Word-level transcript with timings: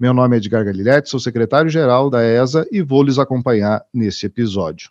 Meu 0.00 0.14
nome 0.14 0.36
é 0.36 0.38
Edgar 0.38 0.64
Galiletti, 0.64 1.10
sou 1.10 1.18
secretário-geral 1.18 2.08
da 2.08 2.22
ESA 2.22 2.64
e 2.70 2.80
vou 2.80 3.02
lhes 3.02 3.18
acompanhar 3.18 3.84
nesse 3.92 4.26
episódio. 4.26 4.90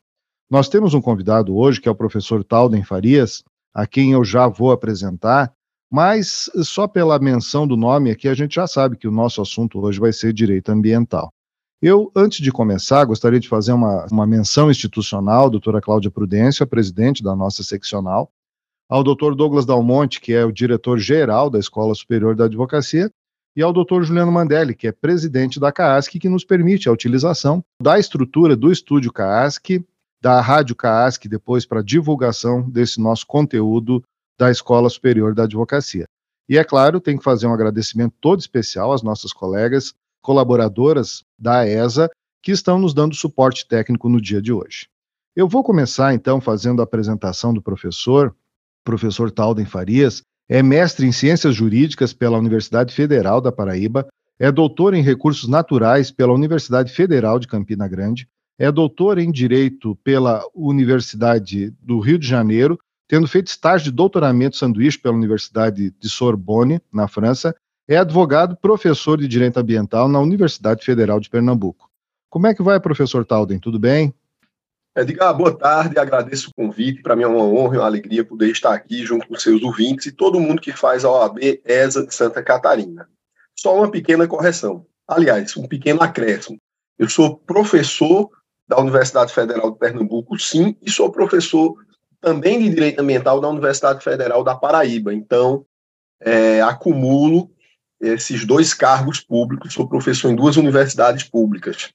Nós 0.52 0.68
temos 0.68 0.94
um 0.94 1.00
convidado 1.00 1.56
hoje, 1.56 1.80
que 1.80 1.88
é 1.88 1.92
o 1.92 1.96
professor 1.96 2.44
Talden 2.44 2.84
Farias, 2.84 3.42
a 3.74 3.88
quem 3.88 4.12
eu 4.12 4.26
já 4.26 4.50
vou 4.50 4.70
apresentar, 4.70 5.54
mas 5.90 6.52
só 6.62 6.90
pela 6.90 7.18
menção 7.20 7.66
do 7.66 7.78
nome 7.78 8.12
aqui 8.12 8.28
a 8.28 8.34
gente 8.34 8.56
já 8.56 8.68
sabe 8.68 8.98
que 8.98 9.08
o 9.08 9.12
nosso 9.12 9.42
assunto 9.42 9.80
hoje 9.80 9.98
vai 9.98 10.12
ser 10.12 10.34
direito 10.34 10.74
ambiental. 10.74 11.32
Eu, 11.82 12.12
antes 12.14 12.42
de 12.42 12.52
começar, 12.52 13.06
gostaria 13.06 13.40
de 13.40 13.48
fazer 13.48 13.72
uma, 13.72 14.06
uma 14.12 14.28
menção 14.28 14.70
institucional, 14.70 15.50
doutora 15.50 15.80
Cláudia 15.80 16.12
Prudêncio, 16.12 16.66
a 16.66 16.68
presidente 16.68 17.24
da 17.24 17.34
nossa 17.34 17.64
seccional, 17.64 18.30
ao 18.90 19.06
doutor 19.06 19.36
Douglas 19.36 19.66
Dalmonte, 19.66 20.20
que 20.20 20.34
é 20.34 20.44
o 20.44 20.52
diretor-geral 20.52 21.50
da 21.50 21.60
Escola 21.60 21.96
Superior 21.96 22.36
da 22.36 22.44
Advocacia, 22.44 23.10
e 23.58 23.64
ao 23.64 23.74
Dr. 23.74 24.04
Juliano 24.04 24.32
Mandelli, 24.32 24.76
que 24.76 24.88
é 24.88 24.92
presidente 24.92 25.60
da 25.60 25.72
CAASC, 25.72 26.20
que 26.20 26.30
nos 26.30 26.46
permite 26.46 26.88
a 26.88 26.92
utilização 26.92 27.66
da 27.82 27.98
estrutura 27.98 28.56
do 28.56 28.72
estúdio 28.72 29.12
CAASC, 29.12 29.84
da 30.22 30.40
Rádio 30.40 30.76
CAASC, 30.76 31.28
depois 31.28 31.66
para 31.66 31.82
divulgação 31.82 32.70
desse 32.70 33.02
nosso 33.02 33.26
conteúdo 33.26 34.04
da 34.38 34.52
Escola 34.52 34.88
Superior 34.92 35.34
da 35.34 35.46
Advocacia. 35.46 36.06
E 36.48 36.56
é 36.56 36.64
claro, 36.64 37.02
tem 37.02 37.18
que 37.18 37.24
fazer 37.24 37.48
um 37.48 37.54
agradecimento 37.54 38.14
todo 38.22 38.40
especial 38.40 38.94
às 38.94 39.02
nossas 39.02 39.34
colegas 39.34 39.92
colaboradoras 40.22 41.24
da 41.40 41.68
ESA 41.68 42.12
que 42.44 42.52
estão 42.52 42.78
nos 42.78 42.94
dando 42.94 43.16
suporte 43.16 43.68
técnico 43.68 44.08
no 44.08 44.22
dia 44.22 44.42
de 44.42 44.54
hoje. 44.54 44.88
Eu 45.36 45.48
vou 45.48 45.64
começar 45.64 46.14
então 46.14 46.40
fazendo 46.40 46.80
a 46.80 46.84
apresentação 46.84 47.52
do 47.52 47.62
professor, 47.62 48.36
professor 48.86 49.32
Talden 49.32 49.66
Farias, 49.66 50.22
é 50.50 50.64
mestre 50.64 51.06
em 51.06 51.12
Ciências 51.12 51.56
Jurídicas 51.56 52.14
pela 52.14 52.38
Universidade 52.38 52.94
Federal 52.94 53.42
da 53.42 53.52
Paraíba, 53.52 54.08
é 54.40 54.52
doutor 54.52 54.94
em 54.94 55.02
Recursos 55.02 55.50
Naturais 55.50 56.12
pela 56.12 56.34
Universidade 56.34 56.92
Federal 56.92 57.40
de 57.40 57.48
Campina 57.48 57.88
Grande, 57.88 58.28
é 58.58 58.72
doutor 58.72 59.18
em 59.18 59.32
Direito 59.32 59.96
pela 60.04 60.44
Universidade 60.56 61.72
do 61.82 62.00
Rio 62.00 62.18
de 62.18 62.28
Janeiro, 62.28 62.80
tendo 63.08 63.28
feito 63.28 63.48
estágio 63.48 63.92
de 63.92 63.96
doutoramento 63.96 64.58
sanduíche 64.58 65.00
pela 65.00 65.16
Universidade 65.16 65.92
de 65.92 66.10
Sorbonne, 66.10 66.82
na 66.92 67.08
França, 67.08 67.56
é 67.88 67.98
advogado 67.98 68.58
professor 68.58 69.18
de 69.18 69.28
Direito 69.28 69.58
Ambiental 69.58 70.10
na 70.10 70.20
Universidade 70.20 70.84
Federal 70.84 71.20
de 71.20 71.30
Pernambuco. 71.30 71.90
Como 72.30 72.48
é 72.48 72.54
que 72.54 72.62
vai, 72.62 72.80
professor 72.80 73.26
Talden? 73.26 73.60
Tudo 73.60 73.80
bem? 73.80 74.14
Edgar, 74.98 75.32
boa 75.32 75.56
tarde, 75.56 76.00
agradeço 76.00 76.50
o 76.50 76.54
convite. 76.56 77.04
Para 77.04 77.16
mim 77.16 77.22
é 77.22 77.28
uma 77.28 77.44
honra 77.44 77.76
e 77.76 77.78
uma 77.78 77.86
alegria 77.86 78.26
poder 78.26 78.50
estar 78.50 78.74
aqui 78.74 79.06
junto 79.06 79.28
com 79.28 79.36
seus 79.36 79.62
ouvintes 79.62 80.08
e 80.08 80.12
todo 80.12 80.40
mundo 80.40 80.60
que 80.60 80.72
faz 80.72 81.06
a 81.06 81.12
OAB 81.12 81.38
ESA 81.64 82.04
de 82.04 82.16
Santa 82.16 82.42
Catarina. 82.42 83.08
Só 83.56 83.78
uma 83.78 83.92
pequena 83.92 84.28
correção. 84.28 84.88
Aliás, 85.08 85.56
um 85.56 85.68
pequeno 85.68 86.02
acréscimo. 86.02 86.58
Eu 86.98 87.08
sou 87.08 87.38
professor 87.38 88.28
da 88.68 88.80
Universidade 88.80 89.32
Federal 89.32 89.70
de 89.70 89.78
Pernambuco, 89.78 90.40
sim, 90.40 90.76
e 90.82 90.90
sou 90.90 91.12
professor 91.12 91.76
também 92.20 92.58
de 92.60 92.70
Direito 92.70 93.00
Ambiental 93.00 93.40
da 93.40 93.50
Universidade 93.50 94.04
Federal 94.04 94.44
da 94.44 94.56
Paraíba. 94.56 95.14
Então, 95.14 95.64
é, 96.20 96.60
acumulo 96.64 97.52
esses 98.02 98.46
dois 98.46 98.74
cargos 98.74 99.20
públicos, 99.20 99.76
sou 99.76 99.88
professor 99.88 100.32
em 100.32 100.36
duas 100.36 100.58
universidades 100.58 101.24
públicas. 101.24 101.94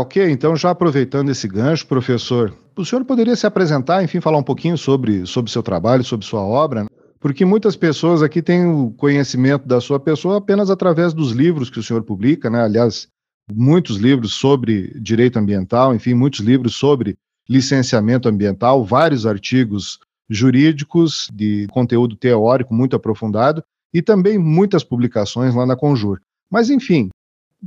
Ok, 0.00 0.30
então 0.30 0.54
já 0.54 0.70
aproveitando 0.70 1.28
esse 1.28 1.48
gancho, 1.48 1.84
professor, 1.84 2.56
o 2.76 2.84
senhor 2.84 3.04
poderia 3.04 3.34
se 3.34 3.48
apresentar, 3.48 4.04
enfim, 4.04 4.20
falar 4.20 4.38
um 4.38 4.44
pouquinho 4.44 4.78
sobre 4.78 5.26
sobre 5.26 5.50
seu 5.50 5.60
trabalho, 5.60 6.04
sobre 6.04 6.24
sua 6.24 6.40
obra, 6.40 6.84
né? 6.84 6.88
porque 7.18 7.44
muitas 7.44 7.74
pessoas 7.74 8.22
aqui 8.22 8.40
têm 8.40 8.64
o 8.64 8.92
conhecimento 8.92 9.66
da 9.66 9.80
sua 9.80 9.98
pessoa 9.98 10.38
apenas 10.38 10.70
através 10.70 11.12
dos 11.12 11.32
livros 11.32 11.68
que 11.68 11.80
o 11.80 11.82
senhor 11.82 12.04
publica, 12.04 12.48
né? 12.48 12.62
Aliás, 12.62 13.08
muitos 13.52 13.96
livros 13.96 14.34
sobre 14.34 14.96
direito 15.00 15.36
ambiental, 15.36 15.92
enfim, 15.92 16.14
muitos 16.14 16.38
livros 16.38 16.76
sobre 16.76 17.16
licenciamento 17.48 18.28
ambiental, 18.28 18.84
vários 18.84 19.26
artigos 19.26 19.98
jurídicos 20.30 21.28
de 21.32 21.66
conteúdo 21.72 22.14
teórico 22.14 22.72
muito 22.72 22.94
aprofundado 22.94 23.64
e 23.92 24.00
também 24.00 24.38
muitas 24.38 24.84
publicações 24.84 25.56
lá 25.56 25.66
na 25.66 25.74
Conjur. 25.74 26.20
Mas, 26.48 26.70
enfim, 26.70 27.08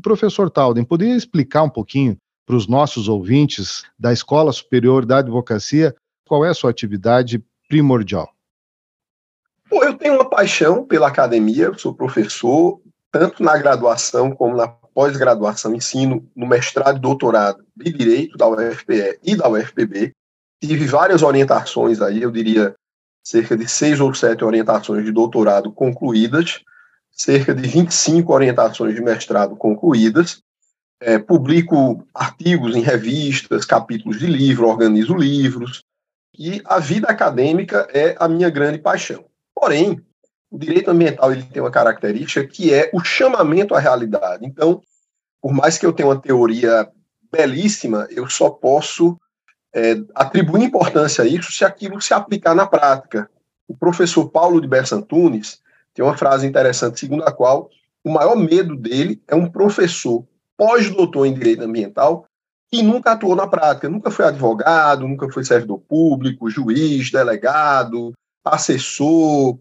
professor 0.02 0.50
Talden, 0.50 0.86
poderia 0.86 1.16
explicar 1.16 1.64
um 1.64 1.70
pouquinho 1.70 2.16
para 2.46 2.56
os 2.56 2.68
nossos 2.68 3.08
ouvintes 3.08 3.84
da 3.98 4.12
Escola 4.12 4.52
Superior 4.52 5.06
da 5.06 5.20
Advocacia 5.20 5.96
qual 6.32 6.46
é 6.46 6.50
a 6.50 6.54
sua 6.54 6.70
atividade 6.70 7.44
primordial? 7.68 8.34
Eu 9.70 9.98
tenho 9.98 10.14
uma 10.14 10.30
paixão 10.30 10.86
pela 10.86 11.10
academia, 11.10 11.66
eu 11.66 11.78
sou 11.78 11.94
professor, 11.94 12.80
tanto 13.12 13.44
na 13.44 13.58
graduação 13.58 14.32
como 14.32 14.56
na 14.56 14.66
pós-graduação, 14.66 15.76
ensino 15.76 16.26
no 16.34 16.48
mestrado 16.48 16.96
e 16.96 17.02
doutorado 17.02 17.66
de 17.76 17.92
Direito 17.92 18.38
da 18.38 18.48
UFPE 18.48 19.20
e 19.22 19.36
da 19.36 19.50
UFPB. 19.50 20.14
Tive 20.62 20.86
várias 20.88 21.22
orientações 21.22 22.02
aí, 22.02 22.22
eu 22.22 22.32
diria 22.32 22.74
cerca 23.22 23.58
de 23.58 23.68
seis 23.68 24.00
ou 24.00 24.14
sete 24.14 24.46
orientações 24.46 25.04
de 25.04 25.12
doutorado 25.12 25.70
concluídas, 25.70 26.62
cerca 27.12 27.54
de 27.54 27.68
25 27.68 28.32
orientações 28.32 28.96
de 28.96 29.02
mestrado 29.02 29.58
concluídas, 29.58 30.42
é, 31.02 31.18
publico 31.18 32.06
artigos 32.14 32.76
em 32.76 32.82
revistas, 32.82 33.66
capítulos 33.66 34.20
de 34.20 34.28
livro, 34.28 34.68
organizo 34.68 35.16
livros, 35.16 35.84
e 36.38 36.62
a 36.64 36.80
vida 36.80 37.08
acadêmica 37.08 37.88
é 37.92 38.16
a 38.20 38.28
minha 38.28 38.50
grande 38.50 38.78
paixão. 38.78 39.26
Porém, 39.54 40.00
o 40.50 40.58
direito 40.58 40.92
ambiental 40.92 41.32
ele 41.32 41.44
tem 41.44 41.62
uma 41.62 41.72
característica 41.72 42.46
que 42.46 42.74
é 42.74 42.90
o 42.94 43.04
chamamento 43.04 43.74
à 43.74 43.80
realidade. 43.80 44.46
Então, 44.46 44.82
por 45.42 45.54
mais 45.54 45.78
que 45.78 45.86
eu 45.86 45.92
tenha 45.92 46.08
uma 46.08 46.22
teoria 46.22 46.88
belíssima, 47.32 48.08
eu 48.12 48.30
só 48.30 48.50
posso 48.50 49.20
é, 49.74 49.96
atribuir 50.14 50.64
importância 50.64 51.24
a 51.24 51.28
isso 51.28 51.52
se 51.52 51.66
aquilo 51.66 52.00
se 52.02 52.14
aplicar 52.14 52.54
na 52.54 52.68
prática. 52.68 53.30
O 53.68 53.76
professor 53.76 54.30
Paulo 54.30 54.62
de 54.62 54.68
Bessantunes, 54.68 55.60
tem 55.94 56.06
uma 56.06 56.18
frase 56.18 56.46
interessante, 56.46 57.00
segundo 57.00 57.24
a 57.24 57.32
qual 57.32 57.70
o 58.04 58.12
maior 58.12 58.36
medo 58.36 58.76
dele 58.76 59.22
é 59.28 59.36
um 59.36 59.50
professor 59.50 60.26
pós-doutor 60.62 61.26
em 61.26 61.34
direito 61.34 61.64
ambiental 61.64 62.28
que 62.72 62.84
nunca 62.84 63.14
atuou 63.14 63.36
na 63.36 63.48
prática, 63.48 63.90
nunca 63.90 64.12
foi 64.12 64.26
advogado, 64.26 65.08
nunca 65.08 65.28
foi 65.32 65.44
servidor 65.44 65.80
público, 65.80 66.52
juiz, 66.52 67.10
delegado, 67.10 68.14
assessor, 68.46 69.58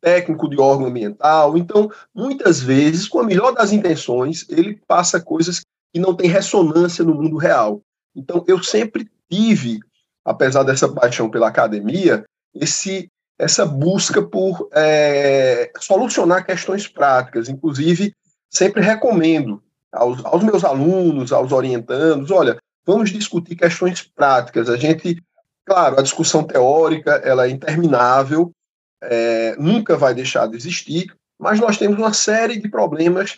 técnico 0.00 0.50
de 0.50 0.60
órgão 0.60 0.88
ambiental. 0.88 1.56
Então, 1.56 1.88
muitas 2.12 2.60
vezes, 2.60 3.06
com 3.06 3.20
a 3.20 3.24
melhor 3.24 3.52
das 3.52 3.70
intenções, 3.70 4.44
ele 4.48 4.80
passa 4.88 5.20
coisas 5.20 5.60
que 5.94 6.00
não 6.00 6.16
têm 6.16 6.28
ressonância 6.28 7.04
no 7.04 7.14
mundo 7.14 7.36
real. 7.36 7.80
Então, 8.14 8.44
eu 8.48 8.60
sempre 8.60 9.08
tive, 9.30 9.78
apesar 10.24 10.64
dessa 10.64 10.88
paixão 10.88 11.30
pela 11.30 11.46
academia, 11.46 12.24
esse 12.52 13.08
essa 13.38 13.64
busca 13.64 14.20
por 14.20 14.68
é, 14.74 15.70
solucionar 15.78 16.44
questões 16.44 16.88
práticas. 16.88 17.48
Inclusive, 17.48 18.12
sempre 18.50 18.82
recomendo 18.82 19.62
aos, 19.92 20.24
aos, 20.24 20.42
meus 20.42 20.64
alunos, 20.64 21.32
aos 21.32 21.52
orientandos, 21.52 22.30
olha, 22.30 22.58
vamos 22.86 23.10
discutir 23.10 23.56
questões 23.56 24.02
práticas. 24.02 24.68
A 24.68 24.76
gente, 24.76 25.22
claro, 25.64 25.98
a 25.98 26.02
discussão 26.02 26.42
teórica 26.42 27.12
ela 27.24 27.46
é 27.46 27.50
interminável, 27.50 28.50
é, 29.02 29.56
nunca 29.58 29.96
vai 29.96 30.14
deixar 30.14 30.46
de 30.46 30.56
existir, 30.56 31.14
mas 31.38 31.58
nós 31.58 31.78
temos 31.78 31.98
uma 31.98 32.12
série 32.12 32.60
de 32.60 32.68
problemas 32.68 33.36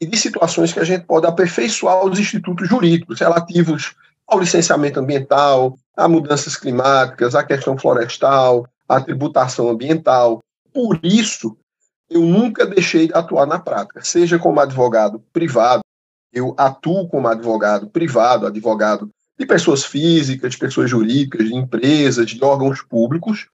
e 0.00 0.06
de 0.06 0.16
situações 0.16 0.72
que 0.72 0.80
a 0.80 0.84
gente 0.84 1.04
pode 1.04 1.26
aperfeiçoar 1.26 2.04
os 2.04 2.18
institutos 2.18 2.68
jurídicos 2.68 3.20
relativos 3.20 3.94
ao 4.26 4.40
licenciamento 4.40 5.00
ambiental, 5.00 5.78
a 5.96 6.08
mudanças 6.08 6.56
climáticas, 6.56 7.34
a 7.34 7.44
questão 7.44 7.78
florestal, 7.78 8.66
a 8.88 9.00
tributação 9.00 9.70
ambiental. 9.70 10.42
Por 10.72 10.98
isso, 11.02 11.56
eu 12.08 12.22
nunca 12.22 12.66
deixei 12.66 13.08
de 13.08 13.14
atuar 13.14 13.46
na 13.46 13.58
prática, 13.58 14.02
seja 14.02 14.38
como 14.38 14.60
advogado 14.60 15.20
privado, 15.32 15.82
eu 16.32 16.54
atuo 16.56 17.08
como 17.08 17.28
advogado 17.28 17.88
privado, 17.88 18.46
advogado 18.46 19.10
de 19.38 19.46
pessoas 19.46 19.84
físicas, 19.84 20.52
de 20.52 20.58
pessoas 20.58 20.90
jurídicas, 20.90 21.46
de 21.46 21.54
empresas, 21.54 22.30
de 22.30 22.42
órgãos 22.42 22.82
públicos. 22.82 23.48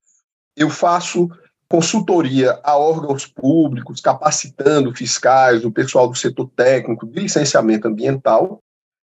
Eu 0.55 0.69
faço 0.69 1.29
consultoria 1.69 2.59
a 2.63 2.77
órgãos 2.77 3.25
públicos, 3.25 3.99
capacitando 3.99 4.93
fiscais, 4.93 5.65
o 5.65 5.71
pessoal 5.71 6.07
do 6.07 6.15
setor 6.15 6.49
técnico 6.55 7.07
de 7.07 7.19
licenciamento 7.19 7.87
ambiental, 7.87 8.59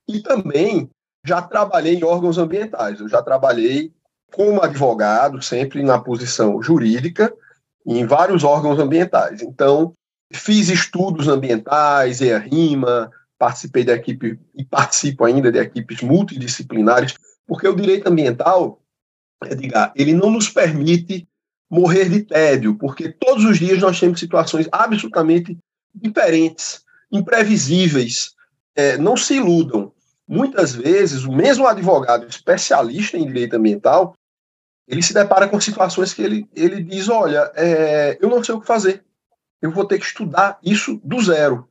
e 0.09 0.21
também 0.21 0.89
já 1.25 1.43
trabalhei 1.43 1.97
em 1.97 2.05
órgãos 2.05 2.39
ambientais. 2.39 3.01
Eu 3.01 3.09
já 3.09 3.23
trabalhei 3.23 3.93
como 4.33 4.63
advogado, 4.63 5.43
sempre 5.43 5.83
na 5.83 5.99
posição 5.99 6.63
jurídica, 6.63 7.33
em 7.87 8.07
vários 8.07 8.45
órgãos 8.45 8.79
ambientais. 8.79 9.43
Então, 9.43 9.93
fiz 10.33 10.69
estudos 10.69 11.29
ambientais, 11.29 12.21
EARIMA, 12.21 13.11
participei 13.39 13.85
da 13.85 13.95
equipe 13.95 14.39
e 14.55 14.65
participo 14.65 15.25
ainda 15.25 15.51
de 15.53 15.59
equipes 15.59 16.01
multidisciplinares, 16.01 17.15
porque 17.47 17.69
o 17.69 17.77
direito 17.77 18.09
ambiental, 18.09 18.81
Edgar, 19.45 19.93
ele 19.95 20.15
não 20.15 20.31
nos 20.31 20.49
permite 20.49 21.29
morrer 21.71 22.09
de 22.09 22.23
tédio, 22.23 22.77
porque 22.77 23.11
todos 23.11 23.45
os 23.45 23.59
dias 23.59 23.81
nós 23.81 23.99
temos 23.99 24.21
situações 24.21 24.69
absolutamente 24.71 25.59
diferentes, 25.95 26.83
imprevisíveis. 27.11 28.33
É, 28.77 28.97
não 28.97 29.17
se 29.17 29.35
iludam. 29.35 29.93
Muitas 30.27 30.75
vezes, 30.75 31.25
o 31.25 31.33
mesmo 31.33 31.67
advogado 31.67 32.27
especialista 32.27 33.19
em 33.19 33.27
direito 33.27 33.55
ambiental, 33.55 34.15
ele 34.87 35.03
se 35.03 35.15
depara 35.15 35.49
com 35.49 35.61
situações 35.61 36.13
que 36.13 36.23
ele, 36.23 36.49
ele 36.55 36.83
diz: 36.83 37.09
Olha, 37.09 37.51
é, 37.55 38.19
eu 38.21 38.29
não 38.29 38.43
sei 38.43 38.55
o 38.55 38.61
que 38.61 38.67
fazer, 38.67 39.03
eu 39.61 39.71
vou 39.71 39.85
ter 39.85 39.99
que 39.99 40.05
estudar 40.05 40.59
isso 40.63 41.01
do 41.03 41.23
zero. 41.23 41.69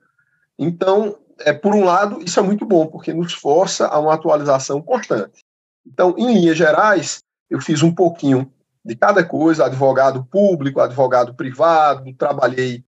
Então, 0.57 1.17
é, 1.39 1.53
por 1.53 1.75
um 1.75 1.83
lado, 1.83 2.21
isso 2.23 2.39
é 2.39 2.43
muito 2.43 2.65
bom, 2.65 2.87
porque 2.87 3.13
nos 3.13 3.33
força 3.33 3.87
a 3.87 3.99
uma 3.99 4.13
atualização 4.13 4.81
constante. 4.81 5.43
Então, 5.85 6.15
em 6.17 6.33
linhas 6.33 6.57
gerais, 6.57 7.23
eu 7.49 7.59
fiz 7.59 7.83
um 7.83 7.93
pouquinho 7.93 8.51
de 8.83 8.95
cada 8.95 9.23
coisa, 9.23 9.65
advogado 9.65 10.25
público, 10.25 10.79
advogado 10.79 11.33
privado, 11.33 12.13
trabalhei 12.15 12.83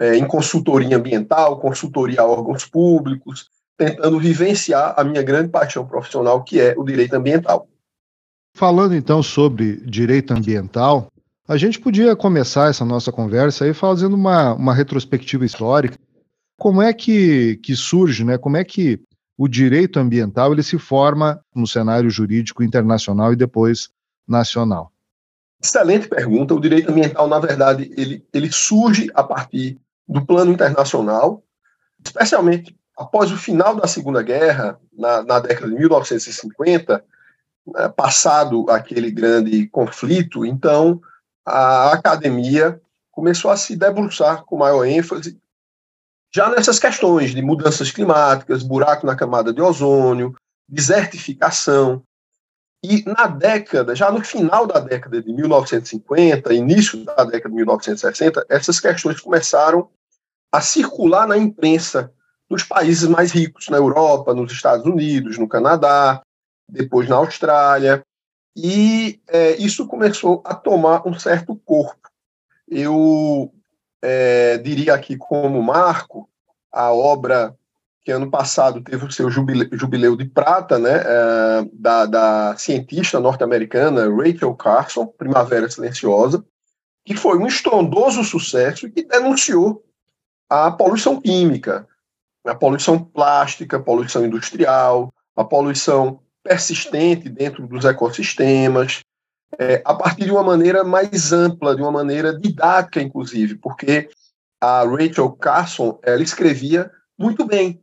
é, 0.00 0.16
em 0.16 0.26
consultoria 0.26 0.96
ambiental, 0.96 1.58
consultoria 1.58 2.20
a 2.20 2.26
órgãos 2.26 2.64
públicos, 2.64 3.48
tentando 3.76 4.18
vivenciar 4.18 4.94
a 4.96 5.04
minha 5.04 5.22
grande 5.22 5.48
paixão 5.48 5.86
profissional, 5.86 6.42
que 6.42 6.60
é 6.60 6.74
o 6.76 6.84
direito 6.84 7.14
ambiental. 7.14 7.68
Falando 8.56 8.94
então 8.94 9.20
sobre 9.20 9.76
direito 9.78 10.32
ambiental, 10.32 11.08
a 11.46 11.56
gente 11.56 11.80
podia 11.80 12.14
começar 12.14 12.70
essa 12.70 12.84
nossa 12.84 13.10
conversa 13.10 13.64
aí 13.64 13.74
fazendo 13.74 14.14
uma, 14.14 14.54
uma 14.54 14.72
retrospectiva 14.72 15.44
histórica. 15.44 15.98
Como 16.56 16.80
é 16.80 16.92
que, 16.92 17.56
que 17.56 17.74
surge, 17.74 18.24
né? 18.24 18.38
Como 18.38 18.56
é 18.56 18.62
que 18.62 19.00
o 19.36 19.48
direito 19.48 19.98
ambiental 19.98 20.52
ele 20.52 20.62
se 20.62 20.78
forma 20.78 21.40
no 21.52 21.66
cenário 21.66 22.08
jurídico 22.08 22.62
internacional 22.62 23.32
e 23.32 23.36
depois 23.36 23.90
nacional? 24.26 24.92
Excelente 25.60 26.06
pergunta. 26.06 26.54
O 26.54 26.60
direito 26.60 26.92
ambiental, 26.92 27.26
na 27.26 27.40
verdade, 27.40 27.92
ele, 27.96 28.24
ele 28.32 28.52
surge 28.52 29.10
a 29.14 29.24
partir 29.24 29.80
do 30.06 30.24
plano 30.24 30.52
internacional, 30.52 31.42
especialmente 32.04 32.76
após 32.96 33.32
o 33.32 33.36
final 33.36 33.74
da 33.74 33.88
Segunda 33.88 34.22
Guerra, 34.22 34.78
na, 34.96 35.24
na 35.24 35.40
década 35.40 35.68
de 35.68 35.74
1950, 35.76 36.94
né, 36.94 37.02
passado 37.96 38.66
aquele 38.68 39.10
grande 39.10 39.66
conflito, 39.68 40.44
então 40.44 41.00
a 41.46 41.92
academia 41.92 42.80
começou 43.10 43.50
a 43.50 43.56
se 43.56 43.76
debruçar 43.76 44.44
com 44.44 44.58
maior 44.58 44.84
ênfase 44.84 45.38
já 46.34 46.50
nessas 46.50 46.80
questões 46.80 47.30
de 47.30 47.40
mudanças 47.40 47.92
climáticas, 47.92 48.64
buraco 48.64 49.06
na 49.06 49.14
camada 49.14 49.52
de 49.52 49.62
ozônio, 49.62 50.34
desertificação. 50.68 52.02
E 52.82 53.04
na 53.06 53.28
década, 53.28 53.94
já 53.94 54.10
no 54.10 54.22
final 54.22 54.66
da 54.66 54.80
década 54.80 55.22
de 55.22 55.32
1950, 55.32 56.52
início 56.52 57.04
da 57.04 57.24
década 57.24 57.50
de 57.50 57.54
1960, 57.54 58.46
essas 58.48 58.80
questões 58.80 59.20
começaram 59.20 59.88
a 60.50 60.60
circular 60.60 61.28
na 61.28 61.38
imprensa 61.38 62.12
nos 62.50 62.64
países 62.64 63.08
mais 63.08 63.30
ricos, 63.30 63.68
na 63.68 63.76
Europa, 63.76 64.34
nos 64.34 64.52
Estados 64.52 64.84
Unidos, 64.84 65.38
no 65.38 65.48
Canadá, 65.48 66.20
depois 66.68 67.08
na 67.08 67.16
Austrália, 67.16 68.04
e 68.56 69.20
é, 69.28 69.56
isso 69.56 69.86
começou 69.86 70.42
a 70.44 70.54
tomar 70.54 71.06
um 71.06 71.18
certo 71.18 71.56
corpo. 71.56 72.08
Eu 72.68 73.52
é, 74.02 74.58
diria 74.58 74.94
aqui 74.94 75.16
como 75.16 75.62
marco 75.62 76.28
a 76.72 76.92
obra 76.92 77.56
que 78.04 78.12
ano 78.12 78.30
passado 78.30 78.82
teve 78.82 79.06
o 79.06 79.10
seu 79.10 79.30
jubileu, 79.30 79.68
jubileu 79.72 80.14
de 80.14 80.26
prata, 80.26 80.78
né, 80.78 81.02
é, 81.04 81.68
da, 81.72 82.04
da 82.06 82.56
cientista 82.56 83.18
norte-americana 83.18 84.14
Rachel 84.14 84.54
Carson, 84.54 85.06
Primavera 85.06 85.70
Silenciosa, 85.70 86.44
que 87.04 87.16
foi 87.16 87.38
um 87.38 87.46
estrondoso 87.46 88.22
sucesso 88.22 88.86
e 88.86 88.90
que 88.90 89.04
denunciou 89.04 89.82
a 90.48 90.70
poluição 90.70 91.20
química, 91.20 91.88
a 92.46 92.54
poluição 92.54 93.02
plástica, 93.02 93.78
a 93.78 93.82
poluição 93.82 94.24
industrial, 94.24 95.12
a 95.34 95.44
poluição 95.44 96.20
persistente 96.44 97.28
dentro 97.28 97.66
dos 97.66 97.86
ecossistemas, 97.86 99.00
é, 99.58 99.82
a 99.84 99.94
partir 99.94 100.24
de 100.24 100.30
uma 100.30 100.42
maneira 100.42 100.84
mais 100.84 101.32
ampla, 101.32 101.74
de 101.74 101.80
uma 101.80 101.90
maneira 101.90 102.38
didática, 102.38 103.00
inclusive, 103.00 103.56
porque 103.56 104.08
a 104.60 104.84
Rachel 104.84 105.30
Carson 105.32 105.98
ela 106.02 106.22
escrevia 106.22 106.90
muito 107.18 107.44
bem 107.46 107.82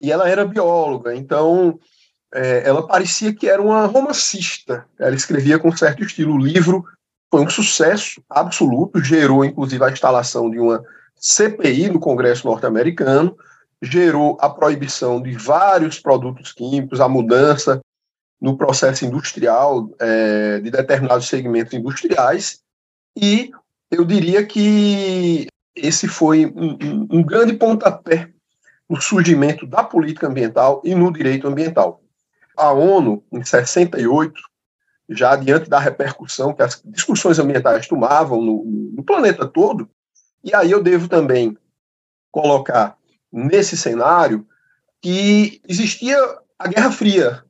e 0.00 0.12
ela 0.12 0.28
era 0.28 0.44
bióloga, 0.44 1.14
então 1.14 1.78
é, 2.34 2.68
ela 2.68 2.86
parecia 2.86 3.32
que 3.32 3.48
era 3.48 3.62
uma 3.62 3.86
romancista. 3.86 4.84
Ela 4.98 5.14
escrevia 5.14 5.58
com 5.58 5.74
certo 5.74 6.02
estilo. 6.02 6.34
O 6.34 6.38
livro 6.38 6.84
foi 7.30 7.42
um 7.42 7.48
sucesso 7.48 8.22
absoluto, 8.28 9.02
gerou 9.02 9.44
inclusive 9.44 9.82
a 9.84 9.90
instalação 9.90 10.50
de 10.50 10.58
uma 10.58 10.82
CPI 11.16 11.90
no 11.90 12.00
Congresso 12.00 12.46
norte-americano, 12.46 13.36
gerou 13.80 14.36
a 14.40 14.50
proibição 14.50 15.22
de 15.22 15.32
vários 15.32 16.00
produtos 16.00 16.52
químicos, 16.52 17.00
a 17.00 17.08
mudança 17.08 17.80
no 18.44 18.58
processo 18.58 19.06
industrial 19.06 19.88
é, 19.98 20.60
de 20.60 20.70
determinados 20.70 21.26
segmentos 21.28 21.72
industriais, 21.72 22.60
e 23.16 23.50
eu 23.90 24.04
diria 24.04 24.44
que 24.44 25.46
esse 25.74 26.06
foi 26.06 26.44
um, 26.44 26.72
um, 26.72 27.08
um 27.10 27.22
grande 27.22 27.54
pontapé 27.54 28.28
no 28.86 29.00
surgimento 29.00 29.66
da 29.66 29.82
política 29.82 30.26
ambiental 30.26 30.82
e 30.84 30.94
no 30.94 31.10
direito 31.10 31.48
ambiental. 31.48 32.02
A 32.54 32.70
ONU, 32.70 33.24
em 33.32 33.42
68, 33.42 34.34
já 35.08 35.36
diante 35.36 35.70
da 35.70 35.78
repercussão 35.78 36.52
que 36.52 36.62
as 36.62 36.82
discussões 36.84 37.38
ambientais 37.38 37.88
tomavam 37.88 38.42
no, 38.42 38.62
no 38.94 39.02
planeta 39.02 39.48
todo, 39.48 39.88
e 40.44 40.54
aí 40.54 40.70
eu 40.70 40.82
devo 40.82 41.08
também 41.08 41.56
colocar 42.30 42.98
nesse 43.32 43.74
cenário 43.74 44.46
que 45.00 45.62
existia 45.66 46.18
a 46.58 46.68
Guerra 46.68 46.92
Fria 46.92 47.43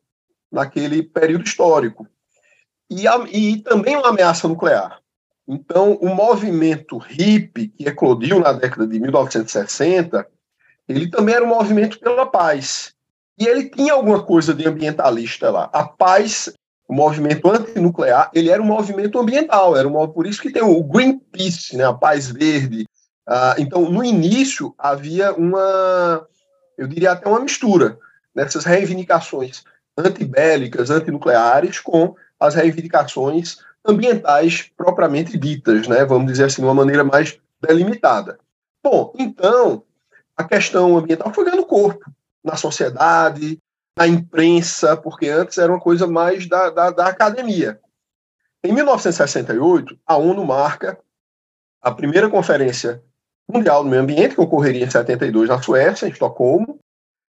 naquele 0.55 1.03
período 1.03 1.45
histórico 1.45 2.07
e, 2.91 3.07
a, 3.07 3.17
e 3.31 3.59
também 3.59 3.97
uma 3.97 4.09
ameaça 4.09 4.49
nuclear. 4.49 5.01
Então, 5.47 5.95
o 6.01 6.15
movimento 6.15 6.97
hippie 6.97 7.69
que 7.69 7.87
eclodiu 7.87 8.41
na 8.41 8.53
década 8.53 8.87
de 8.87 8.99
1960, 8.99 10.27
ele 10.89 11.11
também 11.11 11.35
era 11.35 11.45
um 11.45 11.49
movimento 11.49 11.99
pela 11.99 12.25
paz. 12.25 12.95
E 13.39 13.47
ele 13.47 13.69
tinha 13.69 13.93
alguma 13.93 14.23
coisa 14.23 14.55
de 14.55 14.67
ambientalista 14.67 15.51
lá. 15.51 15.69
A 15.73 15.85
paz 15.85 16.55
o 16.87 16.95
movimento 16.95 17.51
antinuclear, 17.51 18.31
ele 18.35 18.51
era 18.51 18.63
um 18.63 18.67
movimento 18.67 19.19
ambiental, 19.19 19.77
era 19.77 19.89
um, 19.89 20.09
por 20.09 20.27
isso 20.27 20.41
que 20.41 20.53
tem 20.53 20.63
o 20.63 20.83
Greenpeace, 20.83 21.77
né, 21.77 21.85
a 21.85 21.95
Paz 21.95 22.31
Verde. 22.31 22.87
Ah, 23.27 23.55
então, 23.59 23.91
no 23.91 24.05
início, 24.05 24.75
havia 24.79 25.33
uma, 25.33 26.27
eu 26.77 26.87
diria 26.87 27.13
até 27.13 27.27
uma 27.27 27.41
mistura 27.41 27.99
nessas 28.35 28.65
reivindicações 28.65 29.65
antibélicas, 29.97 30.91
antinucleares, 30.91 31.81
com 31.81 32.15
as 32.39 32.55
reivindicações 32.55 33.59
ambientais 33.87 34.71
propriamente 34.77 35.39
ditas, 35.39 35.87
né, 35.87 36.05
vamos 36.05 36.33
dizer 36.33 36.45
assim, 36.45 36.63
de 36.63 36.67
uma 36.69 36.75
maneira 36.75 37.05
mais 37.05 37.39
delimitada. 37.61 38.39
Bom, 38.83 39.13
então, 39.19 39.83
a 40.37 40.45
questão 40.45 40.97
ambiental 40.97 41.33
foi 41.33 41.45
ganhando 41.45 41.67
corpo 41.67 42.11
na 42.43 42.57
sociedade, 42.57 43.59
na 43.97 44.07
imprensa, 44.07 44.97
porque 44.97 45.29
antes 45.29 45.59
era 45.59 45.73
uma 45.73 45.81
coisa 45.81 46.07
mais 46.07 46.47
da, 46.47 46.71
da, 46.71 46.91
da 46.91 47.07
academia. 47.07 47.81
Em 48.65 48.73
1968, 48.73 49.99
a 50.07 50.17
ONU 50.17 50.45
marca 50.45 50.99
a 51.81 51.91
primeira 51.91 52.31
conferência 52.31 53.03
mundial 53.49 53.85
do 53.85 53.91
meio 53.91 54.03
ambiente, 54.03 54.35
que 54.35 54.41
ocorreria 54.41 54.85
em 54.85 54.91
72 54.91 55.49
na 55.49 55.63
Suécia, 55.63 56.07
em 56.07 56.11
Estocolmo. 56.11 56.79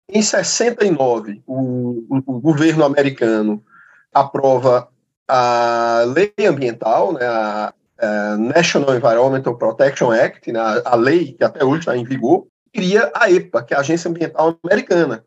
Em 0.08 0.22
69, 0.22 1.42
o, 1.46 2.06
o, 2.08 2.40
governo 2.40 2.84
americano 2.84 3.64
aprova 4.14 4.88
a 5.26 6.04
lei 6.06 6.32
ambiental, 6.48 7.12
né, 7.12 7.26
a, 7.26 7.74
a 7.98 8.36
National 8.36 8.94
Environmental 8.94 9.58
Protection 9.58 10.12
Act, 10.12 10.52
né, 10.52 10.60
a, 10.60 10.92
a 10.92 10.94
lei 10.94 11.32
que 11.32 11.42
até 11.42 11.64
hoje 11.64 11.80
está 11.80 11.96
em 11.96 12.04
vigor, 12.04 12.46
cria 12.72 13.10
a 13.14 13.28
EPA, 13.30 13.64
que 13.64 13.74
é 13.74 13.76
a 13.76 13.80
Agência 13.80 14.08
Ambiental 14.08 14.56
Americana, 14.62 15.24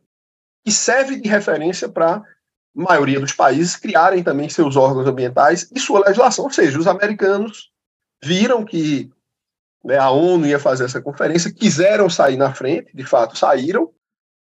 que 0.64 0.72
serve 0.72 1.20
de 1.20 1.28
referência 1.28 1.90
para 1.90 2.16
a 2.16 2.24
maioria 2.74 3.20
dos 3.20 3.34
países 3.34 3.76
criarem 3.76 4.24
também 4.24 4.48
seus 4.48 4.78
órgãos 4.78 5.08
ambientais 5.08 5.70
e 5.76 5.80
sua 5.80 6.06
legislação. 6.06 6.46
Ou 6.46 6.52
seja, 6.52 6.80
os 6.80 6.88
americanos 6.88 7.70
viram 8.24 8.64
que 8.64 9.12
né, 9.84 9.98
a 9.98 10.10
ONU 10.10 10.46
ia 10.46 10.60
fazer 10.60 10.86
essa 10.86 11.02
conferência, 11.02 11.52
quiseram 11.52 12.10
sair 12.10 12.38
na 12.38 12.54
frente, 12.54 12.96
de 12.96 13.04
fato 13.04 13.38
saíram, 13.38 13.92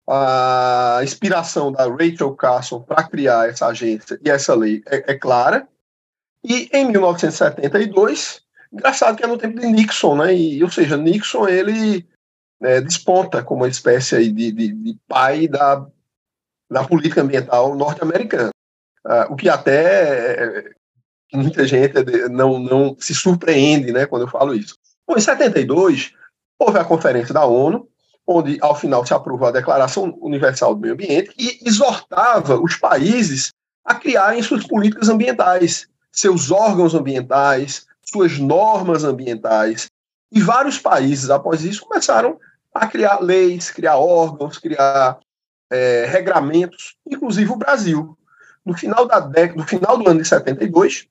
a 0.07 0.99
inspiração 1.03 1.71
da 1.71 1.87
Rachel 1.87 2.35
Carson 2.35 2.81
para 2.81 3.03
criar 3.03 3.49
essa 3.49 3.67
agência 3.67 4.19
e 4.23 4.29
essa 4.29 4.53
lei 4.53 4.83
é, 4.87 5.11
é, 5.11 5.15
clara. 5.17 5.67
E 6.43 6.69
em 6.73 6.91
1972, 6.91 8.41
engraçado 8.71 9.15
que 9.15 9.23
é 9.23 9.27
no 9.27 9.37
tempo 9.37 9.59
de 9.59 9.67
Nixon, 9.67 10.17
né? 10.17 10.35
E, 10.35 10.61
ou 10.63 10.69
seja, 10.69 10.97
Nixon 10.97 11.47
ele 11.47 12.05
é, 12.61 12.81
desponta 12.81 13.43
como 13.43 13.61
uma 13.61 13.69
espécie 13.69 14.29
de, 14.31 14.51
de, 14.51 14.73
de 14.73 14.97
pai 15.07 15.47
da, 15.47 15.85
da 16.69 16.83
política 16.83 17.21
ambiental 17.21 17.75
norte-americana. 17.75 18.51
Uh, 19.05 19.33
o 19.33 19.35
que 19.35 19.49
até 19.49 20.43
é, 20.43 20.71
muita 21.33 21.65
gente 21.67 21.93
não, 22.29 22.59
não 22.59 22.95
se 22.99 23.13
surpreende 23.13 23.91
né, 23.91 24.05
quando 24.05 24.23
eu 24.23 24.29
falo 24.29 24.53
isso. 24.53 24.77
Bom, 25.07 25.15
em 25.17 25.21
72, 25.21 26.13
houve 26.57 26.79
a 26.79 26.85
conferência 26.85 27.33
da 27.33 27.45
ONU, 27.45 27.89
onde, 28.27 28.57
ao 28.61 28.75
final, 28.75 29.05
se 29.05 29.13
aprovou 29.13 29.47
a 29.47 29.51
Declaração 29.51 30.17
Universal 30.21 30.75
do 30.75 30.81
Meio 30.81 30.93
Ambiente, 30.93 31.33
e 31.37 31.59
exortava 31.67 32.59
os 32.59 32.75
países 32.75 33.53
a 33.83 33.95
criarem 33.95 34.41
suas 34.41 34.65
políticas 34.65 35.09
ambientais, 35.09 35.87
seus 36.11 36.51
órgãos 36.51 36.93
ambientais, 36.93 37.85
suas 38.01 38.37
normas 38.39 39.03
ambientais. 39.03 39.87
E 40.31 40.41
vários 40.41 40.77
países, 40.77 41.29
após 41.29 41.63
isso, 41.63 41.85
começaram 41.85 42.39
a 42.73 42.87
criar 42.87 43.19
leis, 43.19 43.69
criar 43.69 43.97
órgãos, 43.97 44.57
criar 44.57 45.19
é, 45.69 46.05
regramentos, 46.05 46.95
inclusive 47.05 47.51
o 47.51 47.57
Brasil. 47.57 48.17
No 48.65 48.75
final, 48.75 49.05
da 49.05 49.19
década, 49.19 49.59
no 49.59 49.67
final 49.67 49.97
do 49.97 50.09
ano 50.09 50.21
de 50.21 50.27
72, 50.27 51.07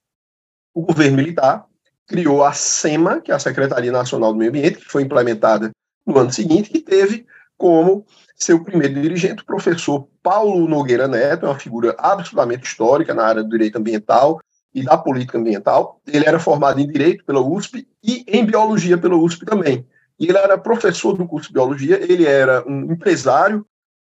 o 0.74 0.82
governo 0.82 1.18
militar 1.18 1.66
criou 2.06 2.42
a 2.42 2.52
SEMA, 2.52 3.20
que 3.20 3.30
é 3.30 3.34
a 3.34 3.38
Secretaria 3.38 3.92
Nacional 3.92 4.32
do 4.32 4.38
Meio 4.38 4.50
Ambiente, 4.50 4.78
que 4.78 4.84
foi 4.84 5.02
implementada 5.02 5.70
no 6.06 6.18
ano 6.18 6.32
seguinte, 6.32 6.70
que 6.70 6.80
teve 6.80 7.26
como 7.56 8.04
seu 8.34 8.62
primeiro 8.64 9.00
dirigente 9.00 9.42
o 9.42 9.46
professor 9.46 10.08
Paulo 10.22 10.66
Nogueira 10.66 11.06
Neto, 11.06 11.46
uma 11.46 11.58
figura 11.58 11.94
absolutamente 11.98 12.66
histórica 12.66 13.14
na 13.14 13.24
área 13.24 13.42
do 13.42 13.50
direito 13.50 13.76
ambiental 13.76 14.40
e 14.74 14.82
da 14.82 14.96
política 14.96 15.38
ambiental. 15.38 16.00
Ele 16.06 16.26
era 16.26 16.40
formado 16.40 16.80
em 16.80 16.86
direito 16.86 17.24
pela 17.24 17.40
USP 17.40 17.86
e 18.02 18.24
em 18.26 18.44
biologia 18.44 18.98
pela 18.98 19.16
USP 19.16 19.44
também. 19.44 19.86
E 20.18 20.26
ele 20.26 20.38
era 20.38 20.58
professor 20.58 21.16
do 21.16 21.26
curso 21.26 21.48
de 21.48 21.54
biologia, 21.54 22.00
ele 22.02 22.26
era 22.26 22.66
um 22.66 22.92
empresário 22.92 23.66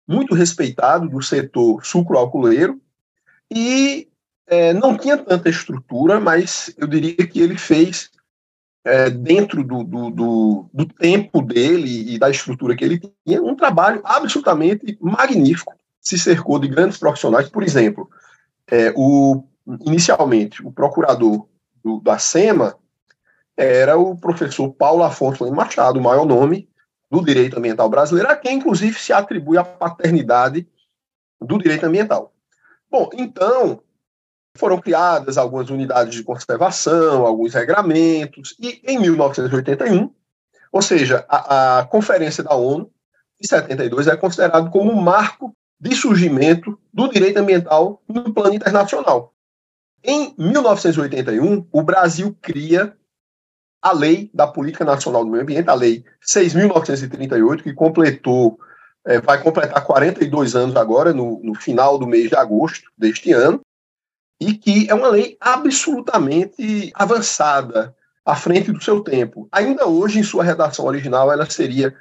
muito 0.08 0.34
respeitado 0.34 1.10
do 1.10 1.22
setor 1.22 1.86
sucroalcooleiro 1.86 2.80
e 3.52 4.08
é, 4.48 4.74
não 4.74 4.98
tinha 4.98 5.18
tanta 5.18 5.50
estrutura, 5.50 6.20
mas 6.20 6.74
eu 6.78 6.88
diria 6.88 7.16
que 7.28 7.40
ele 7.40 7.58
fez, 7.58 8.12
é, 8.86 9.10
dentro 9.10 9.64
do, 9.64 9.84
do, 9.84 10.12
do, 10.12 10.70
do, 10.72 10.86
tempo 10.86 11.42
dele 11.42 12.14
e 12.14 12.20
da 12.20 12.30
estrutura 12.30 12.76
que 12.76 12.86
ele 12.86 13.02
tinha, 13.26 13.42
um 13.42 13.56
trabalho 13.56 14.00
absolutamente 14.04 14.96
magnífico. 15.02 15.74
Se 16.00 16.20
cercou 16.20 16.60
de 16.60 16.68
grandes 16.68 17.00
profissionais, 17.00 17.50
por 17.50 17.64
exemplo, 17.64 18.08
é, 18.68 18.94
o, 18.96 19.44
inicialmente, 19.82 20.66
o 20.66 20.72
procurador 20.72 21.48
do, 21.84 22.00
da 22.00 22.20
SEMA 22.20 22.76
era 23.58 23.98
o 23.98 24.16
professor 24.16 24.72
Paulo 24.72 25.04
Afonso 25.04 25.52
Machado, 25.52 26.00
o 26.00 26.04
maior 26.04 26.26
nome 26.26 26.70
do 27.10 27.24
direito 27.24 27.58
ambiental 27.58 27.90
brasileiro, 27.90 28.30
a 28.30 28.36
quem, 28.36 28.58
inclusive, 28.58 29.00
se 29.00 29.12
atribui 29.12 29.58
a 29.58 29.64
paternidade 29.64 30.68
do 31.42 31.58
direito 31.58 31.86
ambiental. 31.86 32.34
Bom, 32.92 33.10
então, 33.14 33.82
foram 34.56 34.80
criadas 34.80 35.38
algumas 35.38 35.70
unidades 35.70 36.16
de 36.16 36.24
conservação, 36.24 37.26
alguns 37.26 37.54
regramentos, 37.54 38.56
e 38.60 38.82
em 38.86 38.98
1981, 38.98 40.10
ou 40.72 40.82
seja, 40.82 41.26
a, 41.30 41.80
a 41.80 41.86
Conferência 41.86 42.44
da 42.44 42.56
ONU 42.56 42.90
de 43.40 43.48
72 43.48 44.08
é 44.08 44.16
considerado 44.16 44.70
como 44.72 44.92
um 44.92 45.02
marco 45.02 45.56
de 45.80 45.94
surgimento 45.96 46.80
do 46.94 47.10
direito 47.10 47.38
ambiental 47.38 48.02
no 48.08 48.34
plano 48.34 48.56
internacional. 48.56 49.34
Em 50.04 50.34
1981, 50.38 51.68
o 51.72 51.84
Brasil 51.84 52.36
cria 52.42 52.96
a 53.82 53.92
Lei 53.92 54.32
da 54.34 54.48
Política 54.48 54.86
Nacional 54.86 55.24
do 55.24 55.30
Meio 55.30 55.44
Ambiente, 55.44 55.70
a 55.70 55.74
Lei 55.74 56.04
6.938, 56.26 57.62
que 57.62 57.74
completou, 57.74 58.58
é, 59.06 59.20
vai 59.20 59.42
completar 59.42 59.84
42 59.84 60.56
anos 60.56 60.76
agora, 60.76 61.14
no, 61.14 61.40
no 61.44 61.54
final 61.54 61.98
do 61.98 62.08
mês 62.08 62.30
de 62.30 62.36
agosto 62.36 62.90
deste 62.98 63.32
ano, 63.32 63.62
e 64.40 64.54
que 64.54 64.90
é 64.90 64.94
uma 64.94 65.10
lei 65.10 65.38
absolutamente 65.40 66.92
avançada, 66.94 67.96
à 68.26 68.36
frente 68.36 68.72
do 68.72 68.84
seu 68.84 69.02
tempo. 69.02 69.48
Ainda 69.52 69.86
hoje, 69.86 70.20
em 70.20 70.24
sua 70.24 70.44
redação 70.44 70.86
original, 70.86 71.32
ela 71.32 71.48
seria 71.48 71.96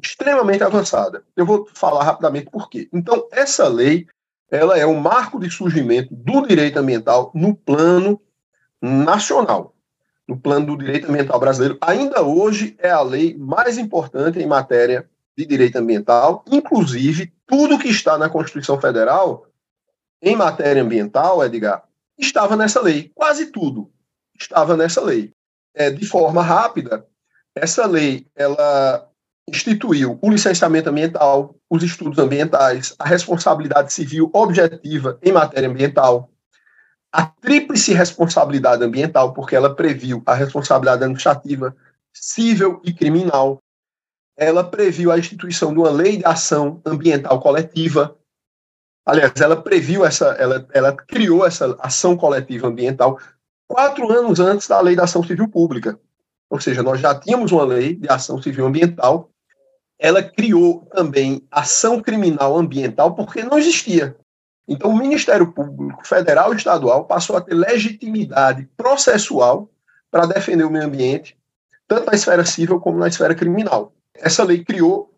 extremamente 0.00 0.62
avançada. 0.62 1.24
Eu 1.34 1.46
vou 1.46 1.66
falar 1.74 2.04
rapidamente 2.04 2.50
por 2.50 2.68
quê. 2.68 2.88
Então, 2.92 3.26
essa 3.32 3.66
lei 3.66 4.06
ela 4.50 4.76
é 4.76 4.84
um 4.84 4.98
marco 4.98 5.38
de 5.38 5.48
surgimento 5.48 6.14
do 6.14 6.46
direito 6.46 6.78
ambiental 6.78 7.30
no 7.34 7.54
plano 7.54 8.20
nacional, 8.82 9.74
no 10.26 10.36
plano 10.36 10.66
do 10.66 10.76
direito 10.76 11.08
ambiental 11.08 11.38
brasileiro. 11.38 11.78
Ainda 11.80 12.22
hoje 12.22 12.76
é 12.78 12.90
a 12.90 13.00
lei 13.00 13.36
mais 13.38 13.78
importante 13.78 14.38
em 14.38 14.46
matéria 14.46 15.08
de 15.36 15.46
direito 15.46 15.76
ambiental, 15.76 16.44
inclusive 16.50 17.32
tudo 17.46 17.78
que 17.78 17.88
está 17.88 18.18
na 18.18 18.28
Constituição 18.28 18.80
Federal 18.80 19.46
em 20.22 20.36
matéria 20.36 20.82
ambiental, 20.82 21.44
Edgar, 21.44 21.82
estava 22.18 22.56
nessa 22.56 22.80
lei. 22.80 23.10
Quase 23.14 23.46
tudo 23.46 23.90
estava 24.38 24.76
nessa 24.76 25.00
lei. 25.00 25.32
É, 25.74 25.90
de 25.90 26.04
forma 26.06 26.42
rápida, 26.42 27.06
essa 27.54 27.86
lei 27.86 28.26
ela 28.34 29.08
instituiu 29.48 30.18
o 30.20 30.30
licenciamento 30.30 30.88
ambiental, 30.88 31.56
os 31.68 31.82
estudos 31.82 32.18
ambientais, 32.18 32.94
a 32.98 33.04
responsabilidade 33.04 33.92
civil 33.92 34.30
objetiva 34.32 35.18
em 35.22 35.32
matéria 35.32 35.68
ambiental, 35.68 36.30
a 37.12 37.26
tríplice 37.26 37.92
responsabilidade 37.92 38.84
ambiental, 38.84 39.32
porque 39.32 39.56
ela 39.56 39.74
previu 39.74 40.22
a 40.26 40.34
responsabilidade 40.34 41.02
administrativa, 41.02 41.74
civil 42.12 42.80
e 42.84 42.92
criminal. 42.92 43.60
Ela 44.36 44.62
previu 44.62 45.10
a 45.10 45.18
instituição 45.18 45.72
de 45.72 45.80
uma 45.80 45.90
lei 45.90 46.18
de 46.18 46.24
ação 46.24 46.80
ambiental 46.86 47.40
coletiva, 47.40 48.16
Aliás, 49.10 49.32
ela 49.40 49.60
previu 49.60 50.04
essa, 50.04 50.26
ela, 50.38 50.64
ela 50.72 50.92
criou 50.92 51.44
essa 51.44 51.76
ação 51.80 52.16
coletiva 52.16 52.68
ambiental 52.68 53.18
quatro 53.66 54.08
anos 54.08 54.38
antes 54.38 54.68
da 54.68 54.80
lei 54.80 54.94
da 54.94 55.02
ação 55.02 55.20
civil 55.24 55.48
pública. 55.48 55.98
Ou 56.48 56.60
seja, 56.60 56.80
nós 56.80 57.00
já 57.00 57.12
tínhamos 57.12 57.50
uma 57.50 57.64
lei 57.64 57.96
de 57.96 58.08
ação 58.08 58.40
civil 58.40 58.66
ambiental. 58.66 59.28
Ela 59.98 60.22
criou 60.22 60.86
também 60.92 61.44
ação 61.50 62.00
criminal 62.00 62.56
ambiental 62.56 63.12
porque 63.16 63.42
não 63.42 63.58
existia. 63.58 64.16
Então, 64.68 64.90
o 64.90 64.96
Ministério 64.96 65.50
Público 65.50 66.06
Federal 66.06 66.52
e 66.52 66.56
Estadual 66.56 67.04
passou 67.04 67.36
a 67.36 67.40
ter 67.40 67.54
legitimidade 67.54 68.68
processual 68.76 69.68
para 70.08 70.26
defender 70.26 70.62
o 70.62 70.70
meio 70.70 70.84
ambiente, 70.84 71.36
tanto 71.88 72.06
na 72.06 72.14
esfera 72.14 72.44
civil 72.44 72.78
como 72.78 72.98
na 72.98 73.08
esfera 73.08 73.34
criminal. 73.34 73.92
Essa 74.14 74.44
lei 74.44 74.64
criou 74.64 75.09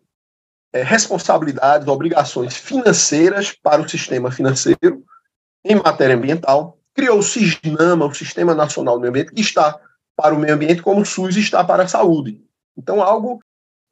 é, 0.73 0.81
responsabilidades, 0.81 1.87
obrigações 1.87 2.57
financeiras 2.57 3.51
para 3.51 3.81
o 3.81 3.87
sistema 3.87 4.31
financeiro 4.31 5.05
em 5.63 5.75
matéria 5.75 6.15
ambiental. 6.15 6.79
Criou 6.95 7.19
o 7.19 7.23
SISNAMA, 7.23 8.05
o 8.05 8.13
Sistema 8.13 8.55
Nacional 8.55 8.95
do 8.95 9.01
Meio 9.01 9.11
Ambiente, 9.11 9.33
que 9.33 9.41
está 9.41 9.79
para 10.15 10.33
o 10.33 10.39
meio 10.39 10.55
ambiente 10.55 10.81
como 10.81 11.01
o 11.01 11.05
SUS 11.05 11.37
está 11.37 11.63
para 11.63 11.83
a 11.83 11.87
saúde. 11.87 12.41
Então, 12.77 13.01
algo. 13.01 13.39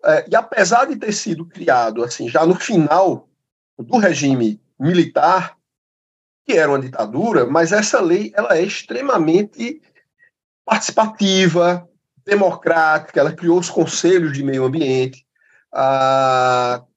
É, 0.04 0.26
e 0.30 0.36
apesar 0.36 0.86
de 0.86 0.96
ter 0.96 1.12
sido 1.12 1.46
criado 1.46 2.04
assim 2.04 2.28
já 2.28 2.44
no 2.44 2.56
final 2.56 3.30
do 3.78 3.98
regime 3.98 4.60
militar, 4.80 5.56
que 6.44 6.54
era 6.54 6.70
uma 6.70 6.80
ditadura, 6.80 7.46
mas 7.46 7.72
essa 7.72 8.02
lei 8.02 8.34
ela 8.36 8.58
é 8.58 8.64
extremamente 8.64 9.80
participativa, 10.66 11.88
democrática, 12.26 13.20
ela 13.20 13.34
criou 13.34 13.60
os 13.60 13.70
conselhos 13.70 14.34
de 14.34 14.44
meio 14.44 14.66
ambiente, 14.66 15.26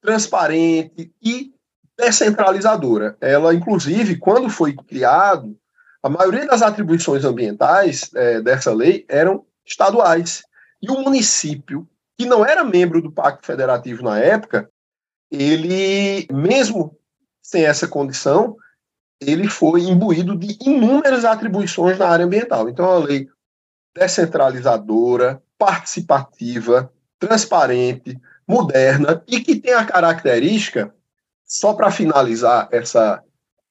transparente 0.01 1.13
e 1.21 1.53
descentralizadora. 1.97 3.17
Ela, 3.21 3.53
inclusive, 3.53 4.17
quando 4.17 4.49
foi 4.49 4.73
criado, 4.73 5.57
a 6.03 6.09
maioria 6.09 6.45
das 6.45 6.61
atribuições 6.61 7.23
ambientais 7.23 8.11
é, 8.13 8.41
dessa 8.41 8.73
lei 8.73 9.05
eram 9.07 9.45
estaduais. 9.65 10.43
E 10.81 10.91
o 10.91 11.01
município, 11.01 11.87
que 12.17 12.25
não 12.25 12.45
era 12.45 12.63
membro 12.63 13.01
do 13.01 13.11
Pacto 13.11 13.45
Federativo 13.45 14.03
na 14.03 14.19
época, 14.19 14.69
ele, 15.31 16.27
mesmo 16.31 16.95
sem 17.41 17.65
essa 17.65 17.87
condição, 17.87 18.55
ele 19.19 19.47
foi 19.47 19.81
imbuído 19.81 20.37
de 20.37 20.57
inúmeras 20.61 21.25
atribuições 21.25 21.97
na 21.97 22.07
área 22.07 22.25
ambiental. 22.25 22.69
Então, 22.69 22.85
é 22.85 22.89
uma 22.89 23.05
lei 23.05 23.27
descentralizadora, 23.95 25.41
participativa, 25.57 26.91
transparente, 27.17 28.19
moderna 28.47 29.23
e 29.27 29.39
que 29.39 29.55
tem 29.55 29.73
a 29.73 29.85
característica, 29.85 30.93
só 31.45 31.73
para 31.73 31.91
finalizar 31.91 32.67
essa, 32.71 33.23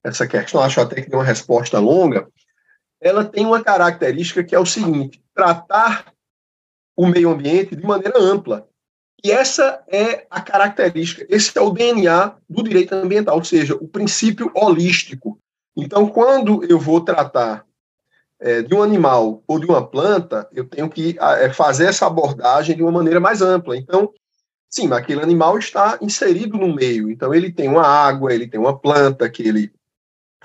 essa 0.03 0.27
questão, 0.27 0.61
acho 0.61 0.81
até 0.81 0.97
que 0.97 1.11
tem 1.11 1.19
uma 1.19 1.25
resposta 1.25 1.79
longa, 1.79 2.29
ela 3.01 3.25
tem 3.25 3.45
uma 3.45 3.63
característica 3.63 4.43
que 4.43 4.55
é 4.55 4.59
o 4.59 4.67
seguinte: 4.67 5.23
tratar 5.35 6.13
o 6.97 7.07
meio 7.07 7.31
ambiente 7.31 7.77
de 7.77 7.83
maneira 7.85 8.19
ampla. 8.21 8.69
E 9.23 9.31
essa 9.31 9.83
é 9.89 10.27
a 10.29 10.41
característica, 10.41 11.27
esse 11.29 11.57
é 11.57 11.61
o 11.61 11.71
DNA 11.71 12.37
do 12.49 12.63
direito 12.63 12.95
ambiental, 12.95 13.37
ou 13.37 13.45
seja, 13.45 13.75
o 13.75 13.89
princípio 13.89 14.51
holístico. 14.55 15.39
Então, 15.77 16.07
quando 16.07 16.63
eu 16.65 16.79
vou 16.79 17.01
tratar 17.01 17.65
é, 18.39 18.63
de 18.63 18.75
um 18.75 18.83
animal 18.83 19.43
ou 19.47 19.59
de 19.59 19.67
uma 19.67 19.87
planta, 19.87 20.47
eu 20.53 20.69
tenho 20.69 20.91
que 20.91 21.17
é, 21.19 21.51
fazer 21.51 21.87
essa 21.87 22.07
abordagem 22.07 22.77
de 22.77 22.83
uma 22.83 22.93
maneira 22.93 23.19
mais 23.19 23.41
ampla. 23.41 23.77
Então, 23.77 24.13
sim, 24.75 24.93
aquele 24.93 25.23
animal 25.23 25.57
está 25.57 25.97
inserido 26.01 26.59
no 26.59 26.75
meio. 26.75 27.09
Então, 27.09 27.33
ele 27.33 27.53
tem 27.53 27.69
uma 27.69 27.87
água, 27.87 28.35
ele 28.35 28.49
tem 28.49 28.59
uma 28.59 28.77
planta 28.77 29.31
que 29.31 29.47
ele 29.47 29.73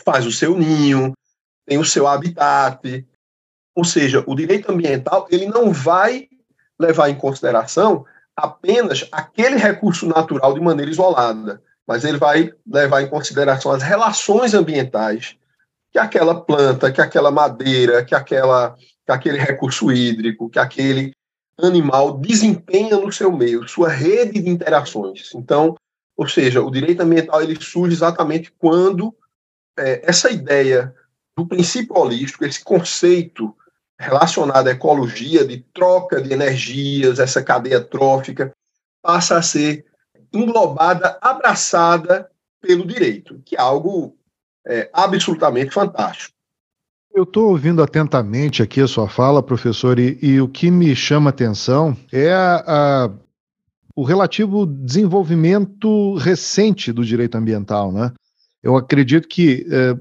faz 0.05 0.23
o 0.23 0.31
seu 0.31 0.55
ninho, 0.55 1.13
tem 1.65 1.79
o 1.79 1.85
seu 1.85 2.07
habitat. 2.07 3.03
Ou 3.75 3.83
seja, 3.83 4.23
o 4.27 4.35
direito 4.35 4.71
ambiental 4.71 5.27
ele 5.31 5.47
não 5.47 5.73
vai 5.73 6.27
levar 6.79 7.09
em 7.09 7.15
consideração 7.15 8.05
apenas 8.35 9.07
aquele 9.11 9.57
recurso 9.57 10.05
natural 10.05 10.53
de 10.53 10.61
maneira 10.61 10.91
isolada, 10.91 11.61
mas 11.87 12.05
ele 12.05 12.19
vai 12.19 12.53
levar 12.67 13.01
em 13.01 13.09
consideração 13.09 13.71
as 13.71 13.81
relações 13.81 14.53
ambientais 14.53 15.35
que 15.91 15.97
aquela 15.97 16.39
planta, 16.39 16.91
que 16.91 17.01
aquela 17.01 17.31
madeira, 17.31 18.05
que, 18.05 18.13
aquela, 18.13 18.75
que 19.05 19.11
aquele 19.11 19.39
recurso 19.39 19.91
hídrico, 19.91 20.51
que 20.51 20.59
aquele 20.59 21.15
animal 21.65 22.17
desempenha 22.17 22.97
no 22.97 23.11
seu 23.11 23.31
meio, 23.31 23.67
sua 23.67 23.89
rede 23.89 24.41
de 24.41 24.49
interações. 24.49 25.33
Então, 25.33 25.75
ou 26.15 26.27
seja, 26.27 26.61
o 26.61 26.71
direito 26.71 27.01
ambiental 27.01 27.41
ele 27.41 27.61
surge 27.61 27.95
exatamente 27.95 28.51
quando 28.57 29.15
é, 29.77 30.01
essa 30.03 30.29
ideia 30.29 30.93
do 31.37 31.47
princípio 31.47 31.97
holístico, 31.97 32.45
esse 32.45 32.63
conceito 32.63 33.55
relacionado 33.97 34.67
à 34.67 34.71
ecologia, 34.71 35.45
de 35.45 35.59
troca 35.73 36.21
de 36.21 36.33
energias, 36.33 37.19
essa 37.19 37.43
cadeia 37.43 37.81
trófica, 37.81 38.53
passa 39.01 39.37
a 39.37 39.41
ser 39.41 39.85
englobada, 40.33 41.17
abraçada 41.21 42.29
pelo 42.61 42.85
direito, 42.85 43.41
que 43.45 43.55
é 43.55 43.59
algo 43.59 44.17
é, 44.65 44.89
absolutamente 44.93 45.71
fantástico. 45.71 46.38
Eu 47.13 47.23
estou 47.23 47.49
ouvindo 47.49 47.81
atentamente 47.81 48.61
aqui 48.61 48.81
a 48.81 48.87
sua 48.87 49.09
fala, 49.09 49.41
professor, 49.41 49.97
e, 49.99 50.17
e 50.21 50.39
o 50.39 50.47
que 50.47 50.69
me 50.69 50.95
chama 50.95 51.31
atenção 51.31 51.97
é 52.11 52.31
a, 52.31 52.63
a, 52.67 53.11
o 53.95 54.03
relativo 54.03 54.65
desenvolvimento 54.65 56.15
recente 56.15 56.93
do 56.93 57.03
direito 57.03 57.35
ambiental, 57.35 57.91
né? 57.91 58.13
Eu 58.61 58.75
acredito 58.75 59.27
que 59.27 59.65
é, 59.71 59.97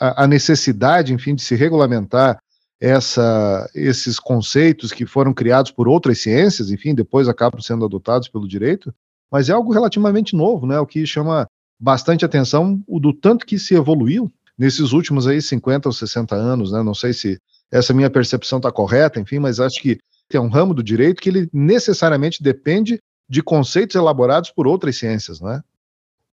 a, 0.00 0.24
a 0.24 0.26
necessidade, 0.26 1.14
enfim, 1.14 1.34
de 1.34 1.42
se 1.42 1.54
regulamentar 1.54 2.38
essa, 2.80 3.68
esses 3.74 4.18
conceitos 4.18 4.92
que 4.92 5.06
foram 5.06 5.32
criados 5.32 5.70
por 5.70 5.88
outras 5.88 6.18
ciências, 6.18 6.70
enfim, 6.70 6.94
depois 6.94 7.28
acabam 7.28 7.60
sendo 7.60 7.84
adotados 7.84 8.28
pelo 8.28 8.48
direito, 8.48 8.94
mas 9.30 9.48
é 9.48 9.52
algo 9.52 9.72
relativamente 9.72 10.36
novo, 10.36 10.66
né? 10.66 10.78
O 10.78 10.86
que 10.86 11.06
chama 11.06 11.46
bastante 11.78 12.24
atenção 12.24 12.82
o 12.86 13.00
do 13.00 13.12
tanto 13.12 13.46
que 13.46 13.58
se 13.58 13.74
evoluiu 13.74 14.30
nesses 14.60 14.92
últimos 14.92 15.26
aí 15.26 15.40
50 15.40 15.88
ou 15.88 15.92
60 15.92 16.34
anos, 16.34 16.70
né? 16.70 16.82
Não 16.82 16.92
sei 16.92 17.14
se 17.14 17.40
essa 17.72 17.94
minha 17.94 18.10
percepção 18.10 18.58
está 18.58 18.70
correta, 18.70 19.18
enfim, 19.18 19.38
mas 19.38 19.58
acho 19.58 19.80
que 19.80 19.98
é 20.30 20.38
um 20.38 20.50
ramo 20.50 20.74
do 20.74 20.82
direito 20.82 21.22
que 21.22 21.30
ele 21.30 21.48
necessariamente 21.50 22.42
depende 22.42 23.00
de 23.26 23.42
conceitos 23.42 23.96
elaborados 23.96 24.50
por 24.50 24.66
outras 24.66 24.98
ciências, 24.98 25.40
não 25.40 25.50
é? 25.50 25.62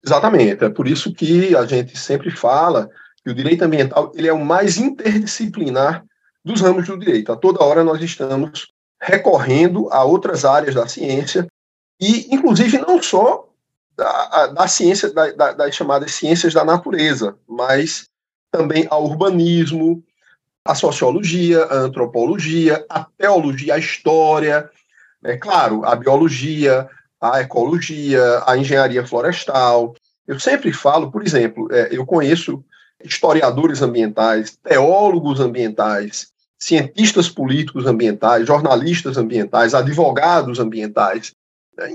Exatamente, 0.05 0.63
é 0.63 0.69
por 0.69 0.87
isso 0.87 1.11
que 1.11 1.55
a 1.55 1.65
gente 1.65 1.97
sempre 1.97 2.29
fala 2.29 2.89
que 3.23 3.31
o 3.31 3.33
direito 3.33 3.63
ambiental 3.63 4.11
ele 4.15 4.27
é 4.27 4.33
o 4.33 4.45
mais 4.45 4.77
interdisciplinar 4.77 6.05
dos 6.45 6.61
ramos 6.61 6.85
do 6.85 6.99
direito. 6.99 7.31
A 7.31 7.35
toda 7.35 7.63
hora 7.63 7.83
nós 7.83 8.01
estamos 8.03 8.71
recorrendo 9.01 9.89
a 9.91 10.03
outras 10.03 10.45
áreas 10.45 10.75
da 10.75 10.87
ciência 10.87 11.47
e, 11.99 12.33
inclusive, 12.33 12.77
não 12.77 13.01
só 13.01 13.47
da, 13.97 14.47
da 14.47 14.67
ciência, 14.67 15.11
da, 15.11 15.31
da, 15.31 15.51
das 15.53 15.75
chamadas 15.75 16.11
ciências 16.13 16.53
da 16.53 16.63
natureza, 16.63 17.35
mas 17.47 18.10
também 18.51 18.85
ao 18.89 19.05
urbanismo, 19.05 20.03
a 20.65 20.75
sociologia, 20.75 21.63
a 21.65 21.75
antropologia, 21.75 22.85
a 22.89 23.05
teologia, 23.17 23.75
a 23.75 23.79
história, 23.79 24.69
é 25.23 25.37
claro, 25.37 25.85
a 25.85 25.95
biologia, 25.95 26.87
a 27.19 27.41
ecologia, 27.41 28.43
a 28.45 28.57
engenharia 28.57 29.05
florestal. 29.05 29.95
Eu 30.27 30.39
sempre 30.39 30.71
falo, 30.73 31.11
por 31.11 31.25
exemplo, 31.25 31.67
é, 31.71 31.89
eu 31.91 32.05
conheço 32.05 32.63
historiadores 33.03 33.81
ambientais, 33.81 34.57
teólogos 34.63 35.39
ambientais, 35.39 36.27
cientistas 36.57 37.27
políticos 37.27 37.87
ambientais, 37.87 38.45
jornalistas 38.45 39.17
ambientais, 39.17 39.73
advogados 39.73 40.59
ambientais, 40.59 41.33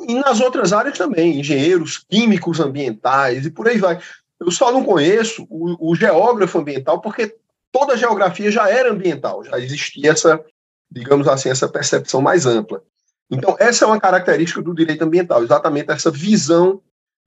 e 0.08 0.14
nas 0.14 0.40
outras 0.40 0.72
áreas 0.72 0.98
também, 0.98 1.38
engenheiros 1.38 1.98
químicos 1.98 2.58
ambientais 2.58 3.46
e 3.46 3.50
por 3.50 3.68
aí 3.68 3.78
vai. 3.78 4.00
Eu 4.40 4.50
só 4.50 4.70
não 4.72 4.84
conheço 4.84 5.46
o, 5.48 5.90
o 5.90 5.94
geógrafo 5.94 6.58
ambiental 6.58 7.00
porque 7.00 7.36
toda 7.72 7.94
a 7.94 7.96
geografia 7.96 8.50
já 8.50 8.68
era 8.68 8.92
ambiental, 8.92 9.44
já 9.44 9.58
existia 9.58 10.10
essa, 10.10 10.44
digamos 10.90 11.26
assim, 11.26 11.48
essa 11.48 11.68
percepção 11.68 12.20
mais 12.20 12.46
ampla. 12.46 12.82
Então, 13.30 13.56
essa 13.58 13.84
é 13.84 13.88
uma 13.88 14.00
característica 14.00 14.62
do 14.62 14.74
direito 14.74 15.02
ambiental, 15.02 15.42
exatamente 15.42 15.90
essa 15.90 16.10
visão 16.10 16.80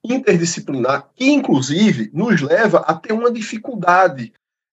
interdisciplinar, 0.04 1.10
que 1.14 1.30
inclusive 1.30 2.10
nos 2.14 2.42
leva 2.42 2.80
a 2.80 2.94
ter 2.94 3.12
uma 3.12 3.30
dificuldade 3.30 4.32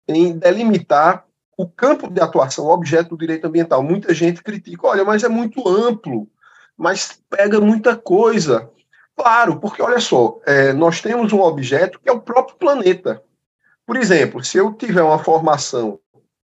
em 0.07 0.37
delimitar 0.37 1.25
o 1.57 1.67
campo 1.67 2.09
de 2.09 2.21
atuação, 2.21 2.65
o 2.65 2.71
objeto 2.71 3.09
do 3.09 3.17
direito 3.17 3.47
ambiental. 3.47 3.81
Muita 3.81 4.13
gente 4.13 4.43
critica, 4.43 4.85
olha, 4.85 5.03
mas 5.03 5.23
é 5.23 5.29
muito 5.29 5.67
amplo 5.67 6.29
mas 6.77 7.19
pega 7.29 7.59
muita 7.61 7.95
coisa. 7.95 8.69
Claro, 9.15 9.59
porque 9.59 9.81
olha 9.81 9.99
só, 9.99 10.39
é, 10.45 10.73
nós 10.73 11.01
temos 11.01 11.31
um 11.31 11.39
objeto 11.39 11.99
que 11.99 12.09
é 12.09 12.11
o 12.11 12.19
próprio 12.19 12.57
planeta. 12.57 13.23
Por 13.85 13.95
exemplo, 13.95 14.43
se 14.43 14.57
eu 14.57 14.73
tiver 14.73 15.03
uma 15.03 15.19
formação 15.19 15.99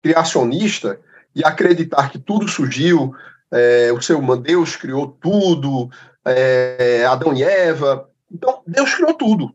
criacionista 0.02 1.00
e 1.36 1.44
acreditar 1.44 2.10
que 2.10 2.20
tudo 2.20 2.48
surgiu, 2.48 3.14
é, 3.52 3.92
o 3.92 4.02
seu 4.02 4.20
Deus 4.38 4.76
criou 4.76 5.08
tudo, 5.08 5.90
é, 6.26 7.06
Adão 7.06 7.34
e 7.34 7.44
Eva, 7.44 8.10
então 8.32 8.64
Deus 8.66 8.94
criou 8.96 9.14
tudo. 9.14 9.54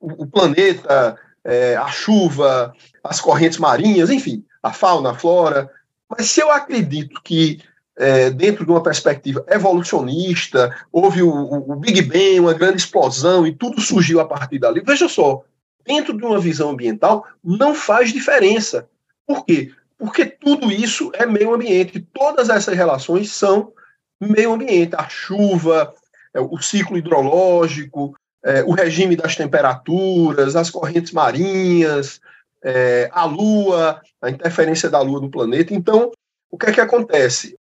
O, 0.00 0.24
o 0.24 0.26
planeta, 0.26 1.18
é, 1.44 1.76
a 1.76 1.88
chuva, 1.88 2.72
as 3.04 3.20
correntes 3.20 3.58
marinhas, 3.58 4.10
enfim, 4.10 4.44
a 4.62 4.72
fauna, 4.72 5.10
a 5.10 5.14
flora. 5.14 5.70
Mas 6.08 6.30
se 6.30 6.40
eu 6.40 6.50
acredito 6.50 7.20
que 7.22 7.60
é, 7.98 8.30
dentro 8.30 8.64
de 8.64 8.70
uma 8.70 8.82
perspectiva 8.82 9.44
evolucionista, 9.48 10.74
houve 10.92 11.20
o, 11.20 11.30
o, 11.30 11.74
Big 11.74 12.02
Bang, 12.02 12.38
uma 12.38 12.54
grande 12.54 12.76
explosão 12.76 13.44
e 13.44 13.52
tudo 13.52 13.80
surgiu 13.80 14.20
a 14.20 14.24
partir 14.24 14.60
dali. 14.60 14.80
Veja 14.80 15.08
só, 15.08 15.42
dentro 15.84 16.16
de 16.16 16.24
uma 16.24 16.38
visão 16.38 16.70
ambiental, 16.70 17.26
não 17.42 17.74
faz 17.74 18.12
diferença. 18.12 18.88
Por 19.26 19.44
quê? 19.44 19.72
Porque 19.98 20.24
tudo 20.24 20.70
isso 20.70 21.10
é 21.12 21.26
meio 21.26 21.52
ambiente. 21.52 21.98
Todas 22.12 22.48
essas 22.48 22.76
relações 22.76 23.32
são 23.32 23.72
meio 24.20 24.52
ambiente. 24.52 24.94
A 24.94 25.08
chuva, 25.08 25.92
é, 26.32 26.40
o 26.40 26.56
ciclo 26.58 26.96
hidrológico, 26.96 28.14
é, 28.44 28.62
o 28.62 28.70
regime 28.70 29.16
das 29.16 29.34
temperaturas, 29.34 30.54
as 30.54 30.70
correntes 30.70 31.10
marinhas, 31.10 32.20
é, 32.62 33.10
a 33.12 33.24
Lua, 33.24 34.00
a 34.22 34.30
interferência 34.30 34.88
da 34.88 35.00
Lua 35.00 35.20
no 35.20 35.30
planeta. 35.30 35.74
Então, 35.74 36.12
o 36.48 36.56
que 36.56 36.66
é 36.66 36.72
que 36.72 36.80
acontece? 36.80 37.57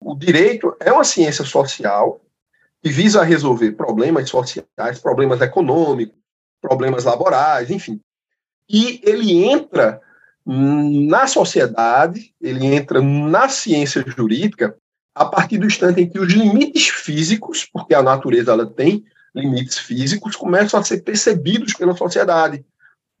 O 0.00 0.14
direito 0.14 0.76
é 0.80 0.92
uma 0.92 1.04
ciência 1.04 1.44
social 1.44 2.20
que 2.82 2.90
visa 2.90 3.22
resolver 3.22 3.72
problemas 3.72 4.28
sociais, 4.28 4.98
problemas 5.00 5.40
econômicos, 5.40 6.16
problemas 6.60 7.04
laborais, 7.04 7.70
enfim. 7.70 8.00
E 8.68 9.00
ele 9.02 9.44
entra 9.44 10.00
na 10.44 11.26
sociedade, 11.26 12.32
ele 12.40 12.66
entra 12.66 13.00
na 13.00 13.48
ciência 13.48 14.04
jurídica 14.06 14.76
a 15.14 15.24
partir 15.24 15.58
do 15.58 15.66
instante 15.66 16.00
em 16.00 16.08
que 16.08 16.18
os 16.18 16.32
limites 16.32 16.88
físicos, 16.88 17.64
porque 17.64 17.94
a 17.94 18.02
natureza 18.02 18.52
ela 18.52 18.66
tem 18.66 19.04
limites 19.34 19.78
físicos, 19.78 20.36
começam 20.36 20.78
a 20.78 20.84
ser 20.84 20.98
percebidos 21.02 21.74
pela 21.74 21.96
sociedade. 21.96 22.64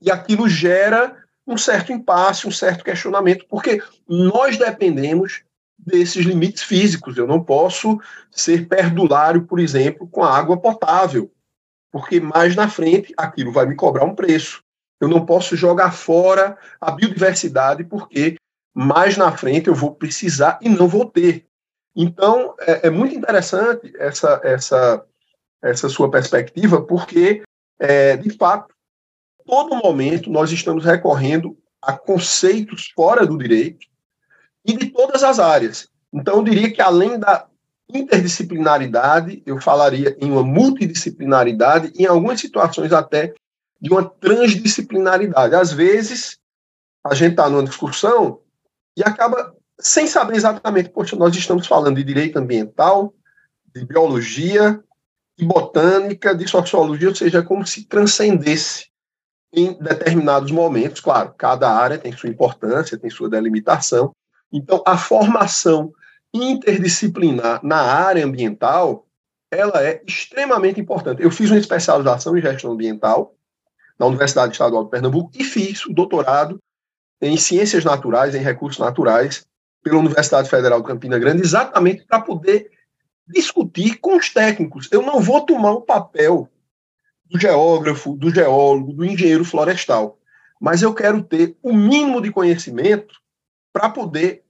E 0.00 0.10
aquilo 0.10 0.48
gera 0.48 1.16
um 1.46 1.56
certo 1.56 1.92
impasse, 1.92 2.46
um 2.46 2.52
certo 2.52 2.84
questionamento, 2.84 3.46
porque 3.48 3.82
nós 4.08 4.56
dependemos 4.56 5.42
desses 5.86 6.26
limites 6.26 6.64
físicos. 6.64 7.16
Eu 7.16 7.26
não 7.26 7.42
posso 7.42 8.00
ser 8.30 8.66
perdulário, 8.66 9.46
por 9.46 9.60
exemplo, 9.60 10.08
com 10.08 10.24
a 10.24 10.36
água 10.36 10.56
potável, 10.56 11.30
porque 11.92 12.20
mais 12.20 12.56
na 12.56 12.68
frente 12.68 13.14
aquilo 13.16 13.52
vai 13.52 13.66
me 13.66 13.76
cobrar 13.76 14.04
um 14.04 14.14
preço. 14.14 14.62
Eu 15.00 15.08
não 15.08 15.24
posso 15.24 15.54
jogar 15.54 15.92
fora 15.92 16.58
a 16.80 16.90
biodiversidade, 16.90 17.84
porque 17.84 18.36
mais 18.74 19.16
na 19.16 19.30
frente 19.30 19.68
eu 19.68 19.74
vou 19.74 19.94
precisar 19.94 20.58
e 20.60 20.68
não 20.68 20.88
vou 20.88 21.06
ter. 21.06 21.46
Então, 21.94 22.54
é, 22.60 22.88
é 22.88 22.90
muito 22.90 23.14
interessante 23.14 23.92
essa, 23.98 24.40
essa, 24.42 25.04
essa 25.62 25.88
sua 25.88 26.10
perspectiva, 26.10 26.82
porque, 26.82 27.42
é, 27.78 28.16
de 28.16 28.30
fato, 28.30 28.74
todo 29.46 29.76
momento 29.76 30.30
nós 30.30 30.50
estamos 30.50 30.84
recorrendo 30.84 31.56
a 31.80 31.96
conceitos 31.96 32.92
fora 32.94 33.26
do 33.26 33.38
direito, 33.38 33.86
e 34.66 34.76
de 34.76 34.86
todas 34.86 35.22
as 35.22 35.38
áreas. 35.38 35.88
Então, 36.12 36.36
eu 36.36 36.44
diria 36.44 36.72
que 36.72 36.82
além 36.82 37.18
da 37.18 37.46
interdisciplinaridade, 37.92 39.42
eu 39.46 39.60
falaria 39.60 40.16
em 40.20 40.30
uma 40.30 40.42
multidisciplinaridade, 40.42 41.92
em 41.96 42.06
algumas 42.06 42.40
situações 42.40 42.92
até 42.92 43.32
de 43.80 43.90
uma 43.90 44.04
transdisciplinaridade. 44.04 45.54
Às 45.54 45.72
vezes, 45.72 46.38
a 47.04 47.14
gente 47.14 47.32
está 47.32 47.48
numa 47.48 47.62
discussão 47.64 48.40
e 48.96 49.02
acaba 49.02 49.54
sem 49.78 50.06
saber 50.06 50.36
exatamente, 50.36 50.88
poxa, 50.88 51.14
nós 51.14 51.36
estamos 51.36 51.66
falando 51.66 51.96
de 51.96 52.04
direito 52.04 52.38
ambiental, 52.38 53.14
de 53.74 53.84
biologia, 53.84 54.82
de 55.38 55.44
botânica, 55.44 56.34
de 56.34 56.48
sociologia, 56.48 57.10
ou 57.10 57.14
seja, 57.14 57.38
é 57.38 57.42
como 57.42 57.66
se 57.66 57.84
transcendesse 57.84 58.86
em 59.52 59.74
determinados 59.74 60.50
momentos. 60.50 61.00
Claro, 61.00 61.34
cada 61.36 61.70
área 61.70 61.98
tem 61.98 62.10
sua 62.12 62.30
importância, 62.30 62.98
tem 62.98 63.10
sua 63.10 63.28
delimitação. 63.28 64.12
Então, 64.52 64.82
a 64.86 64.96
formação 64.96 65.92
interdisciplinar 66.32 67.60
na 67.64 67.80
área 67.80 68.24
ambiental, 68.24 69.06
ela 69.50 69.82
é 69.82 70.02
extremamente 70.06 70.80
importante. 70.80 71.22
Eu 71.22 71.30
fiz 71.30 71.50
uma 71.50 71.58
especialização 71.58 72.36
em 72.36 72.42
gestão 72.42 72.72
ambiental 72.72 73.34
na 73.98 74.06
Universidade 74.06 74.52
Estadual 74.52 74.84
de 74.84 74.90
Pernambuco 74.90 75.30
e 75.34 75.44
fiz 75.44 75.86
o 75.86 75.92
doutorado 75.92 76.60
em 77.20 77.36
ciências 77.36 77.84
naturais, 77.84 78.34
em 78.34 78.42
recursos 78.42 78.78
naturais, 78.78 79.44
pela 79.82 79.98
Universidade 79.98 80.50
Federal 80.50 80.80
de 80.80 80.86
Campina 80.86 81.18
Grande, 81.18 81.42
exatamente 81.42 82.04
para 82.04 82.20
poder 82.20 82.70
discutir 83.26 83.98
com 83.98 84.16
os 84.16 84.28
técnicos. 84.28 84.88
Eu 84.92 85.02
não 85.02 85.20
vou 85.20 85.40
tomar 85.40 85.72
o 85.72 85.80
papel 85.80 86.48
do 87.24 87.38
geógrafo, 87.38 88.16
do 88.16 88.32
geólogo, 88.32 88.92
do 88.92 89.04
engenheiro 89.04 89.44
florestal, 89.44 90.18
mas 90.60 90.82
eu 90.82 90.92
quero 90.94 91.22
ter 91.22 91.56
o 91.62 91.72
mínimo 91.72 92.20
de 92.20 92.30
conhecimento 92.30 93.14
para 93.76 93.90
poder, 93.90 94.42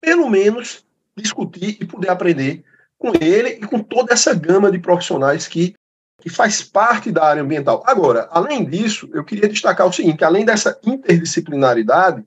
pelo 0.00 0.28
menos, 0.28 0.84
discutir 1.16 1.78
e 1.80 1.84
poder 1.84 2.10
aprender 2.10 2.64
com 2.98 3.12
ele 3.20 3.50
e 3.50 3.60
com 3.60 3.78
toda 3.78 4.12
essa 4.12 4.34
gama 4.34 4.72
de 4.72 4.80
profissionais 4.80 5.46
que, 5.46 5.76
que 6.20 6.28
faz 6.28 6.64
parte 6.64 7.12
da 7.12 7.24
área 7.24 7.44
ambiental. 7.44 7.84
Agora, 7.86 8.28
além 8.32 8.64
disso, 8.64 9.08
eu 9.14 9.22
queria 9.22 9.48
destacar 9.48 9.86
o 9.86 9.92
seguinte, 9.92 10.24
além 10.24 10.44
dessa 10.44 10.76
interdisciplinaridade, 10.84 12.24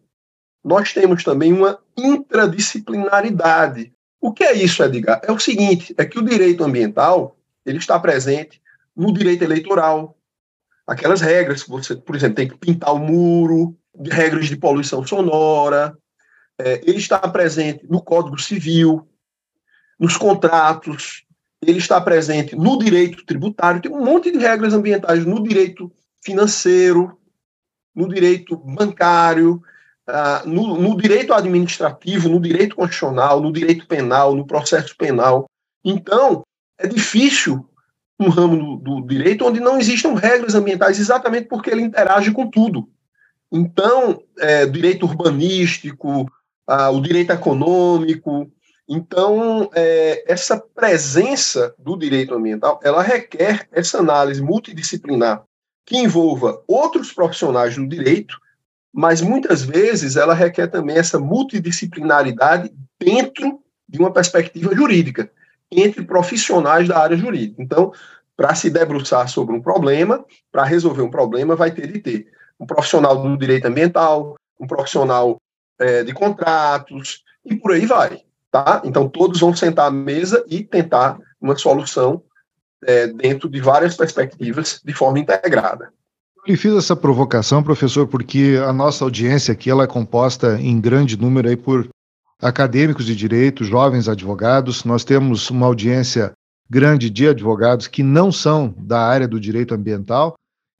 nós 0.63 0.93
temos 0.93 1.25
também 1.25 1.51
uma 1.51 1.77
intradisciplinaridade. 1.97 3.91
O 4.21 4.31
que 4.31 4.45
é 4.45 4.53
isso, 4.53 4.81
Edgar? 4.81 5.19
É 5.25 5.33
o 5.33 5.39
seguinte, 5.39 5.93
é 5.97 6.05
que 6.05 6.17
o 6.17 6.23
direito 6.23 6.63
ambiental, 6.63 7.35
ele 7.65 7.79
está 7.79 7.99
presente 7.99 8.61
no 8.95 9.11
direito 9.11 9.43
eleitoral, 9.43 10.17
aquelas 10.87 11.19
regras 11.19 11.63
que 11.63 11.69
você, 11.69 11.97
por 11.97 12.15
exemplo, 12.15 12.35
tem 12.35 12.47
que 12.47 12.57
pintar 12.57 12.93
o 12.93 12.99
muro, 12.99 13.75
regras 14.09 14.45
de 14.45 14.55
poluição 14.55 15.05
sonora, 15.05 15.97
é, 16.59 16.81
ele 16.85 16.97
está 16.97 17.19
presente 17.19 17.85
no 17.89 18.01
Código 18.01 18.39
Civil, 18.39 19.07
nos 19.99 20.17
contratos, 20.17 21.25
ele 21.61 21.79
está 21.79 21.99
presente 21.99 22.55
no 22.55 22.77
direito 22.77 23.25
tributário, 23.25 23.81
tem 23.81 23.91
um 23.91 24.03
monte 24.03 24.31
de 24.31 24.37
regras 24.37 24.73
ambientais 24.73 25.25
no 25.25 25.41
direito 25.41 25.91
financeiro, 26.23 27.17
no 27.93 28.07
direito 28.09 28.57
bancário, 28.57 29.61
uh, 30.07 30.47
no, 30.47 30.79
no, 30.79 30.97
direito 30.97 31.33
administrativo, 31.33 32.29
no 32.29 32.39
direito 32.39 32.75
constitucional, 32.75 33.41
no 33.41 33.51
direito 33.51 33.87
penal, 33.87 34.35
no 34.35 34.45
processo 34.45 34.95
penal. 34.97 35.49
Então, 35.83 36.43
é 36.77 36.87
difícil 36.87 37.67
um 38.19 38.29
ramo 38.29 38.77
do, 38.77 39.01
do 39.01 39.07
direito 39.07 39.45
onde 39.45 39.59
não 39.59 39.77
existam 39.77 40.13
regras 40.13 40.55
ambientais, 40.55 40.99
exatamente 40.99 41.47
porque 41.47 41.69
ele 41.69 41.81
interage 41.81 42.31
com 42.31 42.49
tudo. 42.49 42.89
Então, 43.51 44.21
é, 44.37 44.65
direito 44.65 45.05
urbanístico, 45.05 46.29
ah, 46.67 46.89
o 46.89 47.01
direito 47.01 47.31
econômico. 47.31 48.49
Então, 48.87 49.69
é, 49.73 50.31
essa 50.31 50.59
presença 50.59 51.73
do 51.77 51.97
direito 51.97 52.35
ambiental, 52.35 52.79
ela 52.83 53.01
requer 53.01 53.67
essa 53.71 53.99
análise 53.99 54.41
multidisciplinar 54.41 55.43
que 55.85 55.97
envolva 55.97 56.61
outros 56.67 57.11
profissionais 57.11 57.75
do 57.75 57.87
direito, 57.87 58.37
mas 58.93 59.21
muitas 59.21 59.63
vezes 59.63 60.15
ela 60.15 60.33
requer 60.33 60.67
também 60.67 60.97
essa 60.97 61.19
multidisciplinaridade 61.19 62.71
dentro 62.99 63.59
de 63.87 63.99
uma 63.99 64.11
perspectiva 64.11 64.73
jurídica, 64.75 65.29
entre 65.71 66.03
profissionais 66.03 66.87
da 66.87 66.97
área 66.97 67.17
jurídica. 67.17 67.61
Então, 67.61 67.91
para 68.35 68.53
se 68.55 68.69
debruçar 68.69 69.29
sobre 69.29 69.55
um 69.55 69.61
problema, 69.61 70.25
para 70.51 70.63
resolver 70.63 71.01
um 71.01 71.09
problema, 71.09 71.55
vai 71.55 71.71
ter 71.71 71.91
de 71.91 71.99
ter 71.99 72.27
um 72.59 72.65
profissional 72.65 73.21
do 73.21 73.37
direito 73.37 73.65
ambiental, 73.65 74.35
um 74.59 74.67
profissional 74.67 75.37
é, 75.79 76.03
de 76.03 76.13
contratos 76.13 77.23
e 77.45 77.55
por 77.55 77.71
aí 77.71 77.85
vai. 77.85 78.21
Tá? 78.51 78.81
Então, 78.85 79.09
todos 79.09 79.39
vão 79.39 79.55
sentar 79.55 79.87
à 79.87 79.91
mesa 79.91 80.43
e 80.47 80.63
tentar 80.63 81.17
uma 81.41 81.55
solução 81.57 82.23
é, 82.85 83.07
dentro 83.07 83.49
de 83.49 83.59
várias 83.59 83.95
perspectivas 83.95 84.81
de 84.83 84.93
forma 84.93 85.19
integrada. 85.19 85.91
Eu 86.45 86.57
fiz 86.57 86.73
essa 86.75 86.95
provocação, 86.95 87.63
professor, 87.63 88.07
porque 88.07 88.59
a 88.63 88.71
nossa 88.71 89.03
audiência 89.03 89.51
aqui 89.51 89.69
ela 89.69 89.83
é 89.83 89.87
composta 89.87 90.59
em 90.61 90.79
grande 90.79 91.17
número 91.17 91.49
aí 91.49 91.57
por 91.57 91.89
acadêmicos 92.39 93.05
de 93.05 93.15
direito, 93.15 93.63
jovens 93.63 94.07
advogados. 94.07 94.83
Nós 94.83 95.03
temos 95.03 95.49
uma 95.49 95.65
audiência 95.65 96.33
grande 96.69 97.09
de 97.09 97.27
advogados 97.27 97.87
que 97.87 98.03
não 98.03 98.31
são 98.31 98.73
da 98.77 98.99
área 99.01 99.27
do 99.27 99.39
direito 99.39 99.73
ambiental 99.73 100.35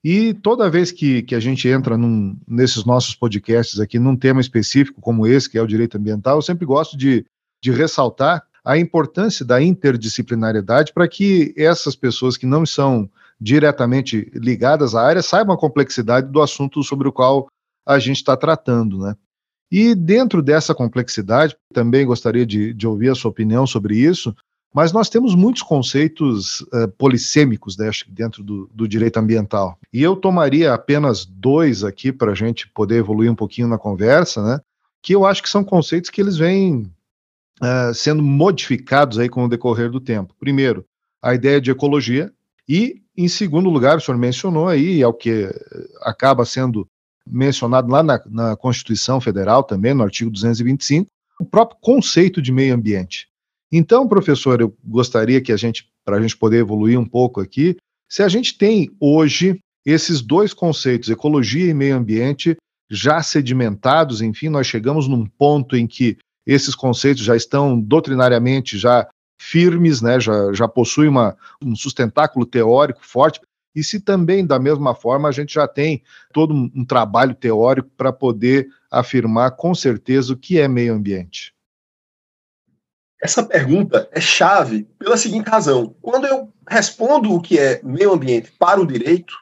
e 0.08 0.36
toda 0.36 0.70
vez 0.70 0.92
que, 0.92 1.24
que 1.24 1.34
a 1.34 1.40
gente 1.40 1.68
entra 1.68 1.98
num, 1.98 2.38
nesses 2.48 2.86
nossos 2.86 3.16
podcasts 3.16 3.80
aqui 3.80 3.98
num 3.98 4.16
tema 4.16 4.40
específico 4.40 5.02
como 5.02 5.26
esse, 5.26 5.50
que 5.50 5.58
é 5.58 5.62
o 5.64 5.66
direito 5.66 5.98
ambiental, 5.98 6.38
eu 6.38 6.44
sempre 6.44 6.64
gosto 6.64 6.96
de, 6.96 7.26
de 7.60 7.72
ressaltar 7.72 8.46
a 8.64 8.78
importância 8.78 9.44
da 9.44 9.60
interdisciplinariedade 9.60 10.94
para 10.94 11.08
que 11.08 11.56
essas 11.58 11.96
pessoas 11.96 12.38
que 12.38 12.46
não 12.46 12.68
são 12.68 13.10
diretamente 13.42 14.32
ligadas 14.36 14.94
à 14.94 15.02
área 15.02 15.24
saibam 15.24 15.56
a 15.56 15.60
complexidade 15.60 16.32
do 16.32 16.40
assunto 16.40 16.84
sobre 16.84 17.08
o 17.08 17.12
qual 17.12 17.48
a 17.84 17.98
gente 17.98 18.18
está 18.18 18.38
tratando, 18.38 19.00
né? 19.00 19.16
E 19.72 19.96
dentro 19.96 20.44
dessa 20.44 20.76
complexidade, 20.76 21.58
também 21.74 22.06
gostaria 22.06 22.46
de, 22.46 22.76
de 22.76 22.86
ouvir 22.86 23.10
a 23.10 23.16
sua 23.16 23.32
opinião 23.32 23.66
sobre 23.66 23.98
isso, 23.98 24.36
mas 24.76 24.92
nós 24.92 25.08
temos 25.08 25.34
muitos 25.34 25.62
conceitos 25.62 26.60
uh, 26.60 26.90
polissêmicos 26.98 27.78
né, 27.78 27.90
dentro 28.10 28.44
do, 28.44 28.70
do, 28.74 28.86
direito 28.86 29.16
ambiental. 29.16 29.80
E 29.94 30.04
eu 30.04 30.18
tomaria 30.18 30.74
apenas 30.74 31.24
dois 31.24 31.82
aqui 31.82 32.12
para 32.12 32.34
a 32.34 32.36
gente 32.36 32.68
poder 32.68 32.98
evoluir 32.98 33.32
um 33.32 33.36
pouquinho 33.36 33.70
na 33.70 33.78
conversa, 33.78 34.44
né? 34.44 34.60
Que 35.02 35.16
eu 35.16 35.26
acho 35.26 35.42
que 35.42 35.50
são 35.50 35.64
conceitos 35.64 36.10
que 36.10 36.20
eles 36.20 36.36
vêm 36.36 36.92
uh, 37.62 37.94
sendo 37.94 38.22
modificados 38.22 39.18
aí 39.18 39.30
com 39.30 39.46
o 39.46 39.48
decorrer 39.48 39.90
do 39.90 40.02
tempo. 40.02 40.36
Primeiro, 40.38 40.86
a 41.22 41.34
ideia 41.34 41.62
de 41.62 41.72
ecologia. 41.72 42.30
E, 42.68 43.02
em 43.16 43.30
segundo 43.30 43.70
lugar, 43.70 43.96
o 43.96 44.02
senhor 44.02 44.18
mencionou 44.18 44.68
aí, 44.68 45.02
é 45.02 45.08
o 45.08 45.14
que 45.14 45.50
acaba 46.02 46.44
sendo 46.44 46.86
mencionado 47.26 47.90
lá 47.90 48.04
na, 48.04 48.22
na 48.26 48.56
Constituição 48.58 49.22
Federal 49.22 49.64
também, 49.64 49.94
no 49.94 50.04
artigo 50.04 50.30
225, 50.30 51.10
o 51.40 51.46
próprio 51.46 51.78
conceito 51.80 52.42
de 52.42 52.52
meio 52.52 52.76
ambiente. 52.76 53.30
Então, 53.72 54.08
professor, 54.08 54.62
eu 54.62 54.76
gostaria 54.84 55.42
que 55.42 55.52
a 55.52 55.58
gente, 55.58 55.90
para 56.04 56.18
a 56.18 56.22
gente 56.22 56.38
poder 56.38 56.58
evoluir 56.58 57.00
um 57.00 57.06
pouco 57.06 57.42
aqui, 57.42 57.76
se 58.10 58.24
a 58.24 58.30
gente 58.30 58.58
tem 58.58 58.90
hoje 59.00 59.60
esses 59.86 60.22
dois 60.22 60.54
conceitos, 60.54 61.10
ecologia 61.10 61.70
e 61.70 61.74
meio 61.74 61.96
ambiente, 61.96 62.56
já 62.90 63.22
sedimentados, 63.22 64.22
enfim, 64.22 64.50
nós 64.50 64.68
chegamos 64.68 65.08
num 65.08 65.26
ponto 65.26 65.76
em 65.76 65.88
que 65.88 66.18
esses 66.46 66.76
conceitos 66.76 67.24
já 67.24 67.36
estão 67.36 67.80
doutrinariamente 67.80 68.78
já 68.78 69.08
firmes, 69.40 70.02
né, 70.02 70.20
já, 70.20 70.54
já 70.54 70.68
possuem 70.68 71.10
uma, 71.10 71.36
um 71.62 71.76
sustentáculo 71.76 72.46
teórico 72.46 73.06
forte, 73.06 73.42
e 73.76 73.84
se 73.84 74.00
também, 74.00 74.46
da 74.46 74.58
mesma 74.58 74.96
forma, 74.96 75.28
a 75.28 75.32
gente 75.32 75.56
já 75.56 75.68
tem 75.68 76.02
todo 76.32 76.54
um, 76.54 76.72
um 76.74 76.86
trabalho 76.86 77.36
teórico 77.36 77.90
para 77.98 78.14
poder 78.14 78.70
afirmar 78.90 79.52
com 79.52 79.76
certeza 79.76 80.32
o 80.34 80.38
que 80.38 80.58
é 80.58 80.68
meio 80.68 80.94
ambiente. 80.94 81.54
Essa 83.22 83.44
pergunta 83.44 84.08
é 84.12 84.20
chave 84.20 84.84
pela 85.00 85.18
seguinte 85.18 85.50
razão: 85.50 85.96
quando 86.02 86.28
eu 86.28 86.52
respondo 86.68 87.34
o 87.34 87.42
que 87.42 87.58
é 87.58 87.80
meio 87.84 88.14
ambiente 88.14 88.52
para 88.60 88.80
o 88.80 88.88
direito, 88.88 89.34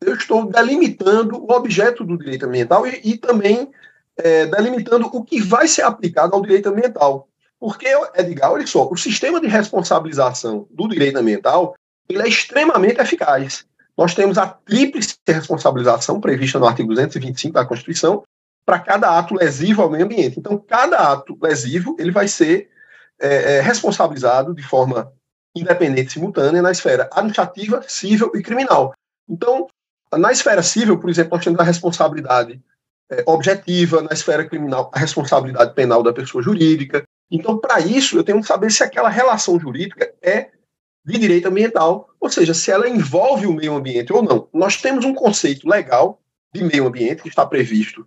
eu 0.00 0.14
estou 0.14 0.50
delimitando 0.50 1.36
o 1.36 1.52
objeto 1.52 2.04
do 2.04 2.16
direito 2.16 2.46
ambiental 2.46 2.86
e, 2.86 3.00
e 3.04 3.18
também 3.18 3.70
é, 4.16 4.46
delimitando 4.46 5.06
o 5.12 5.22
que 5.22 5.40
vai 5.40 5.68
ser 5.68 5.82
aplicado 5.82 6.34
ao 6.34 6.42
direito 6.42 6.68
ambiental. 6.68 7.28
Porque, 7.58 7.86
Edgar, 8.14 8.52
olha 8.52 8.66
só, 8.66 8.88
o 8.90 8.96
sistema 8.96 9.40
de 9.40 9.46
responsabilização 9.46 10.66
do 10.70 10.88
direito 10.88 11.18
ambiental 11.18 11.74
ele 12.08 12.22
é 12.22 12.28
extremamente 12.28 13.00
eficaz. 13.00 13.64
Nós 13.96 14.14
temos 14.14 14.38
a 14.38 14.46
tríplice 14.46 15.16
responsabilização 15.28 16.20
prevista 16.20 16.58
no 16.58 16.66
artigo 16.66 16.88
225 16.88 17.54
da 17.54 17.66
Constituição 17.66 18.22
para 18.64 18.78
cada 18.78 19.18
ato 19.18 19.34
lesivo 19.34 19.82
ao 19.82 19.90
meio 19.90 20.04
ambiente. 20.04 20.38
Então, 20.38 20.58
cada 20.58 21.12
ato 21.12 21.38
lesivo 21.40 21.96
ele 21.98 22.10
vai 22.10 22.26
ser 22.26 22.70
é, 23.20 23.56
é, 23.56 23.60
responsabilizado 23.60 24.54
de 24.54 24.62
forma 24.62 25.12
independente 25.54 26.12
simultânea 26.12 26.62
na 26.62 26.70
esfera 26.70 27.08
administrativa, 27.12 27.82
civil 27.86 28.30
e 28.34 28.42
criminal. 28.42 28.94
Então, 29.28 29.66
na 30.16 30.32
esfera 30.32 30.62
civil, 30.62 30.98
por 30.98 31.10
exemplo, 31.10 31.36
nós 31.36 31.44
temos 31.44 31.60
a 31.60 31.64
responsabilidade 31.64 32.60
é, 33.10 33.22
objetiva, 33.26 34.00
na 34.02 34.12
esfera 34.12 34.44
criminal, 34.44 34.90
a 34.94 34.98
responsabilidade 34.98 35.74
penal 35.74 36.02
da 36.02 36.12
pessoa 36.12 36.42
jurídica, 36.42 37.02
Então, 37.30 37.58
para 37.58 37.78
isso, 37.78 38.16
eu 38.16 38.24
tenho 38.24 38.40
que 38.40 38.46
saber 38.46 38.72
se 38.72 38.82
aquela 38.82 39.08
relação 39.08 39.58
jurídica 39.58 40.12
é 40.20 40.50
de 41.04 41.18
direito 41.18 41.46
ambiental, 41.46 42.08
ou 42.20 42.28
seja, 42.28 42.52
se 42.54 42.70
ela 42.70 42.88
envolve 42.88 43.46
o 43.46 43.52
meio 43.52 43.74
ambiente 43.74 44.12
ou 44.12 44.22
não. 44.22 44.48
Nós 44.52 44.80
temos 44.80 45.04
um 45.04 45.14
conceito 45.14 45.68
legal 45.68 46.20
de 46.52 46.62
meio 46.64 46.86
ambiente 46.86 47.22
que 47.22 47.28
está 47.28 47.46
previsto 47.46 48.04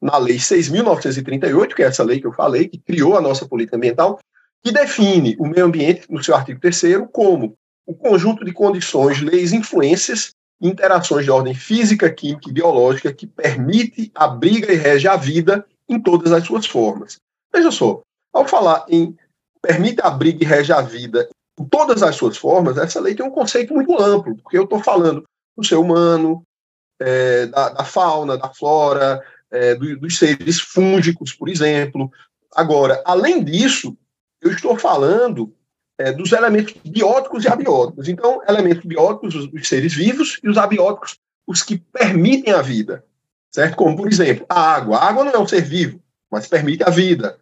na 0.00 0.16
Lei 0.18 0.36
6.938, 0.36 1.74
que 1.74 1.82
é 1.82 1.86
essa 1.86 2.02
lei 2.02 2.20
que 2.20 2.26
eu 2.26 2.32
falei, 2.32 2.66
que 2.68 2.78
criou 2.78 3.16
a 3.16 3.20
nossa 3.20 3.46
política 3.46 3.76
ambiental, 3.76 4.18
que 4.62 4.72
define 4.72 5.36
o 5.38 5.46
meio 5.46 5.66
ambiente, 5.66 6.06
no 6.10 6.22
seu 6.22 6.34
artigo 6.34 6.60
3 6.60 6.82
como 7.12 7.56
o 7.86 7.94
conjunto 7.94 8.44
de 8.44 8.52
condições, 8.52 9.20
leis, 9.20 9.52
influências 9.52 10.32
interações 10.62 11.24
de 11.24 11.30
ordem 11.30 11.54
física, 11.54 12.08
química 12.08 12.48
e 12.48 12.52
biológica 12.52 13.12
que 13.12 13.26
permite, 13.26 14.12
abriga 14.14 14.72
e 14.72 14.76
rege 14.76 15.08
a 15.08 15.16
vida 15.16 15.66
em 15.88 16.00
todas 16.00 16.30
as 16.30 16.46
suas 16.46 16.64
formas. 16.64 17.16
Veja 17.52 17.72
só, 17.72 18.00
ao 18.32 18.46
falar 18.46 18.86
em 18.88 19.16
permite, 19.60 20.00
abriga 20.00 20.44
e 20.44 20.46
rege 20.46 20.72
a 20.72 20.80
vida 20.80 21.28
em 21.58 21.64
todas 21.64 22.02
as 22.02 22.16
suas 22.16 22.36
formas, 22.36 22.78
essa 22.78 23.00
lei 23.00 23.14
tem 23.14 23.26
um 23.26 23.30
conceito 23.30 23.74
muito 23.74 24.00
amplo, 24.00 24.36
porque 24.36 24.56
eu 24.56 24.64
estou 24.64 24.82
falando 24.82 25.24
do 25.56 25.64
ser 25.64 25.76
humano, 25.76 26.42
é, 27.00 27.46
da, 27.46 27.68
da, 27.70 27.84
fauna, 27.84 28.38
da 28.38 28.48
flora, 28.48 29.20
é, 29.50 29.74
do, 29.74 29.98
dos 29.98 30.16
seres 30.16 30.60
fúngicos, 30.60 31.32
por 31.32 31.48
exemplo. 31.48 32.10
Agora, 32.54 33.02
além 33.04 33.44
disso, 33.44 33.96
eu 34.42 34.50
estou 34.50 34.76
falando 34.76 35.54
é, 35.96 36.12
dos 36.12 36.32
elementos 36.32 36.74
bióticos 36.84 37.44
e 37.44 37.48
abióticos. 37.48 38.08
Então, 38.08 38.42
elementos 38.48 38.84
bióticos, 38.84 39.34
os, 39.34 39.52
os, 39.52 39.68
seres 39.68 39.94
vivos, 39.94 40.40
e 40.42 40.48
os 40.48 40.58
abióticos, 40.58 41.18
os 41.46 41.62
que 41.62 41.78
permitem 41.78 42.52
a 42.52 42.60
vida, 42.60 43.04
certo? 43.50 43.76
Como, 43.76 43.96
por 43.96 44.08
exemplo, 44.08 44.44
a 44.48 44.74
água. 44.74 44.98
A 44.98 45.08
água 45.08 45.24
não 45.24 45.32
é 45.32 45.38
um 45.38 45.46
ser 45.46 45.62
vivo, 45.62 46.00
mas 46.30 46.48
permite 46.48 46.82
a 46.82 46.90
vida. 46.90 47.38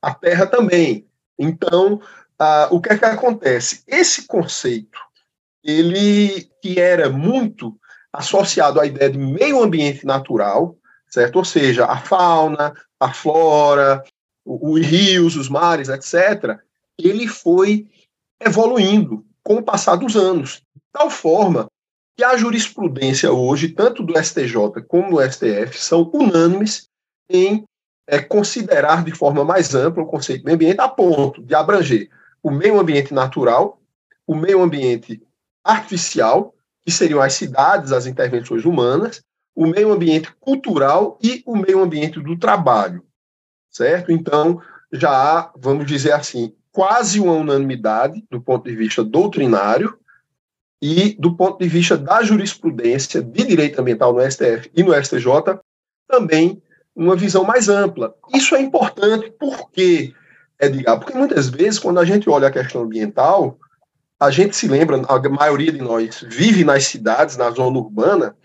A 0.00 0.14
terra 0.14 0.46
também. 0.46 1.06
Então, 1.36 2.00
ah, 2.38 2.68
o 2.70 2.80
que 2.80 2.92
é 2.92 2.98
que 2.98 3.04
acontece? 3.04 3.82
Esse 3.86 4.26
conceito, 4.26 4.98
ele 5.62 6.48
que 6.62 6.78
era 6.78 7.10
muito 7.10 7.76
associado 8.12 8.80
à 8.80 8.86
ideia 8.86 9.10
de 9.10 9.18
meio 9.18 9.60
ambiente 9.60 10.06
natural, 10.06 10.76
certo? 11.08 11.36
Ou 11.36 11.44
seja, 11.44 11.86
a 11.86 11.96
fauna, 11.96 12.72
a 13.00 13.12
flora, 13.12 14.04
os 14.44 14.86
rios, 14.86 15.36
os 15.36 15.48
mares, 15.48 15.88
etc., 15.88 16.58
ele 16.98 17.26
foi 17.26 17.88
evoluindo 18.40 19.24
com 19.42 19.56
o 19.56 19.62
passar 19.62 19.96
dos 19.96 20.16
anos, 20.16 20.62
de 20.74 20.82
tal 20.92 21.10
forma 21.10 21.66
que 22.16 22.22
a 22.22 22.36
jurisprudência 22.36 23.32
hoje, 23.32 23.68
tanto 23.68 24.02
do 24.02 24.16
STJ 24.16 24.82
como 24.86 25.16
do 25.16 25.32
STF, 25.32 25.78
são 25.78 26.10
unânimes 26.12 26.88
em 27.28 27.64
é, 28.06 28.20
considerar 28.20 29.04
de 29.04 29.12
forma 29.12 29.44
mais 29.44 29.74
ampla 29.74 30.02
o 30.02 30.06
conceito 30.06 30.40
de 30.40 30.44
meio 30.44 30.54
ambiente, 30.56 30.80
a 30.80 30.88
ponto 30.88 31.42
de 31.42 31.54
abranger 31.54 32.08
o 32.42 32.50
meio 32.50 32.78
ambiente 32.78 33.12
natural, 33.12 33.80
o 34.26 34.34
meio 34.34 34.62
ambiente 34.62 35.22
artificial, 35.64 36.54
que 36.84 36.92
seriam 36.92 37.20
as 37.20 37.32
cidades, 37.32 37.90
as 37.90 38.06
intervenções 38.06 38.64
humanas, 38.64 39.22
o 39.56 39.66
meio 39.66 39.92
ambiente 39.92 40.30
cultural 40.38 41.18
e 41.22 41.42
o 41.46 41.56
meio 41.56 41.82
ambiente 41.82 42.20
do 42.20 42.38
trabalho, 42.38 43.03
certo? 43.74 44.12
Então, 44.12 44.62
já 44.92 45.10
há, 45.10 45.52
vamos 45.56 45.86
dizer 45.86 46.12
assim, 46.12 46.54
quase 46.70 47.20
uma 47.20 47.32
unanimidade 47.32 48.24
do 48.30 48.40
ponto 48.40 48.64
de 48.70 48.76
vista 48.76 49.02
doutrinário 49.02 49.98
e 50.80 51.16
do 51.18 51.34
ponto 51.34 51.58
de 51.58 51.68
vista 51.68 51.96
da 51.96 52.22
jurisprudência 52.22 53.20
de 53.20 53.44
direito 53.44 53.80
ambiental 53.80 54.12
no 54.12 54.30
STF 54.30 54.70
e 54.74 54.82
no 54.82 54.94
STJ, 54.94 55.58
também 56.06 56.62
uma 56.94 57.16
visão 57.16 57.42
mais 57.42 57.68
ampla. 57.68 58.14
Isso 58.32 58.54
é 58.54 58.60
importante 58.60 59.32
porque, 59.38 60.14
Edgar, 60.60 61.00
porque 61.00 61.16
muitas 61.18 61.48
vezes 61.48 61.80
quando 61.80 61.98
a 61.98 62.04
gente 62.04 62.30
olha 62.30 62.46
a 62.48 62.52
questão 62.52 62.82
ambiental, 62.82 63.58
a 64.20 64.30
gente 64.30 64.54
se 64.54 64.68
lembra, 64.68 65.02
a 65.08 65.28
maioria 65.28 65.72
de 65.72 65.80
nós 65.80 66.24
vive 66.28 66.64
nas 66.64 66.84
cidades, 66.84 67.36
na 67.36 67.50
zona 67.50 67.78
urbana, 67.78 68.36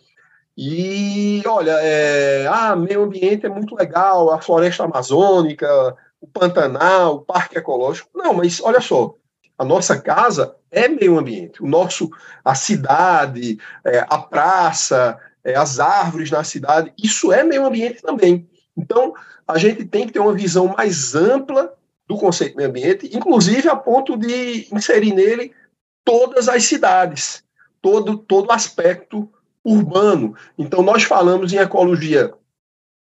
e 0.62 1.42
olha, 1.48 1.72
é, 1.80 2.46
ah, 2.48 2.76
meio 2.76 3.04
ambiente 3.04 3.46
é 3.46 3.50
muito 3.50 3.74
legal, 3.74 4.30
a 4.30 4.42
floresta 4.42 4.84
amazônica, 4.84 5.96
o 6.20 6.28
Pantanal, 6.28 7.16
o 7.16 7.22
Parque 7.22 7.58
Ecológico. 7.58 8.10
Não, 8.14 8.34
mas 8.34 8.60
olha 8.62 8.82
só, 8.82 9.16
a 9.58 9.64
nossa 9.64 9.98
casa 9.98 10.58
é 10.70 10.90
meio 10.90 11.18
ambiente. 11.18 11.64
O 11.64 11.66
nosso, 11.66 12.10
a 12.44 12.56
cidade, 12.56 13.58
é, 13.86 14.06
a 14.10 14.18
praça, 14.18 15.18
é, 15.46 15.56
as 15.56 15.80
árvores 15.80 16.30
na 16.30 16.44
cidade, 16.44 16.92
isso 17.02 17.32
é 17.32 17.42
meio 17.42 17.66
ambiente 17.66 18.02
também. 18.02 18.46
Então, 18.76 19.14
a 19.48 19.58
gente 19.58 19.86
tem 19.86 20.08
que 20.08 20.12
ter 20.12 20.20
uma 20.20 20.34
visão 20.34 20.76
mais 20.78 21.16
ampla 21.16 21.74
do 22.06 22.18
conceito 22.18 22.52
de 22.52 22.58
meio 22.58 22.70
ambiente, 22.70 23.16
inclusive 23.16 23.70
a 23.70 23.78
ponto 23.78 24.18
de 24.18 24.68
inserir 24.74 25.14
nele 25.14 25.54
todas 26.04 26.50
as 26.50 26.66
cidades, 26.66 27.46
todo 27.82 28.18
todo 28.18 28.52
aspecto 28.52 29.32
urbano. 29.70 30.36
Então, 30.58 30.82
nós 30.82 31.04
falamos 31.04 31.54
em 31.54 31.58
ecologia 31.58 32.34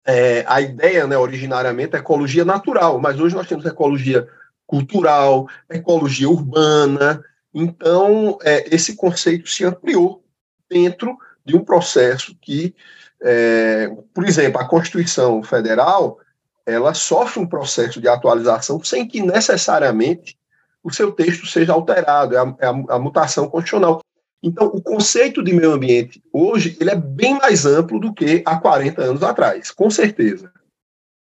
é, 0.06 0.44
a 0.48 0.60
ideia, 0.60 1.06
né, 1.06 1.18
originariamente, 1.18 1.96
é 1.96 2.00
ecologia 2.00 2.44
natural, 2.44 3.00
mas 3.00 3.20
hoje 3.20 3.36
nós 3.36 3.48
temos 3.48 3.66
ecologia 3.66 4.28
cultural, 4.66 5.48
ecologia 5.70 6.28
urbana. 6.28 7.24
Então, 7.54 8.38
é, 8.42 8.74
esse 8.74 8.96
conceito 8.96 9.48
se 9.48 9.64
ampliou 9.64 10.24
dentro 10.70 11.18
de 11.46 11.56
um 11.56 11.64
processo 11.64 12.36
que, 12.42 12.76
é, 13.22 13.92
por 14.14 14.26
exemplo, 14.26 14.60
a 14.60 14.68
Constituição 14.68 15.44
Federal, 15.44 16.20
ela 16.66 16.94
sofre 16.94 17.40
um 17.40 17.48
processo 17.48 18.00
de 18.00 18.08
atualização 18.08 18.84
sem 18.84 19.08
que 19.08 19.22
necessariamente 19.22 20.38
o 20.84 20.92
seu 20.92 21.12
texto 21.12 21.46
seja 21.46 21.74
alterado, 21.74 22.36
é 22.36 22.40
a, 22.40 22.56
é 22.60 22.68
a, 22.68 22.96
a 22.96 23.00
mutação 23.00 23.48
constitucional. 23.48 24.02
Então, 24.42 24.68
o 24.68 24.82
conceito 24.82 25.44
de 25.44 25.54
meio 25.54 25.74
ambiente 25.74 26.22
hoje 26.32 26.78
ele 26.80 26.90
é 26.90 26.96
bem 26.96 27.38
mais 27.38 27.66
amplo 27.66 28.00
do 28.00 28.14
que 28.14 28.42
há 28.46 28.58
40 28.58 29.02
anos 29.02 29.24
atrás, 29.24 29.70
com 29.72 29.90
certeza. 29.90 30.52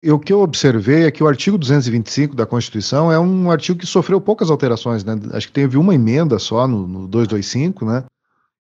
E 0.04 0.12
o 0.12 0.20
que 0.20 0.32
eu 0.32 0.42
observei 0.42 1.06
é 1.06 1.12
que 1.12 1.24
o 1.24 1.28
artigo 1.28 1.58
225 1.58 2.36
da 2.36 2.46
Constituição 2.46 3.12
é 3.12 3.20
um 3.20 3.50
artigo 3.50 3.80
que 3.80 3.88
sofreu 3.88 4.22
poucas 4.22 4.52
alterações, 4.52 5.04
né? 5.04 5.18
Acho 5.32 5.48
que 5.48 5.54
teve 5.54 5.78
uma 5.78 5.96
emenda 5.96 6.38
só 6.38 6.68
no, 6.68 6.88
no 6.88 7.08
225, 7.08 7.86
né? 7.86 8.04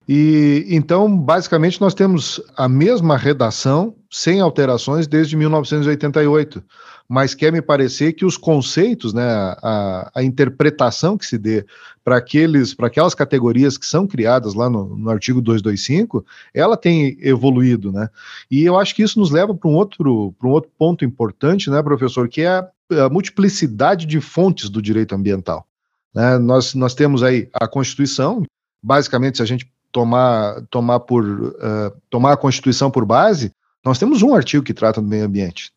E 0.07 0.65
então, 0.69 1.15
basicamente, 1.15 1.81
nós 1.81 1.93
temos 1.93 2.41
a 2.55 2.69
mesma 2.69 3.17
redação 3.17 3.95
sem 4.09 4.39
alterações 4.39 5.07
desde 5.07 5.35
1988 5.35 6.63
mas 7.07 7.35
quer 7.35 7.51
me 7.51 7.61
parecer 7.61 8.13
que 8.13 8.25
os 8.25 8.35
conceitos, 8.35 9.13
né, 9.13 9.23
a, 9.61 10.11
a 10.15 10.23
interpretação 10.23 11.17
que 11.17 11.25
se 11.25 11.37
dê 11.37 11.65
para 12.03 12.17
aqueles, 12.17 12.73
para 12.73 12.87
aquelas 12.87 13.13
categorias 13.13 13.77
que 13.77 13.85
são 13.85 14.07
criadas 14.07 14.53
lá 14.53 14.69
no, 14.69 14.97
no, 14.97 15.09
artigo 15.09 15.41
225, 15.41 16.25
ela 16.53 16.75
tem 16.75 17.17
evoluído, 17.19 17.91
né? 17.91 18.09
E 18.49 18.63
eu 18.63 18.77
acho 18.77 18.95
que 18.95 19.03
isso 19.03 19.19
nos 19.19 19.31
leva 19.31 19.53
para 19.53 19.69
um 19.69 19.73
outro, 19.73 20.33
para 20.39 20.47
um 20.47 20.51
outro 20.51 20.71
ponto 20.77 21.05
importante, 21.05 21.69
né, 21.69 21.81
professor, 21.81 22.27
que 22.27 22.41
é 22.41 22.47
a, 22.47 22.69
a 23.05 23.09
multiplicidade 23.09 24.05
de 24.05 24.19
fontes 24.19 24.69
do 24.69 24.81
direito 24.81 25.13
ambiental. 25.13 25.67
Né? 26.13 26.37
Nós, 26.37 26.73
nós 26.73 26.95
temos 26.95 27.21
aí 27.21 27.49
a 27.53 27.67
Constituição, 27.67 28.43
basicamente, 28.81 29.37
se 29.37 29.43
a 29.43 29.45
gente 29.45 29.69
tomar, 29.91 30.61
tomar, 30.69 30.99
por, 31.01 31.23
uh, 31.23 31.91
tomar 32.09 32.33
a 32.33 32.37
Constituição 32.37 32.89
por 32.89 33.05
base, 33.05 33.51
nós 33.83 33.99
temos 33.99 34.21
um 34.23 34.33
artigo 34.33 34.63
que 34.63 34.73
trata 34.73 35.01
do 35.01 35.07
meio 35.07 35.25
ambiente. 35.25 35.71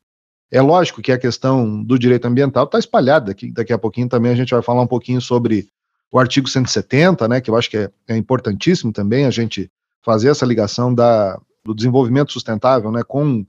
É 0.50 0.60
lógico 0.62 1.02
que 1.02 1.12
a 1.12 1.18
questão 1.18 1.82
do 1.82 1.98
direito 1.98 2.26
ambiental 2.26 2.64
está 2.64 2.78
espalhada, 2.78 3.34
que 3.34 3.52
daqui 3.52 3.72
a 3.72 3.78
pouquinho 3.78 4.08
também 4.08 4.32
a 4.32 4.34
gente 4.34 4.50
vai 4.50 4.62
falar 4.62 4.82
um 4.82 4.86
pouquinho 4.86 5.20
sobre 5.20 5.68
o 6.10 6.18
artigo 6.18 6.48
170, 6.48 7.28
né, 7.28 7.40
que 7.40 7.50
eu 7.50 7.56
acho 7.56 7.68
que 7.68 7.76
é, 7.76 7.90
é 8.08 8.16
importantíssimo 8.16 8.92
também 8.92 9.26
a 9.26 9.30
gente 9.30 9.70
fazer 10.02 10.30
essa 10.30 10.46
ligação 10.46 10.94
da, 10.94 11.38
do 11.62 11.74
desenvolvimento 11.74 12.32
sustentável 12.32 12.90
né, 12.90 13.02
com, 13.02 13.44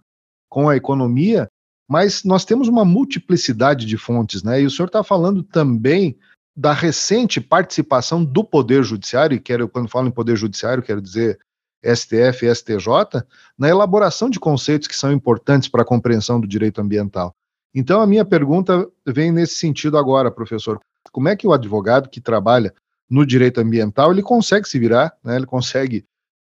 com 0.49 0.67
a 0.67 0.75
economia, 0.75 1.47
mas 1.87 2.23
nós 2.25 2.43
temos 2.43 2.67
uma 2.67 2.83
multiplicidade 2.83 3.85
de 3.85 3.97
fontes, 3.97 4.43
né, 4.43 4.61
e 4.61 4.65
o 4.65 4.69
senhor 4.69 4.87
está 4.87 5.03
falando 5.03 5.41
também 5.41 6.17
da 6.55 6.73
recente 6.73 7.39
participação 7.39 8.25
do 8.25 8.43
Poder 8.43 8.83
Judiciário, 8.83 9.35
e 9.35 9.39
quero, 9.39 9.69
quando 9.69 9.87
falo 9.87 10.09
em 10.09 10.11
Poder 10.11 10.35
Judiciário, 10.35 10.83
quero 10.83 11.01
dizer 11.01 11.39
STF 11.83 12.45
e 12.45 12.53
STJ, 12.53 13.23
na 13.57 13.69
elaboração 13.69 14.29
de 14.29 14.39
conceitos 14.39 14.87
que 14.87 14.95
são 14.95 15.11
importantes 15.11 15.69
para 15.69 15.81
a 15.81 15.85
compreensão 15.85 16.39
do 16.39 16.47
direito 16.47 16.81
ambiental. 16.81 17.33
Então, 17.73 18.01
a 18.01 18.07
minha 18.07 18.25
pergunta 18.25 18.87
vem 19.05 19.31
nesse 19.31 19.55
sentido 19.55 19.97
agora, 19.97 20.31
professor. 20.31 20.79
Como 21.11 21.29
é 21.29 21.35
que 21.35 21.47
o 21.47 21.53
advogado 21.53 22.09
que 22.09 22.19
trabalha 22.19 22.73
no 23.09 23.25
direito 23.25 23.59
ambiental 23.59 24.11
ele 24.11 24.21
consegue 24.21 24.67
se 24.67 24.77
virar, 24.79 25.13
né, 25.23 25.35
ele 25.35 25.45
consegue 25.45 26.05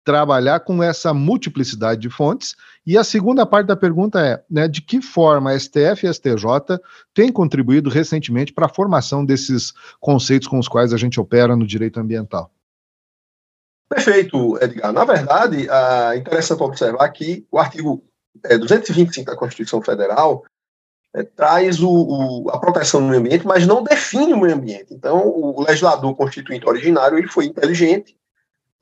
trabalhar 0.04 0.60
com 0.60 0.82
essa 0.82 1.12
multiplicidade 1.12 2.00
de 2.00 2.10
fontes? 2.10 2.54
E 2.86 2.96
a 2.96 3.02
segunda 3.02 3.44
parte 3.44 3.66
da 3.66 3.76
pergunta 3.76 4.20
é, 4.20 4.42
né, 4.48 4.68
de 4.68 4.80
que 4.80 5.00
forma 5.00 5.50
a 5.50 5.58
STF 5.58 6.04
e 6.04 6.08
a 6.08 6.12
STJ 6.12 6.78
têm 7.12 7.32
contribuído 7.32 7.90
recentemente 7.90 8.52
para 8.52 8.66
a 8.66 8.72
formação 8.72 9.24
desses 9.24 9.72
conceitos 9.98 10.46
com 10.46 10.58
os 10.58 10.68
quais 10.68 10.92
a 10.92 10.96
gente 10.96 11.18
opera 11.18 11.56
no 11.56 11.66
direito 11.66 11.98
ambiental? 11.98 12.50
Perfeito, 13.88 14.58
Edgar. 14.62 14.92
Na 14.92 15.04
verdade, 15.04 15.68
é 15.68 16.16
interessante 16.16 16.62
observar 16.62 17.08
que 17.10 17.46
o 17.50 17.58
artigo 17.58 18.02
225 18.42 19.30
é, 19.30 19.32
da 19.32 19.38
Constituição 19.38 19.80
Federal 19.80 20.44
é, 21.14 21.22
traz 21.22 21.80
o, 21.80 21.90
o, 21.90 22.50
a 22.50 22.58
proteção 22.58 23.00
do 23.00 23.06
meio 23.06 23.20
ambiente, 23.20 23.46
mas 23.46 23.66
não 23.66 23.82
define 23.82 24.34
o 24.34 24.40
meio 24.40 24.54
ambiente. 24.54 24.92
Então, 24.92 25.26
o 25.26 25.62
legislador 25.62 26.14
constituinte 26.14 26.68
originário 26.68 27.16
ele 27.16 27.28
foi 27.28 27.46
inteligente 27.46 28.16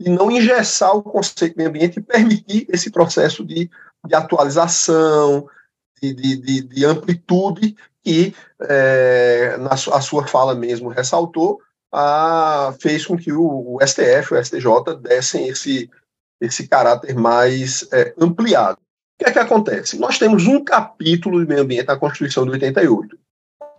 e 0.00 0.08
não 0.08 0.30
engessar 0.30 0.96
o 0.96 1.02
conceito 1.02 1.52
de 1.52 1.58
meio 1.58 1.68
ambiente 1.68 1.98
e 1.98 2.02
permitir 2.02 2.66
esse 2.68 2.90
processo 2.90 3.44
de, 3.44 3.70
de 4.06 4.14
atualização, 4.14 5.46
de, 6.00 6.12
de, 6.12 6.62
de, 6.62 6.84
amplitude 6.84 7.76
que 8.02 8.34
é, 8.60 9.56
na 9.58 9.72
a 9.72 10.00
sua 10.00 10.26
fala 10.26 10.54
mesmo 10.54 10.88
ressaltou, 10.88 11.60
a, 11.96 12.74
fez 12.80 13.06
com 13.06 13.16
que 13.16 13.32
o, 13.32 13.76
o, 13.76 13.78
STF, 13.86 14.34
o 14.34 14.44
STJ 14.44 14.96
dessem 15.00 15.46
esse, 15.46 15.88
esse 16.40 16.66
caráter 16.66 17.14
mais 17.14 17.88
é, 17.92 18.12
ampliado. 18.18 18.78
O 18.78 19.24
que 19.24 19.30
é 19.30 19.32
que 19.32 19.38
acontece? 19.38 19.96
Nós 19.96 20.18
temos 20.18 20.44
um 20.48 20.64
capítulo 20.64 21.40
de 21.40 21.46
meio 21.46 21.62
ambiente 21.62 21.86
na 21.86 21.96
Constituição 21.96 22.44
de 22.44 22.50
88, 22.50 23.16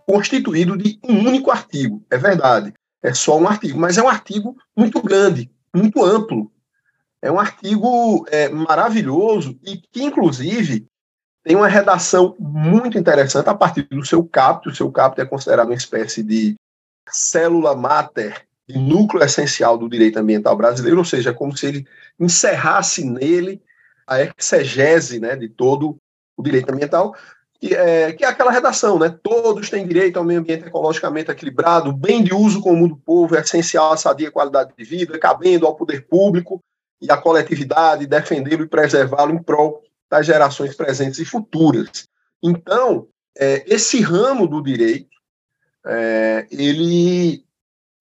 constituído 0.08 0.78
de 0.78 0.98
um 1.04 1.28
único 1.28 1.50
artigo. 1.50 2.02
É 2.10 2.16
verdade, 2.16 2.72
é 3.02 3.12
só 3.12 3.38
um 3.38 3.46
artigo, 3.46 3.78
mas 3.78 3.98
é 3.98 4.02
um 4.02 4.08
artigo 4.08 4.56
muito 4.74 5.02
grande, 5.02 5.50
muito 5.74 6.02
amplo. 6.02 6.50
É 7.20 7.30
um 7.30 7.38
artigo 7.38 8.26
é, 8.30 8.48
maravilhoso 8.48 9.58
e 9.62 9.76
que, 9.76 10.02
inclusive, 10.02 10.86
tem 11.44 11.54
uma 11.54 11.68
redação 11.68 12.34
muito 12.38 12.96
interessante 12.96 13.48
a 13.48 13.54
partir 13.54 13.82
do 13.82 14.04
seu 14.06 14.24
caput. 14.24 14.68
O 14.68 14.74
seu 14.74 14.90
caput 14.90 15.20
é 15.20 15.26
considerado 15.26 15.68
uma 15.68 15.74
espécie 15.74 16.22
de 16.22 16.56
célula 17.08 17.74
máter, 17.74 18.46
de 18.68 18.78
núcleo 18.78 19.22
essencial 19.22 19.78
do 19.78 19.88
direito 19.88 20.18
ambiental 20.18 20.56
brasileiro, 20.56 20.98
ou 20.98 21.04
seja, 21.04 21.30
é 21.30 21.32
como 21.32 21.56
se 21.56 21.66
ele 21.66 21.86
encerrasse 22.18 23.04
nele 23.04 23.62
a 24.06 24.18
exegese 24.20 25.20
né, 25.20 25.36
de 25.36 25.48
todo 25.48 25.96
o 26.36 26.42
direito 26.42 26.70
ambiental, 26.70 27.14
que 27.58 27.74
é, 27.74 28.12
que 28.12 28.24
é 28.24 28.28
aquela 28.28 28.50
redação, 28.50 28.98
né? 28.98 29.16
Todos 29.22 29.70
têm 29.70 29.86
direito 29.86 30.18
ao 30.18 30.24
meio 30.24 30.40
ambiente 30.40 30.66
ecologicamente 30.66 31.30
equilibrado, 31.30 31.92
bem 31.92 32.22
de 32.22 32.34
uso 32.34 32.60
comum 32.60 32.86
do 32.86 32.96
povo, 32.96 33.34
é 33.34 33.40
essencial 33.40 33.92
à 33.92 33.96
sadia 33.96 34.30
qualidade 34.30 34.72
de 34.76 34.84
vida, 34.84 35.18
cabendo 35.18 35.66
ao 35.66 35.74
poder 35.74 36.06
público 36.06 36.62
e 37.00 37.10
à 37.10 37.16
coletividade 37.16 38.06
defendê-lo 38.06 38.64
e 38.64 38.68
preservá-lo 38.68 39.32
em 39.32 39.42
prol 39.42 39.82
das 40.10 40.26
gerações 40.26 40.74
presentes 40.74 41.18
e 41.18 41.24
futuras. 41.24 42.06
Então, 42.42 43.08
é, 43.36 43.64
esse 43.66 44.00
ramo 44.00 44.46
do 44.46 44.62
direito, 44.62 45.15
é, 45.86 46.46
ele 46.50 47.44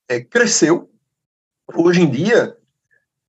é, 0.09 0.19
cresceu. 0.19 0.89
Hoje 1.73 2.01
em 2.01 2.09
dia, 2.09 2.57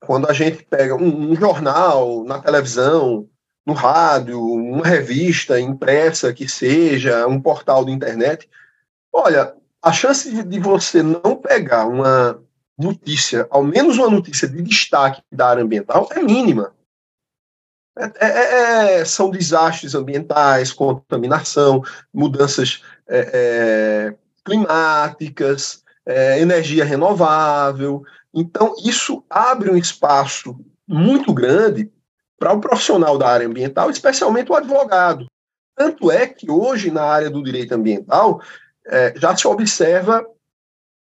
quando 0.01 0.29
a 0.29 0.33
gente 0.33 0.65
pega 0.65 0.95
um, 0.95 1.33
um, 1.33 1.37
jornal 1.37 2.25
na 2.25 2.39
televisão, 2.39 3.29
no 3.67 3.73
rádio, 3.73 4.41
uma 4.41 4.87
revista 4.87 5.61
impressa 5.61 6.33
que 6.33 6.49
seja, 6.49 7.27
um 7.27 7.41
portal 7.41 7.85
de 7.85 7.93
internet, 7.93 8.49
olha, 9.13 9.55
a 9.83 9.93
chance 9.93 10.31
de, 10.31 10.43
de 10.43 10.59
você 10.59 11.03
não 11.03 11.37
pegar 11.37 11.87
uma 11.87 12.41
notícia, 12.79 13.47
ao 13.51 13.65
menos 13.65 13.99
uma 13.99 14.11
notícia 14.11 14.49
de 14.49 14.63
destaque 14.63 15.23
da 15.33 15.49
área 15.49 15.63
ambiental, 15.63 16.09
é 16.13 16.23
mínima. 16.23 16.73
É, 17.99 18.05
é, 18.05 18.29
é, 18.29 19.01
é 19.01 19.05
são 19.05 19.31
desastres 19.31 19.95
ambientais, 19.95 20.73
contaminação, 20.73 21.83
mudanças 22.13 22.83
é, 24.47 24.53
é 24.53 24.57
climáticas, 24.57 25.83
energia 26.39 26.85
renovável, 26.85 28.05
então, 28.39 28.75
isso 28.85 29.25
abre 29.31 29.71
um 29.71 29.79
espaço 29.79 30.61
muito 30.87 31.33
grande 31.33 31.91
para 32.39 32.53
o 32.53 32.61
profissional 32.61 33.17
da 33.17 33.27
área 33.27 33.47
ambiental, 33.47 33.89
especialmente 33.89 34.53
o 34.53 34.55
advogado. 34.55 35.27
Tanto 35.75 36.13
é 36.13 36.27
que 36.27 36.51
hoje, 36.51 36.91
na 36.91 37.03
área 37.03 37.31
do 37.31 37.43
direito 37.43 37.73
ambiental, 37.73 38.43
é, 38.87 39.15
já 39.17 39.35
se 39.35 39.49
observa 39.49 40.23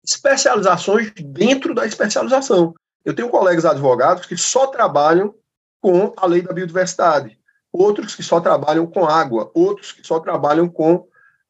especializações 0.05 1.13
dentro 1.17 1.75
da 1.75 1.85
especialização. 1.85 2.73
Eu 3.05 3.13
tenho 3.13 3.31
colegas 3.31 3.65
advogados 3.65 4.25
que 4.25 4.37
só 4.37 4.69
trabalham 4.69 5.35
com 5.81 6.13
a 6.17 6.25
lei 6.25 6.41
da 6.41 6.53
biodiversidade, 6.53 7.37
outros 7.73 8.15
que 8.15 8.23
só 8.23 8.41
trabalham 8.41 8.87
com 8.87 9.05
água, 9.05 9.51
outros 9.55 9.91
que 9.91 10.07
só 10.07 10.21
trabalham 10.21 10.69
com 10.69 11.05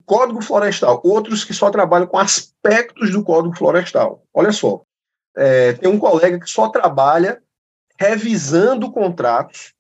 código 0.09 0.41
florestal, 0.41 1.01
outros 1.05 1.45
que 1.45 1.53
só 1.53 1.71
trabalham 1.71 2.07
com 2.07 2.19
aspectos 2.19 3.13
do 3.13 3.23
código 3.23 3.55
florestal. 3.55 4.23
Olha 4.33 4.51
só, 4.51 4.83
é, 5.37 5.75
tem 5.75 5.89
um 5.89 5.99
colega 5.99 6.41
que 6.41 6.51
só 6.51 6.69
trabalha 6.69 7.41
revisando 7.99 8.91
contratos 8.91 9.75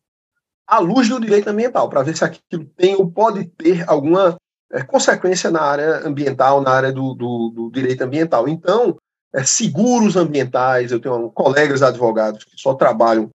à 0.66 0.78
luz 0.78 1.08
do 1.08 1.18
direito 1.18 1.48
ambiental, 1.48 1.88
para 1.88 2.02
ver 2.02 2.14
se 2.14 2.24
aquilo 2.24 2.66
tem 2.76 2.94
ou 2.94 3.10
pode 3.10 3.46
ter 3.46 3.88
alguma 3.88 4.36
é, 4.70 4.82
consequência 4.82 5.50
na 5.50 5.62
área 5.62 6.06
ambiental, 6.06 6.60
na 6.60 6.72
área 6.72 6.92
do, 6.92 7.14
do, 7.14 7.48
do 7.48 7.70
direito 7.70 8.02
ambiental. 8.02 8.46
Então, 8.46 8.98
é, 9.34 9.42
seguros 9.42 10.14
ambientais, 10.14 10.92
eu 10.92 11.00
tenho 11.00 11.30
colegas 11.30 11.82
advogados 11.82 12.44
que 12.44 12.60
só 12.60 12.74
trabalham 12.74 13.30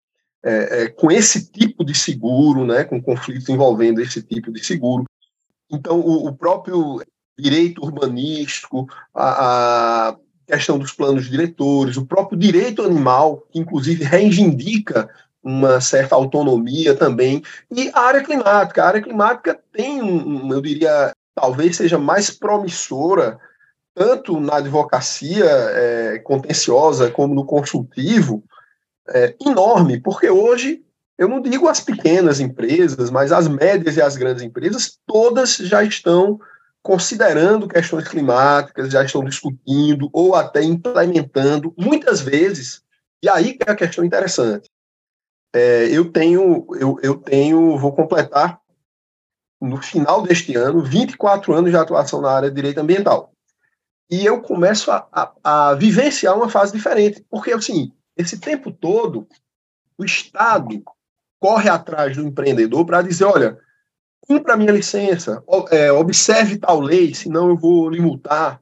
é, 0.43 0.83
é, 0.83 0.87
com 0.89 1.11
esse 1.11 1.51
tipo 1.51 1.85
de 1.85 1.93
seguro, 1.93 2.65
né, 2.65 2.83
com 2.83 3.01
conflitos 3.01 3.47
envolvendo 3.47 4.01
esse 4.01 4.23
tipo 4.23 4.51
de 4.51 4.63
seguro. 4.65 5.03
Então, 5.69 5.99
o, 5.99 6.27
o 6.27 6.33
próprio 6.33 7.01
direito 7.37 7.83
urbanístico, 7.83 8.87
a, 9.13 10.09
a 10.09 10.17
questão 10.47 10.77
dos 10.77 10.91
planos 10.91 11.29
diretores, 11.29 11.95
o 11.97 12.05
próprio 12.05 12.37
direito 12.37 12.83
animal, 12.83 13.43
que 13.51 13.59
inclusive 13.59 14.03
reivindica 14.03 15.09
uma 15.41 15.79
certa 15.79 16.15
autonomia 16.15 16.93
também, 16.95 17.41
e 17.71 17.89
a 17.93 18.01
área 18.01 18.23
climática. 18.23 18.83
A 18.83 18.87
área 18.87 19.01
climática 19.01 19.57
tem, 19.71 20.01
um, 20.01 20.51
eu 20.51 20.61
diria, 20.61 21.13
talvez 21.33 21.77
seja 21.77 21.97
mais 21.97 22.29
promissora, 22.29 23.39
tanto 23.95 24.39
na 24.39 24.57
advocacia 24.57 25.45
é, 25.45 26.19
contenciosa 26.19 27.09
como 27.09 27.33
no 27.33 27.45
consultivo, 27.45 28.43
é, 29.09 29.35
enorme, 29.45 29.99
porque 29.99 30.29
hoje, 30.29 30.83
eu 31.19 31.27
não 31.27 31.41
digo 31.41 31.67
as 31.67 31.81
pequenas 31.81 32.39
empresas, 32.39 33.11
mas 33.11 33.33
as 33.33 33.45
médias 33.45 33.97
e 33.97 34.01
as 34.01 34.15
grandes 34.15 34.41
empresas, 34.41 34.97
todas 35.05 35.57
já 35.57 35.83
estão 35.83 36.39
considerando 36.81 37.67
questões 37.67 38.07
climáticas, 38.07 38.89
já 38.89 39.03
estão 39.03 39.25
discutindo 39.25 40.09
ou 40.13 40.33
até 40.33 40.63
implementando, 40.63 41.73
muitas 41.77 42.21
vezes, 42.21 42.81
e 43.21 43.27
aí 43.27 43.57
que 43.57 43.67
é 43.67 43.71
a 43.73 43.75
questão 43.75 44.05
interessante. 44.05 44.69
É, 45.53 45.87
eu 45.89 46.09
tenho, 46.09 46.65
eu, 46.79 46.97
eu 47.03 47.15
tenho, 47.15 47.77
vou 47.77 47.93
completar 47.93 48.57
no 49.59 49.81
final 49.81 50.21
deste 50.21 50.55
ano 50.55 50.81
24 50.81 51.53
anos 51.53 51.69
de 51.69 51.75
atuação 51.75 52.21
na 52.21 52.31
área 52.31 52.49
de 52.49 52.55
direito 52.55 52.79
ambiental. 52.79 53.33
E 54.09 54.25
eu 54.25 54.41
começo 54.41 54.89
a, 54.89 55.05
a, 55.11 55.33
a 55.43 55.73
vivenciar 55.75 56.37
uma 56.37 56.47
fase 56.47 56.71
diferente, 56.71 57.25
porque 57.29 57.51
assim, 57.51 57.91
esse 58.15 58.39
tempo 58.39 58.71
todo 58.71 59.27
o 59.97 60.05
Estado 60.05 60.81
corre 61.39 61.69
atrás 61.69 62.17
do 62.17 62.23
empreendedor 62.23 62.85
para 62.85 63.01
dizer, 63.01 63.25
olha, 63.25 63.57
cumpra 64.21 64.53
a 64.53 64.57
minha 64.57 64.71
licença, 64.71 65.43
é, 65.71 65.91
observe 65.91 66.57
tal 66.57 66.79
lei, 66.79 67.13
senão 67.13 67.49
eu 67.49 67.57
vou 67.57 67.89
lhe 67.89 67.99
multar. 67.99 68.61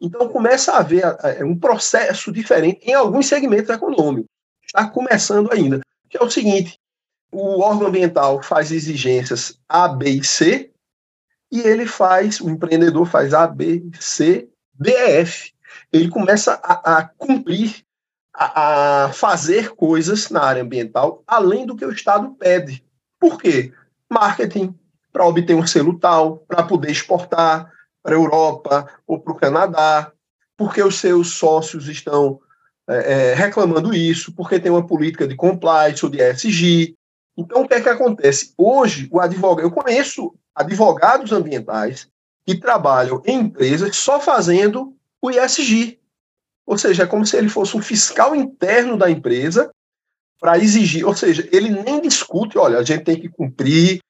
Então 0.00 0.28
começa 0.28 0.72
a 0.72 0.78
haver 0.78 1.04
é, 1.22 1.44
um 1.44 1.56
processo 1.56 2.32
diferente 2.32 2.80
em 2.82 2.94
alguns 2.94 3.26
segmentos 3.26 3.70
econômicos. 3.70 4.28
Está 4.64 4.88
começando 4.88 5.52
ainda. 5.52 5.80
Que 6.08 6.18
é 6.18 6.24
o 6.24 6.30
seguinte: 6.30 6.78
o 7.30 7.60
órgão 7.60 7.88
ambiental 7.88 8.42
faz 8.42 8.72
exigências 8.72 9.58
A, 9.68 9.88
B 9.88 10.10
e 10.10 10.24
C, 10.24 10.70
e 11.50 11.60
ele 11.60 11.86
faz, 11.86 12.40
o 12.40 12.48
empreendedor 12.48 13.06
faz 13.06 13.34
A, 13.34 13.46
B, 13.46 13.84
C, 14.00 14.48
D, 14.72 14.90
E, 14.90 15.20
F. 15.20 15.52
Ele 15.92 16.08
começa 16.08 16.54
a, 16.62 16.98
a 16.98 17.04
cumprir, 17.04 17.84
a, 18.34 19.04
a 19.04 19.12
fazer 19.12 19.74
coisas 19.74 20.30
na 20.30 20.42
área 20.42 20.62
ambiental 20.62 21.22
além 21.26 21.66
do 21.66 21.76
que 21.76 21.84
o 21.84 21.92
Estado 21.92 22.30
pede. 22.38 22.84
Por 23.18 23.40
quê? 23.40 23.72
Marketing, 24.10 24.74
para 25.12 25.26
obter 25.26 25.54
um 25.54 25.66
selo 25.66 25.98
tal, 25.98 26.38
para 26.38 26.62
poder 26.62 26.90
exportar 26.90 27.70
para 28.02 28.14
a 28.14 28.18
Europa 28.18 28.88
ou 29.06 29.20
para 29.20 29.32
o 29.32 29.36
Canadá, 29.36 30.12
porque 30.56 30.82
os 30.82 30.98
seus 30.98 31.30
sócios 31.30 31.88
estão 31.88 32.40
é, 32.88 33.30
é, 33.30 33.34
reclamando 33.34 33.94
isso, 33.94 34.32
porque 34.34 34.58
tem 34.58 34.72
uma 34.72 34.86
política 34.86 35.26
de 35.26 35.36
compliance 35.36 36.04
ou 36.04 36.10
de 36.10 36.20
ESG. 36.20 36.96
Então, 37.36 37.62
o 37.62 37.68
que 37.68 37.74
é 37.74 37.80
que 37.80 37.88
acontece? 37.88 38.52
Hoje, 38.58 39.08
o 39.10 39.20
advogado, 39.20 39.64
eu 39.64 39.70
conheço 39.70 40.34
advogados 40.54 41.32
ambientais 41.32 42.08
que 42.44 42.58
trabalham 42.58 43.22
em 43.24 43.40
empresas 43.40 43.96
só 43.96 44.20
fazendo 44.20 44.94
o 45.20 45.30
ESG. 45.30 45.98
Ou 46.66 46.78
seja, 46.78 47.02
é 47.02 47.06
como 47.06 47.26
se 47.26 47.36
ele 47.36 47.48
fosse 47.48 47.76
um 47.76 47.82
fiscal 47.82 48.34
interno 48.34 48.96
da 48.96 49.10
empresa 49.10 49.70
para 50.40 50.58
exigir, 50.58 51.06
ou 51.06 51.14
seja, 51.14 51.48
ele 51.52 51.70
nem 51.70 52.00
discute, 52.00 52.58
olha, 52.58 52.78
a 52.78 52.82
gente 52.82 53.04
tem 53.04 53.20
que 53.20 53.28
cumprir 53.28 54.00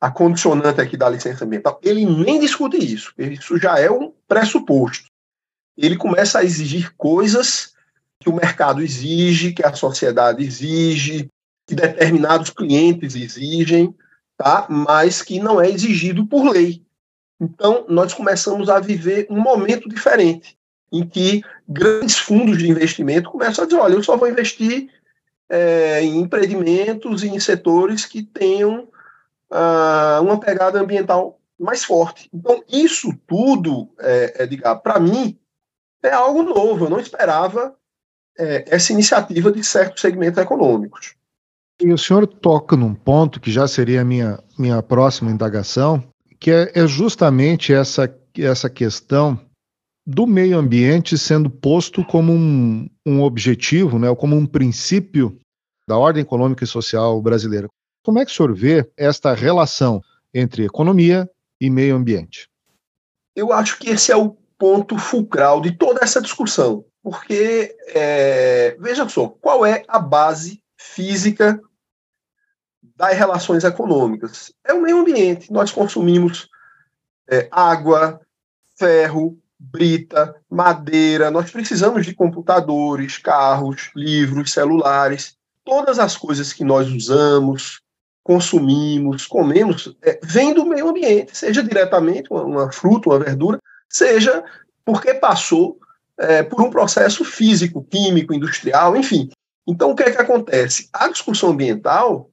a 0.00 0.10
condicionante 0.10 0.80
aqui 0.80 0.96
da 0.96 1.08
licença 1.08 1.44
ambiental, 1.44 1.78
ele 1.82 2.06
nem 2.06 2.40
discute 2.40 2.76
isso. 2.78 3.12
Isso 3.18 3.58
já 3.58 3.78
é 3.78 3.90
um 3.90 4.12
pressuposto. 4.26 5.10
Ele 5.76 5.96
começa 5.96 6.38
a 6.38 6.44
exigir 6.44 6.94
coisas 6.96 7.74
que 8.18 8.30
o 8.30 8.34
mercado 8.34 8.82
exige, 8.82 9.52
que 9.52 9.64
a 9.64 9.74
sociedade 9.74 10.44
exige, 10.44 11.28
que 11.66 11.74
determinados 11.74 12.50
clientes 12.50 13.14
exigem, 13.14 13.94
tá? 14.36 14.66
mas 14.68 15.22
que 15.22 15.38
não 15.38 15.60
é 15.60 15.68
exigido 15.68 16.26
por 16.26 16.50
lei. 16.50 16.82
Então, 17.40 17.86
nós 17.88 18.12
começamos 18.12 18.68
a 18.68 18.78
viver 18.78 19.26
um 19.30 19.40
momento 19.40 19.88
diferente, 19.88 20.56
em 20.92 21.06
que 21.06 21.42
grandes 21.68 22.18
fundos 22.18 22.58
de 22.58 22.68
investimento 22.68 23.30
começam 23.30 23.64
a 23.64 23.66
dizer: 23.66 23.80
olha, 23.80 23.94
eu 23.94 24.02
só 24.02 24.16
vou 24.16 24.28
investir 24.28 24.88
é, 25.48 26.02
em 26.02 26.20
empreendimentos 26.20 27.22
e 27.22 27.28
em 27.28 27.40
setores 27.40 28.04
que 28.04 28.22
tenham 28.22 28.88
ah, 29.50 30.20
uma 30.22 30.38
pegada 30.38 30.80
ambiental 30.80 31.40
mais 31.58 31.84
forte. 31.84 32.28
Então, 32.32 32.62
isso 32.68 33.12
tudo, 33.26 33.90
é, 33.98 34.44
Edgar, 34.44 34.80
para 34.80 34.98
mim, 34.98 35.38
é 36.02 36.10
algo 36.10 36.42
novo. 36.42 36.86
Eu 36.86 36.90
não 36.90 37.00
esperava 37.00 37.74
é, 38.38 38.64
essa 38.68 38.92
iniciativa 38.92 39.52
de 39.52 39.62
certos 39.62 40.00
segmentos 40.00 40.40
econômicos. 40.40 41.14
E 41.82 41.92
o 41.92 41.98
senhor 41.98 42.26
toca 42.26 42.76
num 42.76 42.94
ponto 42.94 43.40
que 43.40 43.50
já 43.50 43.66
seria 43.66 44.02
a 44.02 44.04
minha, 44.04 44.38
minha 44.58 44.82
próxima 44.82 45.30
indagação, 45.30 46.02
que 46.38 46.50
é, 46.50 46.70
é 46.74 46.86
justamente 46.86 47.72
essa, 47.72 48.14
essa 48.38 48.68
questão 48.70 49.38
do 50.10 50.26
meio 50.26 50.58
ambiente 50.58 51.16
sendo 51.16 51.48
posto 51.48 52.04
como 52.04 52.32
um, 52.32 52.90
um 53.06 53.22
objetivo, 53.22 53.96
né, 53.96 54.12
como 54.16 54.36
um 54.36 54.44
princípio 54.44 55.38
da 55.86 55.96
ordem 55.96 56.22
econômica 56.22 56.64
e 56.64 56.66
social 56.66 57.22
brasileira. 57.22 57.68
Como 58.02 58.18
é 58.18 58.24
que 58.24 58.32
o 58.32 58.34
senhor 58.34 58.52
vê 58.52 58.90
esta 58.96 59.32
relação 59.34 60.02
entre 60.34 60.64
economia 60.64 61.30
e 61.60 61.70
meio 61.70 61.94
ambiente? 61.94 62.48
Eu 63.36 63.52
acho 63.52 63.78
que 63.78 63.90
esse 63.90 64.10
é 64.10 64.16
o 64.16 64.36
ponto 64.58 64.98
fulcral 64.98 65.60
de 65.60 65.72
toda 65.76 66.00
essa 66.02 66.20
discussão, 66.20 66.84
porque, 67.02 67.76
é, 67.94 68.76
veja 68.80 69.08
só, 69.08 69.28
qual 69.28 69.64
é 69.64 69.84
a 69.86 69.98
base 70.00 70.60
física 70.76 71.60
das 72.96 73.16
relações 73.16 73.62
econômicas. 73.62 74.52
É 74.66 74.74
o 74.74 74.82
meio 74.82 74.98
ambiente. 74.98 75.52
Nós 75.52 75.70
consumimos 75.70 76.48
é, 77.30 77.48
água, 77.50 78.20
ferro, 78.76 79.39
brita, 79.60 80.34
madeira, 80.48 81.30
nós 81.30 81.50
precisamos 81.50 82.06
de 82.06 82.14
computadores, 82.14 83.18
carros, 83.18 83.90
livros, 83.94 84.52
celulares. 84.52 85.36
Todas 85.62 85.98
as 85.98 86.16
coisas 86.16 86.52
que 86.52 86.64
nós 86.64 86.88
usamos, 86.88 87.82
consumimos, 88.24 89.26
comemos, 89.26 89.94
é, 90.02 90.18
vem 90.22 90.54
do 90.54 90.64
meio 90.64 90.88
ambiente, 90.88 91.36
seja 91.36 91.62
diretamente 91.62 92.30
uma, 92.30 92.42
uma, 92.42 92.72
fruta, 92.72 93.10
uma 93.10 93.18
verdura, 93.18 93.58
seja 93.88 94.42
porque 94.84 95.12
passou 95.12 95.78
é, 96.18 96.42
por 96.42 96.62
um 96.62 96.70
processo 96.70 97.22
físico, 97.22 97.84
químico, 97.84 98.32
industrial, 98.32 98.96
enfim. 98.96 99.28
Então, 99.66 99.90
o 99.90 99.94
que 99.94 100.04
é 100.04 100.10
que 100.10 100.20
acontece? 100.20 100.88
A 100.92 101.08
discussão 101.08 101.50
ambiental 101.50 102.30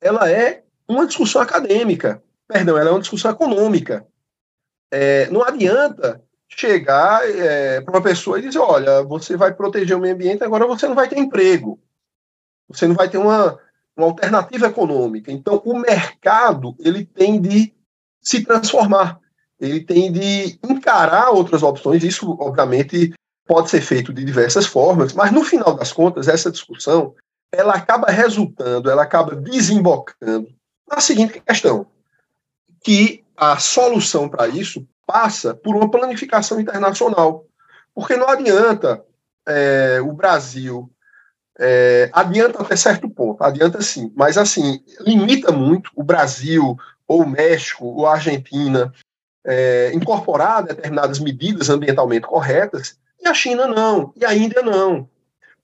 ela 0.00 0.30
é 0.30 0.62
uma 0.88 1.06
discussão 1.06 1.40
acadêmica, 1.40 2.22
perdão, 2.46 2.76
ela 2.76 2.90
é 2.90 2.92
uma 2.92 3.00
discussão 3.00 3.30
econômica. 3.30 4.06
É, 4.90 5.28
não 5.30 5.42
adianta 5.42 6.22
chegar 6.48 7.28
é, 7.28 7.80
para 7.80 7.94
uma 7.94 8.02
pessoa 8.02 8.38
e 8.38 8.42
dizer, 8.42 8.58
olha, 8.58 9.02
você 9.02 9.36
vai 9.36 9.52
proteger 9.52 9.96
o 9.96 10.00
meio 10.00 10.14
ambiente, 10.14 10.44
agora 10.44 10.66
você 10.66 10.86
não 10.86 10.94
vai 10.94 11.08
ter 11.08 11.18
emprego, 11.18 11.78
você 12.68 12.86
não 12.86 12.94
vai 12.94 13.08
ter 13.08 13.18
uma, 13.18 13.58
uma 13.96 14.06
alternativa 14.06 14.66
econômica. 14.66 15.30
Então, 15.30 15.60
o 15.64 15.78
mercado 15.78 16.74
ele 16.78 17.04
tem 17.04 17.40
de 17.40 17.74
se 18.20 18.44
transformar, 18.44 19.20
ele 19.58 19.80
tem 19.80 20.12
de 20.12 20.58
encarar 20.62 21.30
outras 21.30 21.62
opções. 21.62 22.02
Isso, 22.04 22.36
obviamente, 22.40 23.12
pode 23.46 23.70
ser 23.70 23.80
feito 23.80 24.12
de 24.12 24.24
diversas 24.24 24.66
formas, 24.66 25.12
mas 25.12 25.32
no 25.32 25.44
final 25.44 25.74
das 25.74 25.92
contas, 25.92 26.28
essa 26.28 26.50
discussão 26.50 27.14
ela 27.52 27.74
acaba 27.74 28.10
resultando, 28.10 28.90
ela 28.90 29.02
acaba 29.02 29.34
desembocando 29.36 30.48
na 30.88 31.00
seguinte 31.00 31.40
questão: 31.40 31.86
que 32.82 33.24
a 33.36 33.58
solução 33.58 34.28
para 34.28 34.48
isso 34.48 34.86
passa 35.06 35.54
por 35.54 35.76
uma 35.76 35.90
planificação 35.90 36.60
internacional. 36.60 37.46
Porque 37.94 38.16
não 38.16 38.28
adianta 38.28 39.02
é, 39.46 40.00
o 40.02 40.12
Brasil. 40.12 40.90
É, 41.58 42.10
adianta 42.12 42.60
até 42.60 42.76
certo 42.76 43.08
ponto, 43.08 43.42
adianta 43.42 43.80
sim, 43.80 44.12
mas 44.14 44.36
assim, 44.36 44.84
limita 45.00 45.50
muito 45.50 45.90
o 45.96 46.02
Brasil, 46.02 46.76
ou 47.08 47.22
o 47.22 47.26
México, 47.26 47.86
ou 47.86 48.06
a 48.06 48.12
Argentina, 48.12 48.92
é, 49.42 49.90
incorporar 49.94 50.64
determinadas 50.64 51.18
medidas 51.18 51.70
ambientalmente 51.70 52.26
corretas, 52.26 52.98
e 53.18 53.26
a 53.26 53.32
China 53.32 53.66
não, 53.66 54.12
e 54.16 54.24
a 54.24 54.34
Índia 54.34 54.60
não. 54.60 55.08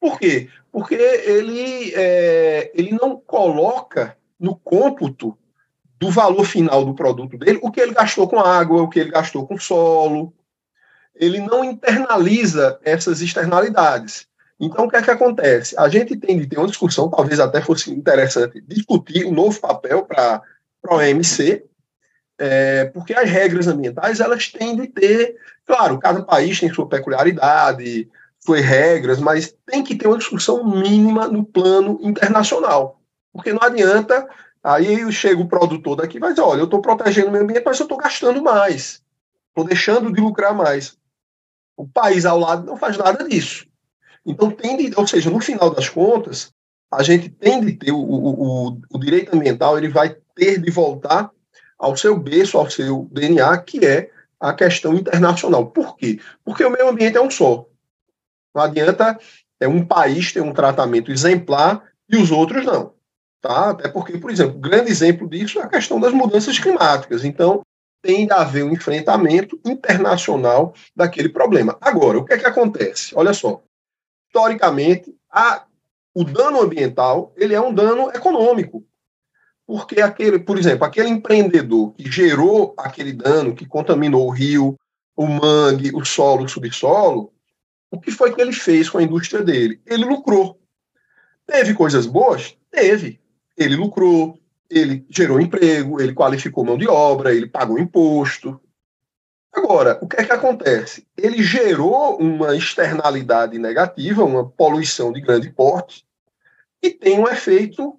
Por 0.01 0.19
quê? 0.19 0.49
Porque 0.71 0.95
ele, 0.95 1.93
é, 1.95 2.71
ele 2.75 2.93
não 2.93 3.21
coloca 3.21 4.17
no 4.41 4.57
cômputo 4.57 5.37
do 6.03 6.11
valor 6.11 6.45
final 6.45 6.85
do 6.85 6.95
produto 6.95 7.39
dele 7.39 7.61
o 7.63 7.71
que 7.71 7.81
ele 7.81 7.95
gastou 7.95 8.29
com 8.29 8.41
água, 8.41 8.83
o 8.83 8.89
que 8.89 8.99
ele 8.99 9.13
gastou 9.13 9.47
com 9.47 9.57
solo. 9.57 10.35
Ele 11.15 11.39
não 11.39 11.63
internaliza 11.63 12.81
essas 12.83 13.21
externalidades. 13.21 14.27
Então, 14.59 14.85
o 14.87 14.91
que 14.91 14.97
é 14.97 15.03
que 15.03 15.11
acontece? 15.13 15.79
A 15.79 15.89
gente 15.89 16.17
tem 16.17 16.41
de 16.41 16.47
ter 16.49 16.59
uma 16.59 16.67
discussão, 16.67 17.09
talvez 17.09 17.39
até 17.39 17.61
fosse 17.61 17.93
interessante 17.93 18.61
discutir 18.67 19.25
um 19.25 19.33
novo 19.33 19.61
papel 19.61 20.05
para 20.05 20.43
a 20.89 20.95
OMC, 20.95 21.65
é, 22.37 22.87
porque 22.87 23.15
as 23.15 23.31
regras 23.31 23.69
ambientais 23.69 24.19
elas 24.19 24.49
têm 24.49 24.75
de 24.75 24.89
ter, 24.89 25.37
claro, 25.65 26.01
cada 26.01 26.23
país 26.25 26.59
tem 26.59 26.73
sua 26.73 26.89
peculiaridade, 26.89 28.09
foi 28.45 28.61
regras, 28.61 29.21
mas 29.21 29.55
tem 29.65 29.85
que 29.85 29.95
ter 29.95 30.09
uma 30.09 30.19
discussão 30.19 30.65
mínima 30.65 31.29
no 31.29 31.45
plano 31.45 32.01
internacional. 32.03 33.01
Porque 33.33 33.53
não 33.53 33.63
adianta, 33.63 34.29
aí 34.63 35.11
chega 35.13 35.41
o 35.41 35.49
produtor 35.49 35.97
daqui 35.97 36.17
e 36.17 36.21
vai 36.21 36.31
dizer, 36.31 36.43
olha, 36.43 36.61
eu 36.61 36.65
estou 36.65 36.81
protegendo 36.81 37.29
o 37.29 37.33
meio 37.33 37.45
ambiente, 37.45 37.65
mas 37.65 37.79
eu 37.79 37.85
estou 37.85 37.99
gastando 37.99 38.43
mais, 38.43 39.03
estou 39.49 39.65
deixando 39.65 40.13
de 40.13 40.21
lucrar 40.21 40.55
mais. 40.55 40.97
O 41.77 41.87
país 41.87 42.25
ao 42.25 42.39
lado 42.39 42.67
não 42.67 42.77
faz 42.77 42.97
nada 42.97 43.27
disso. 43.29 43.67
Então, 44.25 44.51
tem 44.51 44.77
de, 44.77 44.93
ou 44.97 45.07
seja, 45.07 45.31
no 45.31 45.41
final 45.41 45.71
das 45.71 45.89
contas, 45.89 46.53
a 46.91 47.03
gente 47.03 47.29
tem 47.29 47.61
de 47.61 47.73
ter 47.73 47.91
o, 47.91 47.99
o, 47.99 48.81
o, 48.91 48.99
direito 48.99 49.35
ambiental, 49.35 49.77
ele 49.77 49.89
vai 49.89 50.15
ter 50.35 50.61
de 50.61 50.71
voltar 50.71 51.31
ao 51.79 51.97
seu 51.97 52.17
berço, 52.19 52.59
ao 52.59 52.71
seu 52.71 53.09
DNA, 53.11 53.59
que 53.59 53.85
é 53.85 54.11
a 54.39 54.53
questão 54.53 54.95
internacional. 54.95 55.67
Por 55.67 55.97
quê? 55.97 56.21
Porque 56.45 56.65
o 56.65 56.71
meio 56.71 56.89
ambiente 56.89 57.17
é 57.17 57.21
um 57.21 57.31
só. 57.31 57.67
Não 58.55 58.63
adianta 58.63 59.19
é, 59.59 59.67
um 59.67 59.85
país 59.85 60.33
ter 60.33 60.43
um 60.43 60.53
tratamento 60.53 61.11
exemplar 61.11 61.83
e 62.09 62.17
os 62.17 62.31
outros 62.31 62.65
não. 62.65 62.93
Tá? 63.43 63.71
Até 63.71 63.89
porque, 63.89 64.17
por 64.19 64.31
exemplo, 64.31 64.57
um 64.57 64.61
grande 64.61 64.91
exemplo 64.91 65.29
disso 65.29 65.59
é 65.59 65.65
a 65.65 65.69
questão 65.69 65.99
das 66.01 66.13
mudanças 66.13 66.59
climáticas. 66.61 67.25
Então, 67.25 67.63
tem 68.01 68.25
de 68.25 68.33
haver 68.33 68.65
um 68.65 68.73
enfrentamento 68.73 69.61
internacional 69.65 70.73
daquele 70.95 71.29
problema. 71.29 71.77
Agora, 71.81 72.19
o 72.19 72.25
que 72.25 72.35
é 72.35 72.39
que 72.39 72.47
acontece? 72.47 73.13
Olha 73.17 73.35
só. 73.35 73.61
Historicamente, 74.29 75.15
a, 75.31 75.65
o 76.15 76.25
dano 76.25 76.61
ambiental 76.61 77.33
ele 77.37 77.53
é 77.55 77.61
um 77.61 77.75
dano 77.75 78.11
econômico. 78.11 78.85
Porque 79.67 80.01
aquele, 80.01 80.39
por 80.39 80.57
exemplo, 80.57 80.85
aquele 80.85 81.09
empreendedor 81.09 81.93
que 81.95 82.11
gerou 82.11 82.75
aquele 82.77 83.13
dano, 83.13 83.55
que 83.55 83.67
contaminou 83.67 84.27
o 84.27 84.31
rio, 84.31 84.77
o 85.17 85.27
mangue, 85.27 85.95
o 85.95 86.05
solo, 86.05 86.45
o 86.45 86.49
subsolo, 86.49 87.33
o 87.91 88.01
que 88.01 88.11
foi 88.11 88.35
que 88.35 88.41
ele 88.41 88.53
fez 88.53 88.89
com 88.89 88.99
a 88.99 89.03
indústria 89.03 89.43
dele? 89.43 89.81
Ele 89.87 90.05
lucrou. 90.05 90.61
Teve 91.47 91.75
coisas 91.75 92.07
boas? 92.07 92.57
Teve. 92.71 93.22
Ele 93.57 93.77
lucrou, 93.77 94.39
ele 94.71 95.07
gerou 95.11 95.41
emprego, 95.41 96.01
ele 96.01 96.15
qualificou 96.15 96.65
mão 96.65 96.79
de 96.79 96.89
obra, 96.89 97.35
ele 97.35 97.47
pagou 97.47 97.79
imposto. 97.79 98.61
Agora, 99.53 99.99
o 100.01 100.09
que 100.09 100.21
é 100.21 100.25
que 100.25 100.33
acontece? 100.33 101.07
Ele 101.17 101.43
gerou 101.43 102.17
uma 102.17 102.57
externalidade 102.57 103.59
negativa, 103.59 104.25
uma 104.25 104.49
poluição 104.49 105.13
de 105.13 105.21
grande 105.21 105.51
porte, 105.51 106.07
e 106.83 106.91
tem 106.91 107.19
um 107.19 107.29
efeito 107.29 107.99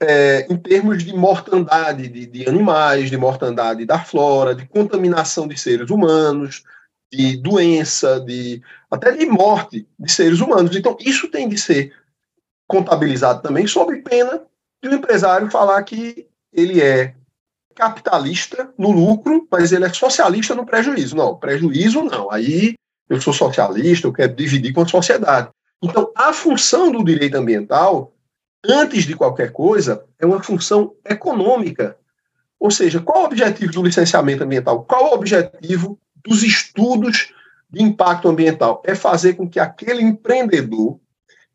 é, 0.00 0.46
em 0.50 0.56
termos 0.56 1.04
de 1.04 1.14
mortandade 1.14 2.08
de, 2.08 2.26
de 2.26 2.48
animais, 2.48 3.10
de 3.10 3.16
mortandade 3.16 3.84
da 3.84 3.98
flora, 3.98 4.54
de 4.54 4.66
contaminação 4.66 5.46
de 5.46 5.58
seres 5.58 5.90
humanos, 5.90 6.64
de 7.12 7.36
doença, 7.36 8.20
de 8.20 8.62
até 8.90 9.12
de 9.12 9.26
morte 9.26 9.86
de 9.98 10.10
seres 10.10 10.40
humanos. 10.40 10.74
Então, 10.74 10.96
isso 11.00 11.28
tem 11.28 11.48
de 11.48 11.58
ser 11.58 11.94
contabilizado 12.66 13.42
também 13.42 13.66
sob 13.66 13.94
pena 14.02 14.42
de 14.82 14.88
um 14.88 14.94
empresário 14.94 15.50
falar 15.50 15.82
que 15.82 16.26
ele 16.52 16.80
é 16.80 17.14
capitalista 17.74 18.72
no 18.78 18.90
lucro, 18.90 19.46
mas 19.50 19.70
ele 19.70 19.84
é 19.84 19.92
socialista 19.92 20.54
no 20.54 20.64
prejuízo. 20.64 21.14
Não, 21.14 21.36
prejuízo 21.36 22.02
não. 22.02 22.30
Aí 22.30 22.74
eu 23.08 23.20
sou 23.20 23.32
socialista, 23.32 24.06
eu 24.06 24.12
quero 24.12 24.34
dividir 24.34 24.72
com 24.72 24.80
a 24.80 24.88
sociedade. 24.88 25.50
Então, 25.82 26.10
a 26.16 26.32
função 26.32 26.90
do 26.90 27.04
direito 27.04 27.36
ambiental, 27.36 28.12
antes 28.64 29.04
de 29.04 29.14
qualquer 29.14 29.52
coisa, 29.52 30.04
é 30.18 30.24
uma 30.24 30.42
função 30.42 30.94
econômica. 31.04 31.96
Ou 32.58 32.70
seja, 32.70 33.00
qual 33.00 33.22
o 33.22 33.26
objetivo 33.26 33.72
do 33.72 33.82
licenciamento 33.82 34.42
ambiental? 34.42 34.84
Qual 34.84 35.10
o 35.10 35.14
objetivo 35.14 35.98
dos 36.24 36.42
estudos 36.42 37.32
de 37.70 37.82
impacto 37.82 38.28
ambiental 38.28 38.82
é 38.84 38.94
fazer 38.94 39.34
com 39.34 39.48
que 39.48 39.60
aquele 39.60 40.02
empreendedor 40.02 40.98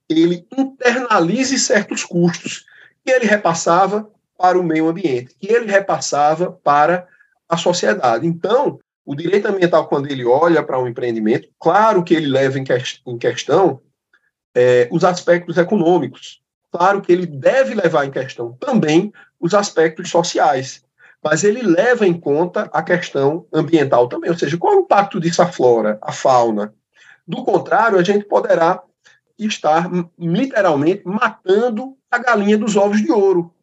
ele 0.08 0.46
internalize 0.56 1.58
certos 1.58 2.04
custos 2.04 2.66
que 3.04 3.12
ele 3.12 3.26
repassava 3.26 4.10
para 4.38 4.60
o 4.60 4.64
meio 4.64 4.88
ambiente, 4.88 5.36
que 5.40 5.52
ele 5.52 5.72
repassava 5.72 6.52
para 6.52 7.08
a 7.48 7.58
sociedade. 7.58 8.26
Então, 8.26 8.80
o 9.06 9.16
direito 9.16 9.48
ambiental, 9.48 9.88
quando 9.88 10.10
ele 10.10 10.26
olha 10.26 10.64
para 10.64 10.80
um 10.80 10.88
empreendimento, 10.88 11.50
claro 11.60 12.04
que 12.04 12.14
ele 12.14 12.28
leva 12.28 12.58
em, 12.58 12.64
que, 12.64 12.74
em 13.06 13.18
questão 13.18 13.82
é, 14.56 14.88
os 14.92 15.04
aspectos 15.04 15.58
econômicos, 15.58 16.42
claro 16.72 17.02
que 17.02 17.12
ele 17.12 17.26
deve 17.26 17.74
levar 17.74 18.06
em 18.06 18.12
questão 18.12 18.54
também 18.54 19.12
os 19.40 19.54
aspectos 19.54 20.10
sociais, 20.10 20.84
mas 21.24 21.44
ele 21.44 21.62
leva 21.62 22.08
em 22.08 22.20
conta 22.20 22.70
a 22.74 22.82
questão 22.82 23.46
ambiental 23.54 24.08
também, 24.08 24.30
ou 24.30 24.38
seja, 24.38 24.58
qual 24.58 24.74
é 24.74 24.78
o 24.78 24.82
impacto 24.82 25.20
disso 25.20 25.42
à 25.42 25.48
flora, 25.48 26.00
à 26.02 26.12
fauna. 26.12 26.74
Do 27.28 27.44
contrário, 27.44 28.00
a 28.00 28.04
gente 28.04 28.26
poderá 28.26 28.82
estar 29.46 29.90
literalmente 30.18 31.04
matando 31.06 31.98
a 32.10 32.18
galinha 32.18 32.58
dos 32.58 32.76
ovos 32.76 33.02
de 33.02 33.12
ouro, 33.12 33.54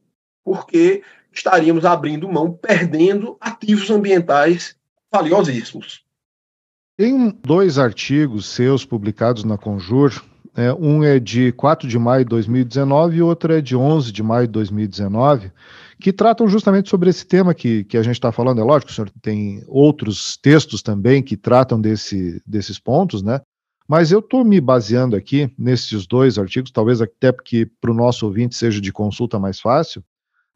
porque 0.44 1.02
estaríamos 1.32 1.84
abrindo 1.84 2.28
mão, 2.28 2.52
perdendo 2.52 3.36
ativos 3.40 3.90
ambientais 3.90 4.76
valiosíssimos. 5.12 6.04
Tem 6.96 7.30
dois 7.42 7.78
artigos 7.78 8.46
seus 8.46 8.84
publicados 8.84 9.44
na 9.44 9.56
Conjur, 9.56 10.20
é, 10.58 10.74
um 10.74 11.04
é 11.04 11.20
de 11.20 11.52
4 11.52 11.88
de 11.88 11.96
maio 11.96 12.24
de 12.24 12.30
2019 12.30 13.16
e 13.16 13.22
outro 13.22 13.52
é 13.52 13.60
de 13.60 13.76
11 13.76 14.10
de 14.10 14.24
maio 14.24 14.48
de 14.48 14.52
2019, 14.54 15.52
que 16.00 16.12
tratam 16.12 16.48
justamente 16.48 16.88
sobre 16.88 17.08
esse 17.08 17.24
tema 17.24 17.54
que, 17.54 17.84
que 17.84 17.96
a 17.96 18.02
gente 18.02 18.14
está 18.14 18.32
falando. 18.32 18.60
É 18.60 18.64
lógico, 18.64 18.90
o 18.90 18.94
senhor 18.94 19.08
tem 19.22 19.62
outros 19.68 20.36
textos 20.36 20.82
também 20.82 21.22
que 21.22 21.36
tratam 21.36 21.80
desse, 21.80 22.42
desses 22.44 22.76
pontos, 22.76 23.22
né? 23.22 23.40
Mas 23.88 24.12
eu 24.12 24.18
estou 24.18 24.44
me 24.44 24.60
baseando 24.60 25.16
aqui 25.16 25.50
nesses 25.58 26.06
dois 26.06 26.38
artigos, 26.38 26.70
talvez 26.70 27.00
até 27.00 27.32
porque 27.32 27.64
para 27.80 27.90
o 27.90 27.94
nosso 27.94 28.26
ouvinte 28.26 28.54
seja 28.54 28.82
de 28.82 28.92
consulta 28.92 29.38
mais 29.38 29.58
fácil, 29.58 30.04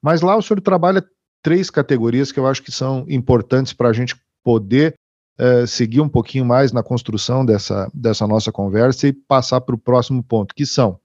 mas 0.02 0.20
lá 0.20 0.36
o 0.36 0.42
senhor 0.42 0.60
trabalha 0.60 1.02
três 1.42 1.70
categorias 1.70 2.30
que 2.30 2.38
eu 2.38 2.46
acho 2.46 2.62
que 2.62 2.70
são 2.70 3.06
importantes 3.08 3.72
para 3.72 3.88
a 3.88 3.92
gente 3.92 4.14
poder 4.44 4.94
é, 5.38 5.66
seguir 5.66 6.02
um 6.02 6.08
pouquinho 6.08 6.44
mais 6.44 6.72
na 6.72 6.82
construção 6.82 7.44
dessa, 7.44 7.90
dessa 7.94 8.26
nossa 8.26 8.52
conversa 8.52 9.08
e 9.08 9.12
passar 9.14 9.62
para 9.62 9.74
o 9.74 9.78
próximo 9.78 10.22
ponto, 10.22 10.54
que 10.54 10.66
são 10.66 11.00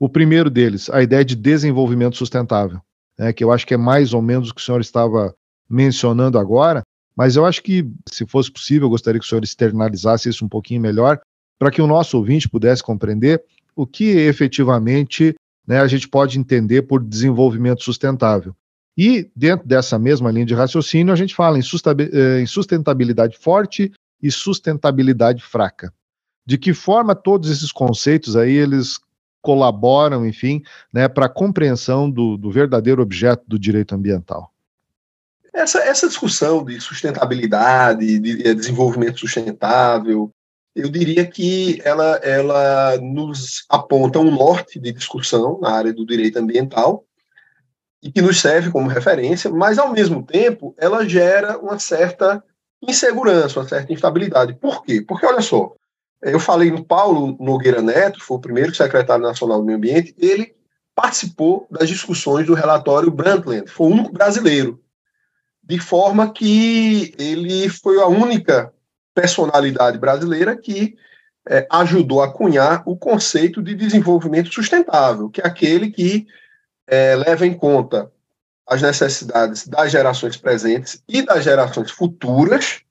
o 0.00 0.08
primeiro 0.08 0.48
deles, 0.48 0.88
a 0.88 1.02
ideia 1.02 1.24
de 1.24 1.36
desenvolvimento 1.36 2.16
sustentável, 2.16 2.80
né, 3.18 3.32
que 3.32 3.44
eu 3.44 3.52
acho 3.52 3.66
que 3.66 3.74
é 3.74 3.76
mais 3.76 4.14
ou 4.14 4.22
menos 4.22 4.50
o 4.50 4.54
que 4.54 4.60
o 4.60 4.64
senhor 4.64 4.80
estava 4.80 5.34
mencionando 5.68 6.38
agora, 6.38 6.82
mas 7.14 7.36
eu 7.36 7.44
acho 7.44 7.62
que, 7.62 7.86
se 8.10 8.24
fosse 8.26 8.50
possível, 8.50 8.86
eu 8.86 8.90
gostaria 8.90 9.20
que 9.20 9.26
o 9.26 9.28
senhor 9.28 9.42
externalizasse 9.42 10.28
isso 10.28 10.44
um 10.44 10.48
pouquinho 10.48 10.80
melhor, 10.80 11.20
para 11.58 11.70
que 11.70 11.82
o 11.82 11.86
nosso 11.86 12.16
ouvinte 12.16 12.48
pudesse 12.48 12.82
compreender 12.82 13.42
o 13.74 13.86
que 13.86 14.04
efetivamente 14.04 15.34
né, 15.66 15.80
a 15.80 15.86
gente 15.86 16.08
pode 16.08 16.38
entender 16.38 16.82
por 16.82 17.02
desenvolvimento 17.02 17.82
sustentável. 17.82 18.54
E, 18.96 19.30
dentro 19.36 19.66
dessa 19.66 19.98
mesma 19.98 20.30
linha 20.30 20.46
de 20.46 20.54
raciocínio, 20.54 21.12
a 21.12 21.16
gente 21.16 21.34
fala 21.34 21.58
em 21.58 22.46
sustentabilidade 22.46 23.38
forte 23.38 23.92
e 24.20 24.30
sustentabilidade 24.30 25.42
fraca. 25.42 25.92
De 26.44 26.58
que 26.58 26.74
forma 26.74 27.14
todos 27.14 27.50
esses 27.50 27.70
conceitos 27.70 28.34
aí 28.34 28.54
eles 28.54 28.98
colaboram, 29.40 30.26
enfim, 30.26 30.62
né, 30.92 31.06
para 31.06 31.26
a 31.26 31.28
compreensão 31.28 32.10
do, 32.10 32.36
do 32.36 32.50
verdadeiro 32.50 33.00
objeto 33.00 33.44
do 33.46 33.58
direito 33.58 33.94
ambiental? 33.94 34.52
Essa, 35.52 35.78
essa 35.80 36.08
discussão 36.08 36.64
de 36.64 36.80
sustentabilidade, 36.80 38.18
de 38.18 38.54
desenvolvimento 38.54 39.20
sustentável, 39.20 40.30
eu 40.78 40.88
diria 40.88 41.26
que 41.26 41.80
ela, 41.84 42.16
ela 42.22 42.96
nos 42.98 43.64
aponta 43.68 44.20
um 44.20 44.30
norte 44.30 44.78
de 44.78 44.92
discussão 44.92 45.58
na 45.60 45.72
área 45.72 45.92
do 45.92 46.06
direito 46.06 46.38
ambiental 46.38 47.04
e 48.00 48.12
que 48.12 48.22
nos 48.22 48.40
serve 48.40 48.70
como 48.70 48.88
referência, 48.88 49.50
mas 49.50 49.76
ao 49.76 49.92
mesmo 49.92 50.22
tempo 50.22 50.74
ela 50.78 51.06
gera 51.08 51.58
uma 51.58 51.80
certa 51.80 52.42
insegurança, 52.80 53.58
uma 53.58 53.68
certa 53.68 53.92
instabilidade. 53.92 54.54
Por 54.54 54.84
quê? 54.84 55.00
Porque 55.00 55.26
olha 55.26 55.42
só, 55.42 55.74
eu 56.22 56.38
falei 56.38 56.70
no 56.70 56.84
Paulo 56.84 57.36
Nogueira 57.40 57.82
Neto, 57.82 58.22
foi 58.22 58.36
o 58.36 58.40
primeiro 58.40 58.72
secretário 58.72 59.24
nacional 59.24 59.58
do 59.58 59.64
meio 59.64 59.78
ambiente, 59.78 60.14
ele 60.16 60.54
participou 60.94 61.66
das 61.68 61.88
discussões 61.88 62.46
do 62.46 62.54
relatório 62.54 63.10
Brundtland, 63.10 63.68
foi 63.68 63.88
o 63.88 63.90
único 63.90 64.12
brasileiro, 64.12 64.80
de 65.60 65.80
forma 65.80 66.32
que 66.32 67.14
ele 67.18 67.68
foi 67.68 68.00
a 68.00 68.06
única 68.06 68.72
personalidade 69.18 69.98
brasileira 69.98 70.56
que 70.56 70.96
é, 71.48 71.66
ajudou 71.72 72.22
a 72.22 72.32
cunhar 72.32 72.84
o 72.86 72.96
conceito 72.96 73.60
de 73.60 73.74
desenvolvimento 73.74 74.52
sustentável, 74.54 75.28
que 75.28 75.40
é 75.40 75.46
aquele 75.46 75.90
que 75.90 76.24
é, 76.86 77.16
leva 77.16 77.44
em 77.44 77.52
conta 77.52 78.12
as 78.64 78.80
necessidades 78.80 79.66
das 79.66 79.90
gerações 79.90 80.36
presentes 80.36 81.02
e 81.08 81.20
das 81.22 81.42
gerações 81.42 81.90
futuras, 81.90 82.82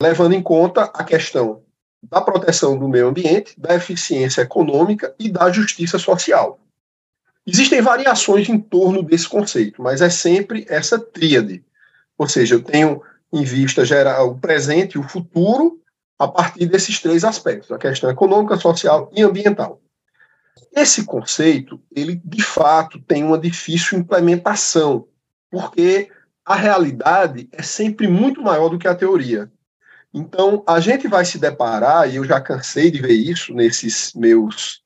levando 0.00 0.32
em 0.32 0.42
conta 0.42 0.84
a 0.84 1.04
questão 1.04 1.62
da 2.02 2.22
proteção 2.22 2.78
do 2.78 2.88
meio 2.88 3.08
ambiente, 3.08 3.52
da 3.60 3.74
eficiência 3.74 4.40
econômica 4.40 5.14
e 5.18 5.28
da 5.28 5.52
justiça 5.52 5.98
social. 5.98 6.58
Existem 7.46 7.82
variações 7.82 8.48
em 8.48 8.58
torno 8.58 9.02
desse 9.02 9.28
conceito, 9.28 9.82
mas 9.82 10.00
é 10.00 10.08
sempre 10.08 10.64
essa 10.68 10.98
tríade. 10.98 11.62
Ou 12.16 12.26
seja, 12.26 12.54
eu 12.54 12.62
tenho 12.62 13.02
em 13.32 13.44
vista 13.44 13.84
gerar 13.84 14.22
o 14.24 14.38
presente 14.38 14.94
e 14.94 14.98
o 14.98 15.08
futuro 15.08 15.80
a 16.18 16.28
partir 16.28 16.66
desses 16.66 17.00
três 17.00 17.24
aspectos, 17.24 17.72
a 17.72 17.78
questão 17.78 18.10
econômica, 18.10 18.56
social 18.56 19.10
e 19.12 19.22
ambiental. 19.22 19.80
Esse 20.72 21.04
conceito, 21.04 21.82
ele 21.94 22.20
de 22.24 22.42
fato 22.42 23.00
tem 23.00 23.24
uma 23.24 23.38
difícil 23.38 23.98
implementação, 23.98 25.08
porque 25.50 26.10
a 26.44 26.54
realidade 26.54 27.48
é 27.52 27.62
sempre 27.62 28.06
muito 28.06 28.42
maior 28.42 28.68
do 28.68 28.78
que 28.78 28.88
a 28.88 28.94
teoria. 28.94 29.50
Então, 30.14 30.62
a 30.66 30.78
gente 30.78 31.08
vai 31.08 31.24
se 31.24 31.38
deparar, 31.38 32.08
e 32.08 32.16
eu 32.16 32.24
já 32.24 32.40
cansei 32.40 32.90
de 32.90 33.00
ver 33.00 33.14
isso 33.14 33.54
nesses 33.54 34.12
meus 34.14 34.82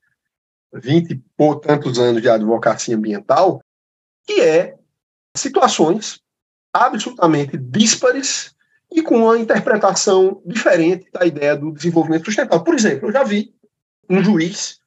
vinte 0.73 1.11
e 1.11 1.23
por 1.35 1.59
tantos 1.59 1.99
anos 1.99 2.21
de 2.21 2.29
advocacia 2.29 2.95
ambiental, 2.95 3.61
que 4.25 4.41
é 4.41 4.75
situações 5.35 6.19
absolutamente 6.73 7.57
díspares 7.57 8.55
e 8.91 9.01
com 9.01 9.17
uma 9.23 9.37
interpretação 9.37 10.41
diferente 10.45 11.09
da 11.11 11.25
ideia 11.25 11.55
do 11.55 11.71
desenvolvimento 11.71 12.25
sustentável. 12.25 12.63
Por 12.63 12.75
exemplo, 12.75 13.09
eu 13.09 13.13
já 13.13 13.23
vi 13.23 13.53
um 14.09 14.23
juiz, 14.23 14.79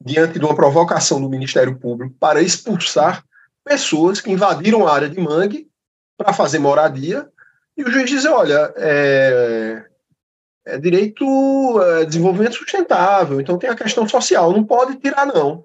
diante 0.00 0.38
de 0.38 0.44
uma 0.44 0.54
provocação 0.54 1.20
do 1.20 1.28
Ministério 1.28 1.78
Público 1.78 2.14
para 2.18 2.42
expulsar 2.42 3.24
pessoas 3.64 4.20
que 4.20 4.30
invadiram 4.30 4.86
a 4.86 4.92
área 4.92 5.08
de 5.08 5.20
mangue 5.20 5.70
para 6.16 6.32
fazer 6.32 6.58
moradia, 6.58 7.28
e 7.76 7.82
o 7.82 7.90
juiz 7.90 8.10
diz: 8.10 8.24
olha, 8.24 8.72
é, 8.76 9.84
é 10.66 10.78
direito 10.78 11.24
é 11.80 12.04
desenvolvimento 12.04 12.56
sustentável, 12.56 13.40
então 13.40 13.58
tem 13.58 13.70
a 13.70 13.76
questão 13.76 14.06
social, 14.08 14.52
não 14.52 14.64
pode 14.64 14.96
tirar, 14.96 15.26
não. 15.26 15.64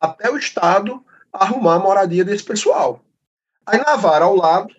Até 0.00 0.30
o 0.30 0.36
Estado 0.36 1.02
arrumar 1.32 1.76
a 1.76 1.78
moradia 1.78 2.24
desse 2.24 2.44
pessoal. 2.44 3.05
Aí 3.66 3.78
na 3.78 3.96
vara 3.96 4.24
ao 4.24 4.36
lado, 4.36 4.72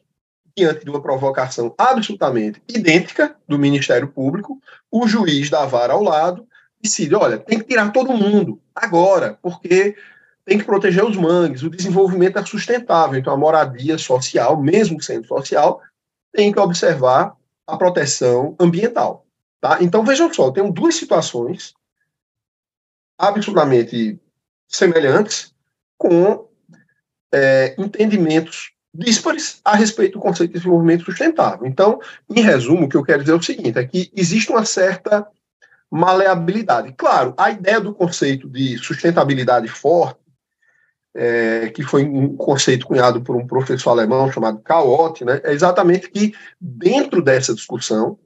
diante 0.58 0.86
de 0.86 0.90
uma 0.90 1.02
provocação 1.02 1.76
absolutamente 1.78 2.62
idêntica 2.70 3.36
do 3.48 3.60
Ministério 3.60 4.08
Público, 4.08 4.62
o 4.90 5.06
juiz 5.08 5.50
da 5.50 5.66
vara 5.66 5.94
ao 5.94 6.02
lado 6.02 6.48
decide: 6.82 7.14
olha, 7.14 7.38
tem 7.38 7.60
que 7.60 7.66
tirar 7.66 7.92
todo 7.92 8.14
mundo 8.14 8.62
agora, 8.74 9.38
porque 9.42 9.96
tem 10.46 10.58
que 10.58 10.64
proteger 10.64 11.04
os 11.04 11.18
mangues, 11.18 11.62
o 11.64 11.70
desenvolvimento 11.70 12.40
é 12.40 12.46
sustentável, 12.46 13.20
então 13.20 13.34
a 13.34 13.38
moradia 13.38 13.98
social, 13.98 14.62
mesmo 14.62 15.02
sendo 15.02 15.28
social, 15.28 15.82
tem 16.32 16.54
que 16.54 16.60
observar 16.60 17.36
a 17.68 17.76
proteção 17.76 18.56
ambiental. 18.58 19.26
Tá? 19.60 19.80
Então 19.82 20.06
vejam 20.06 20.34
só, 20.34 20.50
tenho 20.52 20.72
duas 20.72 20.96
situações 20.96 21.74
absolutamente 23.18 24.18
semelhantes 24.70 25.54
com 25.98 26.48
é, 27.34 27.76
entendimentos 27.78 28.72
díspares 28.98 29.62
a 29.64 29.76
respeito 29.76 30.14
do 30.14 30.20
conceito 30.20 30.52
de 30.52 30.58
desenvolvimento 30.58 31.06
sustentável. 31.06 31.68
Então, 31.68 32.00
em 32.30 32.42
resumo, 32.42 32.86
o 32.86 32.90
que 32.90 32.98
eu 32.98 33.04
quero 33.04 33.20
dizer 33.20 33.34
é 33.34 33.36
o 33.36 33.42
seguinte: 33.42 33.78
é 33.78 33.86
que 33.86 34.12
existe 34.16 34.52
uma 34.52 34.66
certa 34.66 35.28
maleabilidade. 35.90 36.94
Claro, 36.98 37.34
a 37.38 37.52
ideia 37.52 37.80
do 37.80 37.94
conceito 37.94 38.50
de 38.50 38.78
sustentabilidade 38.78 39.68
forte, 39.68 40.20
é, 41.16 41.70
que 41.70 41.84
foi 41.84 42.04
um 42.04 42.36
conceito 42.36 42.86
cunhado 42.86 43.22
por 43.22 43.36
um 43.36 43.48
professor 43.48 43.92
alemão 43.92 44.32
chamado 44.32 44.60
Karl 44.60 44.90
Ott, 44.90 45.24
né, 45.24 45.42
é 45.44 45.54
exatamente 45.54 46.10
que 46.10 46.34
dentro 46.60 47.22
dessa 47.22 47.56
discussão, 47.56 48.20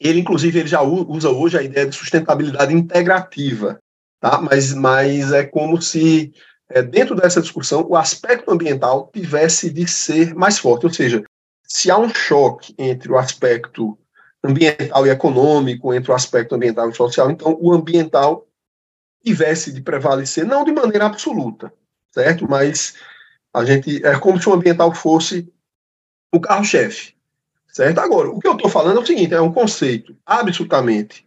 ele 0.00 0.20
inclusive 0.20 0.58
ele 0.58 0.68
já 0.68 0.82
usa 0.82 1.30
hoje 1.30 1.56
a 1.56 1.62
ideia 1.62 1.86
de 1.86 1.94
sustentabilidade 1.94 2.74
integrativa, 2.74 3.78
tá? 4.20 4.40
mas, 4.40 4.74
mas 4.74 5.32
é 5.32 5.44
como 5.44 5.80
se 5.80 6.34
é, 6.74 6.82
dentro 6.82 7.14
dessa 7.14 7.40
discussão, 7.40 7.86
o 7.88 7.96
aspecto 7.96 8.50
ambiental 8.50 9.10
tivesse 9.12 9.70
de 9.70 9.86
ser 9.86 10.34
mais 10.34 10.58
forte. 10.58 10.86
Ou 10.86 10.92
seja, 10.92 11.24
se 11.62 11.90
há 11.90 11.98
um 11.98 12.12
choque 12.12 12.74
entre 12.78 13.10
o 13.10 13.18
aspecto 13.18 13.98
ambiental 14.42 15.06
e 15.06 15.10
econômico, 15.10 15.94
entre 15.94 16.10
o 16.10 16.14
aspecto 16.14 16.54
ambiental 16.54 16.90
e 16.90 16.94
social, 16.94 17.30
então 17.30 17.56
o 17.60 17.72
ambiental 17.72 18.46
tivesse 19.24 19.72
de 19.72 19.80
prevalecer, 19.80 20.44
não 20.44 20.64
de 20.64 20.72
maneira 20.72 21.06
absoluta, 21.06 21.72
certo? 22.10 22.48
Mas 22.48 22.94
a 23.54 23.64
gente 23.64 24.04
é 24.04 24.18
como 24.18 24.40
se 24.40 24.48
o 24.48 24.52
ambiental 24.52 24.92
fosse 24.94 25.52
o 26.32 26.40
carro-chefe. 26.40 27.14
Certo? 27.68 28.00
Agora, 28.00 28.28
o 28.28 28.38
que 28.38 28.46
eu 28.46 28.52
estou 28.52 28.68
falando 28.68 28.98
é 28.98 29.02
o 29.02 29.06
seguinte: 29.06 29.32
é 29.32 29.40
um 29.40 29.52
conceito 29.52 30.14
absolutamente 30.26 31.26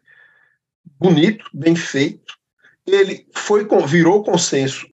bonito, 1.00 1.46
bem 1.52 1.76
feito. 1.76 2.38
Ele 2.86 3.28
foi 3.34 3.68
virou 3.88 4.24
consenso 4.24 4.88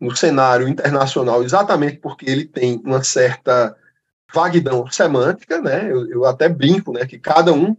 no 0.00 0.16
cenário 0.16 0.66
internacional 0.68 1.42
exatamente 1.42 1.98
porque 1.98 2.28
ele 2.28 2.46
tem 2.46 2.80
uma 2.84 3.04
certa 3.04 3.76
vaguidão 4.32 4.90
semântica, 4.90 5.60
né? 5.60 5.90
Eu, 5.90 6.08
eu, 6.08 6.24
até 6.24 6.48
brinco, 6.48 6.92
né, 6.92 7.04
que 7.04 7.18
cada 7.18 7.52
um, 7.52 7.76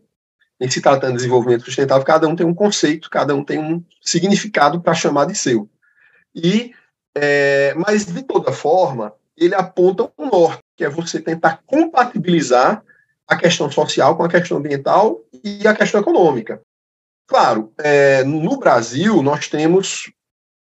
em 0.59 0.69
se 0.69 0.81
tratando 0.81 1.11
de 1.11 1.17
desenvolvimento 1.17 1.65
sustentável, 1.65 2.05
cada 2.05 2.27
um 2.27 2.35
tem 2.35 2.45
um 2.45 2.53
conceito, 2.53 3.09
cada 3.09 3.33
um 3.33 3.43
tem 3.43 3.57
um 3.57 3.83
significado 4.01 4.81
para 4.81 4.93
chamar 4.93 5.25
de 5.25 5.35
seu. 5.35 5.69
E, 6.35 6.73
é, 7.15 7.73
mas 7.75 8.05
de 8.05 8.21
toda 8.23 8.51
forma, 8.51 9.13
ele 9.35 9.55
aponta 9.55 10.11
um 10.17 10.27
norte, 10.27 10.61
que 10.77 10.83
é 10.83 10.89
você 10.89 11.19
tentar 11.19 11.61
compatibilizar 11.65 12.83
a 13.27 13.35
questão 13.35 13.71
social 13.71 14.15
com 14.15 14.23
a 14.23 14.29
questão 14.29 14.57
ambiental 14.57 15.21
e 15.43 15.65
a 15.67 15.73
questão 15.73 16.01
econômica. 16.01 16.61
Claro, 17.25 17.71
é, 17.79 18.23
no 18.23 18.57
Brasil 18.57 19.23
nós 19.23 19.47
temos 19.47 20.11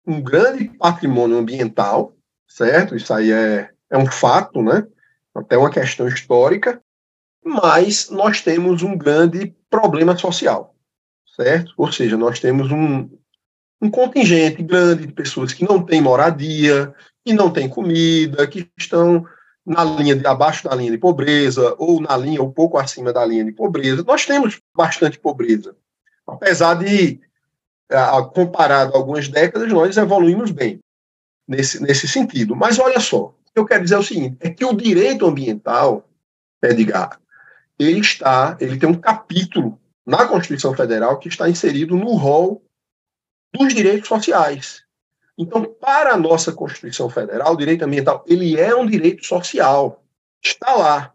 um 0.06 0.20
grande 0.20 0.68
patrimônio 0.78 1.38
ambiental, 1.38 2.14
certo? 2.48 2.96
Isso 2.96 3.12
aí 3.12 3.30
é, 3.30 3.70
é 3.90 3.98
um 3.98 4.06
fato, 4.06 4.62
né? 4.62 4.86
Até 5.34 5.56
uma 5.56 5.70
questão 5.70 6.08
histórica, 6.08 6.82
mas 7.44 8.10
nós 8.10 8.40
temos 8.40 8.82
um 8.82 8.96
grande 8.96 9.54
problema 9.68 10.16
social, 10.16 10.74
certo? 11.36 11.72
Ou 11.76 11.90
seja, 11.92 12.16
nós 12.16 12.40
temos 12.40 12.70
um, 12.70 13.08
um 13.80 13.90
contingente 13.90 14.62
grande 14.62 15.06
de 15.06 15.12
pessoas 15.12 15.52
que 15.52 15.66
não 15.66 15.82
têm 15.82 16.00
moradia, 16.00 16.92
que 17.24 17.32
não 17.32 17.50
têm 17.50 17.68
comida, 17.68 18.46
que 18.46 18.68
estão 18.76 19.24
na 19.64 19.84
linha 19.84 20.16
de 20.16 20.26
abaixo 20.26 20.68
da 20.68 20.74
linha 20.74 20.90
de 20.90 20.98
pobreza 20.98 21.74
ou 21.78 22.00
na 22.00 22.16
linha 22.16 22.42
um 22.42 22.50
pouco 22.50 22.78
acima 22.78 23.12
da 23.12 23.24
linha 23.24 23.44
de 23.44 23.52
pobreza. 23.52 24.02
Nós 24.02 24.26
temos 24.26 24.60
bastante 24.74 25.18
pobreza, 25.18 25.76
apesar 26.26 26.74
de 26.74 27.20
comparado 28.32 28.94
a 28.94 28.96
algumas 28.96 29.28
décadas, 29.28 29.72
nós 29.72 29.96
evoluímos 29.96 30.50
bem 30.50 30.80
nesse, 31.46 31.82
nesse 31.82 32.06
sentido. 32.06 32.54
Mas 32.54 32.78
olha 32.78 33.00
só, 33.00 33.24
o 33.26 33.34
que 33.52 33.58
eu 33.58 33.66
quero 33.66 33.82
dizer 33.82 33.96
é 33.96 33.98
o 33.98 34.02
seguinte: 34.02 34.36
é 34.40 34.50
que 34.50 34.64
o 34.64 34.72
direito 34.72 35.26
ambiental, 35.26 36.08
Edgar, 36.62 37.18
ele 37.78 38.00
está, 38.00 38.56
ele 38.60 38.78
tem 38.78 38.88
um 38.88 38.94
capítulo 38.94 39.78
na 40.06 40.26
Constituição 40.26 40.74
Federal 40.74 41.18
que 41.18 41.28
está 41.28 41.48
inserido 41.48 41.96
no 41.96 42.14
rol 42.14 42.62
dos 43.52 43.74
direitos 43.74 44.08
sociais. 44.08 44.82
Então, 45.36 45.64
para 45.64 46.12
a 46.12 46.16
nossa 46.16 46.52
Constituição 46.52 47.08
Federal, 47.08 47.54
o 47.54 47.56
direito 47.56 47.84
ambiental, 47.84 48.22
ele 48.26 48.60
é 48.60 48.74
um 48.76 48.86
direito 48.86 49.24
social. 49.24 50.04
Está 50.42 50.74
lá. 50.74 51.12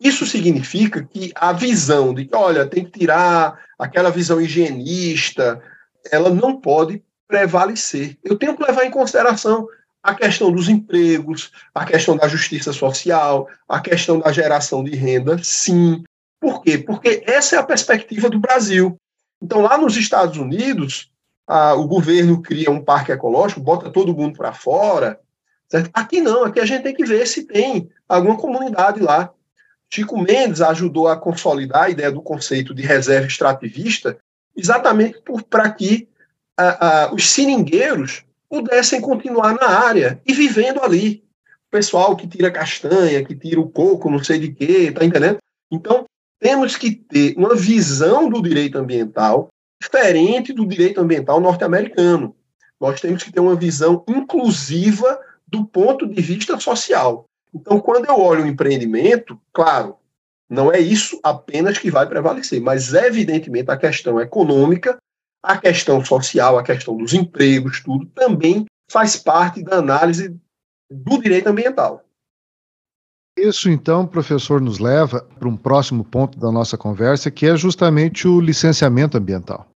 Isso 0.00 0.26
significa 0.26 1.04
que 1.04 1.30
a 1.34 1.52
visão 1.52 2.12
de 2.12 2.24
que, 2.24 2.34
olha, 2.34 2.66
tem 2.66 2.84
que 2.84 2.98
tirar 2.98 3.60
aquela 3.78 4.10
visão 4.10 4.40
higienista, 4.40 5.62
ela 6.10 6.30
não 6.30 6.60
pode 6.60 7.02
prevalecer. 7.26 8.18
Eu 8.24 8.36
tenho 8.36 8.56
que 8.56 8.62
levar 8.62 8.84
em 8.84 8.90
consideração 8.90 9.66
a 10.02 10.14
questão 10.14 10.50
dos 10.50 10.68
empregos, 10.68 11.52
a 11.74 11.84
questão 11.84 12.16
da 12.16 12.26
justiça 12.26 12.72
social, 12.72 13.48
a 13.68 13.80
questão 13.80 14.18
da 14.18 14.32
geração 14.32 14.82
de 14.82 14.96
renda, 14.96 15.38
sim. 15.42 16.02
Por 16.40 16.62
quê? 16.62 16.78
Porque 16.78 17.22
essa 17.26 17.56
é 17.56 17.58
a 17.58 17.62
perspectiva 17.64 18.30
do 18.30 18.40
Brasil. 18.40 18.96
Então, 19.42 19.60
lá 19.60 19.76
nos 19.76 19.96
Estados 19.96 20.38
Unidos, 20.38 21.10
a, 21.46 21.74
o 21.74 21.86
governo 21.86 22.40
cria 22.40 22.70
um 22.70 22.82
parque 22.82 23.12
ecológico, 23.12 23.60
bota 23.60 23.90
todo 23.90 24.14
mundo 24.14 24.36
para 24.36 24.52
fora. 24.52 25.20
Certo? 25.68 25.90
Aqui 25.92 26.20
não, 26.20 26.44
aqui 26.44 26.60
a 26.60 26.66
gente 26.66 26.82
tem 26.82 26.94
que 26.94 27.04
ver 27.04 27.26
se 27.26 27.44
tem 27.44 27.90
alguma 28.08 28.36
comunidade 28.36 29.00
lá. 29.00 29.30
Chico 29.92 30.18
Mendes 30.18 30.60
ajudou 30.60 31.08
a 31.08 31.16
consolidar 31.16 31.84
a 31.84 31.90
ideia 31.90 32.10
do 32.10 32.22
conceito 32.22 32.74
de 32.74 32.82
reserva 32.82 33.26
extrativista, 33.26 34.18
exatamente 34.56 35.20
para 35.48 35.70
que 35.70 36.08
a, 36.56 37.06
a, 37.06 37.14
os 37.14 37.30
seringueiros 37.30 38.24
pudessem 38.48 39.00
continuar 39.00 39.54
na 39.54 39.68
área 39.68 40.20
e 40.26 40.32
vivendo 40.32 40.82
ali. 40.82 41.24
O 41.68 41.70
pessoal 41.70 42.16
que 42.16 42.26
tira 42.26 42.50
castanha, 42.50 43.24
que 43.24 43.34
tira 43.34 43.60
o 43.60 43.70
coco, 43.70 44.10
não 44.10 44.22
sei 44.22 44.38
de 44.40 44.52
quê, 44.52 44.90
tá 44.90 45.04
entendendo? 45.04 45.38
Então, 45.70 46.04
temos 46.40 46.76
que 46.76 46.90
ter 46.90 47.34
uma 47.36 47.54
visão 47.54 48.28
do 48.28 48.42
direito 48.42 48.76
ambiental 48.76 49.48
diferente 49.80 50.52
do 50.52 50.66
direito 50.66 51.00
ambiental 51.00 51.40
norte-americano. 51.40 52.34
Nós 52.80 53.00
temos 53.00 53.22
que 53.22 53.32
ter 53.32 53.40
uma 53.40 53.54
visão 53.54 54.04
inclusiva 54.08 55.18
do 55.46 55.64
ponto 55.64 56.06
de 56.06 56.20
vista 56.20 56.58
social. 56.58 57.24
Então, 57.54 57.80
quando 57.80 58.06
eu 58.06 58.18
olho 58.18 58.44
o 58.44 58.46
empreendimento, 58.46 59.40
claro, 59.52 59.96
não 60.50 60.72
é 60.72 60.80
isso 60.80 61.20
apenas 61.22 61.78
que 61.78 61.90
vai 61.90 62.08
prevalecer, 62.08 62.60
mas 62.60 62.92
evidentemente 62.92 63.70
a 63.70 63.76
questão 63.76 64.20
econômica, 64.20 64.98
a 65.42 65.56
questão 65.56 66.04
social, 66.04 66.58
a 66.58 66.62
questão 66.62 66.96
dos 66.96 67.14
empregos, 67.14 67.80
tudo 67.80 68.04
também 68.06 68.66
faz 68.90 69.16
parte 69.16 69.62
da 69.62 69.76
análise 69.76 70.36
do 70.90 71.22
direito 71.22 71.46
ambiental. 71.46 72.04
Isso, 73.38 73.70
então, 73.70 74.06
professor, 74.06 74.60
nos 74.60 74.78
leva 74.80 75.22
para 75.38 75.48
um 75.48 75.56
próximo 75.56 76.04
ponto 76.04 76.38
da 76.38 76.50
nossa 76.50 76.76
conversa, 76.76 77.30
que 77.30 77.46
é 77.46 77.56
justamente 77.56 78.26
o 78.26 78.40
licenciamento 78.40 79.16
ambiental, 79.16 79.70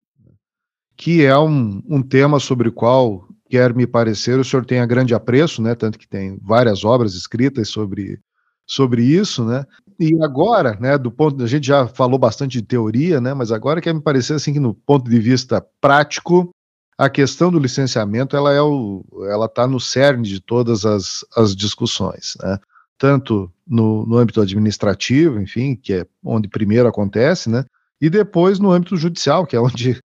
que 0.95 1.25
é 1.25 1.37
um, 1.37 1.83
um 1.87 2.01
tema 2.01 2.39
sobre 2.39 2.69
o 2.69 2.71
qual, 2.71 3.27
quer 3.49 3.75
me 3.75 3.85
parecer, 3.85 4.39
o 4.39 4.43
senhor 4.43 4.65
tem 4.65 4.85
grande 4.87 5.13
apreço, 5.13 5.61
né, 5.61 5.75
tanto 5.75 5.99
que 5.99 6.07
tem 6.07 6.39
várias 6.41 6.85
obras 6.85 7.13
escritas 7.13 7.67
sobre, 7.67 8.19
sobre 8.65 9.03
isso, 9.03 9.43
né, 9.43 9.65
e 10.01 10.23
agora, 10.23 10.75
né, 10.79 10.97
do 10.97 11.11
ponto 11.11 11.43
a 11.43 11.47
gente 11.47 11.67
já 11.67 11.87
falou 11.87 12.17
bastante 12.17 12.53
de 12.53 12.63
teoria, 12.63 13.21
né, 13.21 13.35
mas 13.35 13.51
agora 13.51 13.79
quer 13.79 13.93
me 13.93 14.01
parecer 14.01 14.33
assim 14.33 14.51
que 14.51 14.59
no 14.59 14.73
ponto 14.73 15.07
de 15.07 15.19
vista 15.19 15.63
prático, 15.79 16.49
a 16.97 17.07
questão 17.07 17.51
do 17.51 17.59
licenciamento 17.59 18.35
ela 18.35 18.51
é 18.51 18.61
o, 18.61 19.03
ela 19.29 19.45
está 19.45 19.67
no 19.67 19.79
cerne 19.79 20.27
de 20.27 20.39
todas 20.39 20.85
as, 20.85 21.23
as 21.35 21.55
discussões, 21.55 22.35
né? 22.41 22.59
Tanto 22.97 23.51
no, 23.67 24.05
no 24.05 24.17
âmbito 24.17 24.41
administrativo, 24.41 25.39
enfim, 25.39 25.75
que 25.75 25.93
é 25.93 26.05
onde 26.23 26.47
primeiro 26.47 26.87
acontece, 26.87 27.49
né? 27.49 27.65
E 27.99 28.09
depois 28.09 28.59
no 28.59 28.71
âmbito 28.71 28.97
judicial, 28.97 29.45
que 29.45 29.55
é 29.55 29.59
onde, 29.59 29.99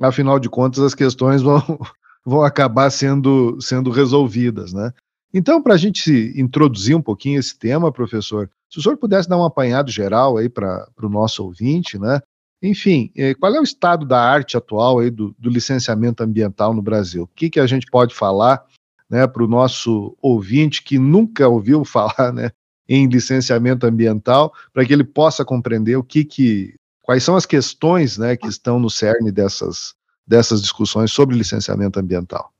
afinal 0.00 0.38
de 0.38 0.48
contas, 0.48 0.84
as 0.84 0.94
questões 0.94 1.42
vão, 1.42 1.60
vão 2.24 2.42
acabar 2.42 2.90
sendo, 2.90 3.60
sendo 3.60 3.90
resolvidas, 3.90 4.72
né? 4.72 4.92
Então, 5.38 5.62
para 5.62 5.74
a 5.74 5.76
gente 5.76 6.32
introduzir 6.34 6.96
um 6.96 7.02
pouquinho 7.02 7.38
esse 7.38 7.58
tema, 7.58 7.92
professor, 7.92 8.50
se 8.70 8.78
o 8.78 8.82
senhor 8.82 8.96
pudesse 8.96 9.28
dar 9.28 9.36
um 9.36 9.44
apanhado 9.44 9.90
geral 9.90 10.38
aí 10.38 10.48
para 10.48 10.88
o 11.02 11.10
nosso 11.10 11.44
ouvinte, 11.44 11.98
né? 11.98 12.22
Enfim, 12.62 13.12
eh, 13.14 13.34
qual 13.34 13.54
é 13.54 13.60
o 13.60 13.62
estado 13.62 14.06
da 14.06 14.18
arte 14.18 14.56
atual 14.56 14.98
aí 14.98 15.10
do, 15.10 15.36
do 15.38 15.50
licenciamento 15.50 16.22
ambiental 16.22 16.72
no 16.72 16.80
Brasil? 16.80 17.24
O 17.24 17.26
que, 17.26 17.50
que 17.50 17.60
a 17.60 17.66
gente 17.66 17.84
pode 17.90 18.14
falar 18.14 18.64
né, 19.10 19.26
para 19.26 19.44
o 19.44 19.46
nosso 19.46 20.16
ouvinte 20.22 20.82
que 20.82 20.98
nunca 20.98 21.46
ouviu 21.46 21.84
falar 21.84 22.32
né, 22.32 22.50
em 22.88 23.06
licenciamento 23.06 23.86
ambiental, 23.86 24.54
para 24.72 24.86
que 24.86 24.92
ele 24.94 25.04
possa 25.04 25.44
compreender 25.44 25.96
o 25.96 26.02
que, 26.02 26.24
que 26.24 26.74
quais 27.02 27.22
são 27.22 27.36
as 27.36 27.44
questões 27.44 28.16
né, 28.16 28.38
que 28.38 28.48
estão 28.48 28.80
no 28.80 28.88
cerne 28.88 29.30
dessas, 29.30 29.92
dessas 30.26 30.62
discussões 30.62 31.12
sobre 31.12 31.36
licenciamento 31.36 32.00
ambiental. 32.00 32.55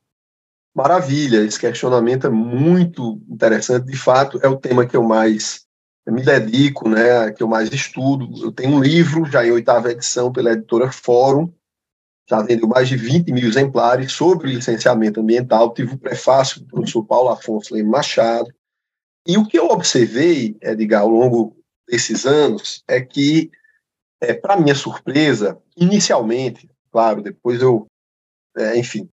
Maravilha, 0.76 1.38
esse 1.38 1.58
questionamento 1.58 2.26
é 2.26 2.30
muito 2.30 3.18
interessante. 3.30 3.86
De 3.86 3.96
fato, 3.96 4.38
é 4.42 4.46
o 4.46 4.58
tema 4.58 4.86
que 4.86 4.94
eu 4.94 5.02
mais 5.02 5.64
me 6.06 6.22
dedico, 6.22 6.86
né, 6.86 7.32
que 7.32 7.42
eu 7.42 7.48
mais 7.48 7.72
estudo. 7.72 8.28
Eu 8.44 8.52
tenho 8.52 8.76
um 8.76 8.82
livro, 8.82 9.24
já 9.24 9.42
em 9.42 9.50
oitava 9.50 9.90
edição, 9.90 10.30
pela 10.30 10.52
editora 10.52 10.92
Fórum, 10.92 11.50
já 12.28 12.42
vendeu 12.42 12.68
mais 12.68 12.90
de 12.90 12.96
20 12.96 13.32
mil 13.32 13.48
exemplares 13.48 14.12
sobre 14.12 14.52
licenciamento 14.52 15.18
ambiental. 15.18 15.72
Tive 15.72 15.94
o 15.94 15.98
prefácio 15.98 16.60
do 16.60 16.66
professor 16.66 17.02
Paulo 17.06 17.30
Afonso 17.30 17.72
Leme 17.72 17.88
Machado. 17.88 18.52
E 19.26 19.38
o 19.38 19.48
que 19.48 19.58
eu 19.58 19.68
observei, 19.68 20.58
Edgar, 20.60 21.00
ao 21.00 21.08
longo 21.08 21.56
desses 21.88 22.26
anos, 22.26 22.84
é 22.86 23.00
que, 23.00 23.50
é, 24.20 24.34
para 24.34 24.60
minha 24.60 24.74
surpresa, 24.74 25.58
inicialmente, 25.74 26.68
claro, 26.92 27.22
depois 27.22 27.62
eu, 27.62 27.86
é, 28.58 28.78
enfim, 28.78 29.08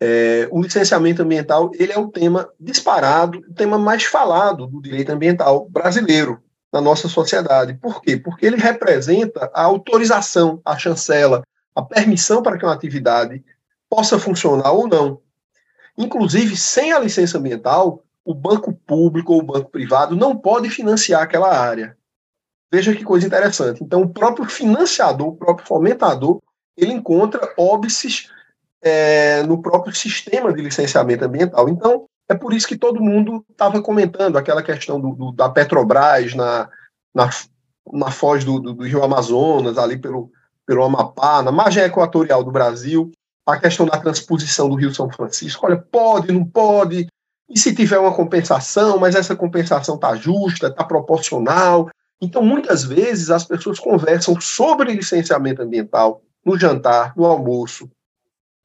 é, 0.00 0.46
o 0.50 0.60
licenciamento 0.60 1.22
ambiental 1.22 1.70
ele 1.74 1.92
é 1.92 1.98
o 1.98 2.08
tema 2.08 2.48
disparado, 2.60 3.38
o 3.38 3.54
tema 3.54 3.78
mais 3.78 4.04
falado 4.04 4.66
do 4.66 4.80
direito 4.80 5.10
ambiental 5.10 5.68
brasileiro 5.68 6.42
na 6.72 6.80
nossa 6.80 7.08
sociedade. 7.08 7.74
Por 7.74 8.02
quê? 8.02 8.16
Porque 8.16 8.44
ele 8.44 8.56
representa 8.56 9.50
a 9.54 9.62
autorização, 9.62 10.60
a 10.64 10.76
chancela, 10.76 11.42
a 11.74 11.82
permissão 11.82 12.42
para 12.42 12.58
que 12.58 12.64
uma 12.64 12.74
atividade 12.74 13.42
possa 13.88 14.18
funcionar 14.18 14.72
ou 14.72 14.86
não. 14.86 15.20
Inclusive, 15.96 16.56
sem 16.56 16.92
a 16.92 16.98
licença 16.98 17.38
ambiental, 17.38 18.04
o 18.24 18.34
banco 18.34 18.72
público 18.86 19.32
ou 19.32 19.40
o 19.40 19.46
banco 19.46 19.70
privado 19.70 20.14
não 20.16 20.36
pode 20.36 20.68
financiar 20.68 21.22
aquela 21.22 21.56
área. 21.56 21.96
Veja 22.70 22.94
que 22.94 23.04
coisa 23.04 23.26
interessante. 23.26 23.82
Então, 23.82 24.02
o 24.02 24.08
próprio 24.08 24.44
financiador, 24.46 25.28
o 25.28 25.36
próprio 25.36 25.66
fomentador, 25.66 26.42
ele 26.76 26.92
encontra 26.92 27.54
óbices 27.56 28.28
é, 28.86 29.42
no 29.42 29.60
próprio 29.60 29.92
sistema 29.94 30.52
de 30.52 30.62
licenciamento 30.62 31.24
ambiental. 31.24 31.68
Então, 31.68 32.06
é 32.28 32.34
por 32.34 32.52
isso 32.52 32.68
que 32.68 32.76
todo 32.76 33.02
mundo 33.02 33.44
estava 33.50 33.82
comentando 33.82 34.38
aquela 34.38 34.62
questão 34.62 35.00
do, 35.00 35.12
do, 35.12 35.32
da 35.32 35.48
Petrobras 35.48 36.34
na, 36.34 36.68
na, 37.12 37.28
na 37.92 38.10
foz 38.12 38.44
do, 38.44 38.60
do, 38.60 38.84
Rio 38.84 39.02
Amazonas, 39.02 39.76
ali 39.76 39.98
pelo, 39.98 40.30
pelo 40.64 40.84
Amapá, 40.84 41.42
na 41.42 41.50
margem 41.50 41.82
equatorial 41.82 42.44
do 42.44 42.52
Brasil, 42.52 43.10
a 43.44 43.58
questão 43.58 43.86
da 43.86 43.98
transposição 43.98 44.68
do 44.68 44.76
Rio 44.76 44.94
São 44.94 45.10
Francisco. 45.10 45.66
Olha, 45.66 45.76
pode, 45.76 46.32
não 46.32 46.44
pode, 46.44 47.08
e 47.48 47.58
se 47.58 47.74
tiver 47.74 47.98
uma 47.98 48.14
compensação, 48.14 48.98
mas 48.98 49.16
essa 49.16 49.34
compensação 49.34 49.96
está 49.96 50.14
justa, 50.14 50.68
está 50.68 50.84
proporcional. 50.84 51.88
Então, 52.20 52.42
muitas 52.42 52.84
vezes, 52.84 53.30
as 53.30 53.44
pessoas 53.44 53.80
conversam 53.80 54.40
sobre 54.40 54.92
licenciamento 54.92 55.62
ambiental 55.62 56.22
no 56.44 56.58
jantar, 56.58 57.12
no 57.16 57.24
almoço, 57.24 57.90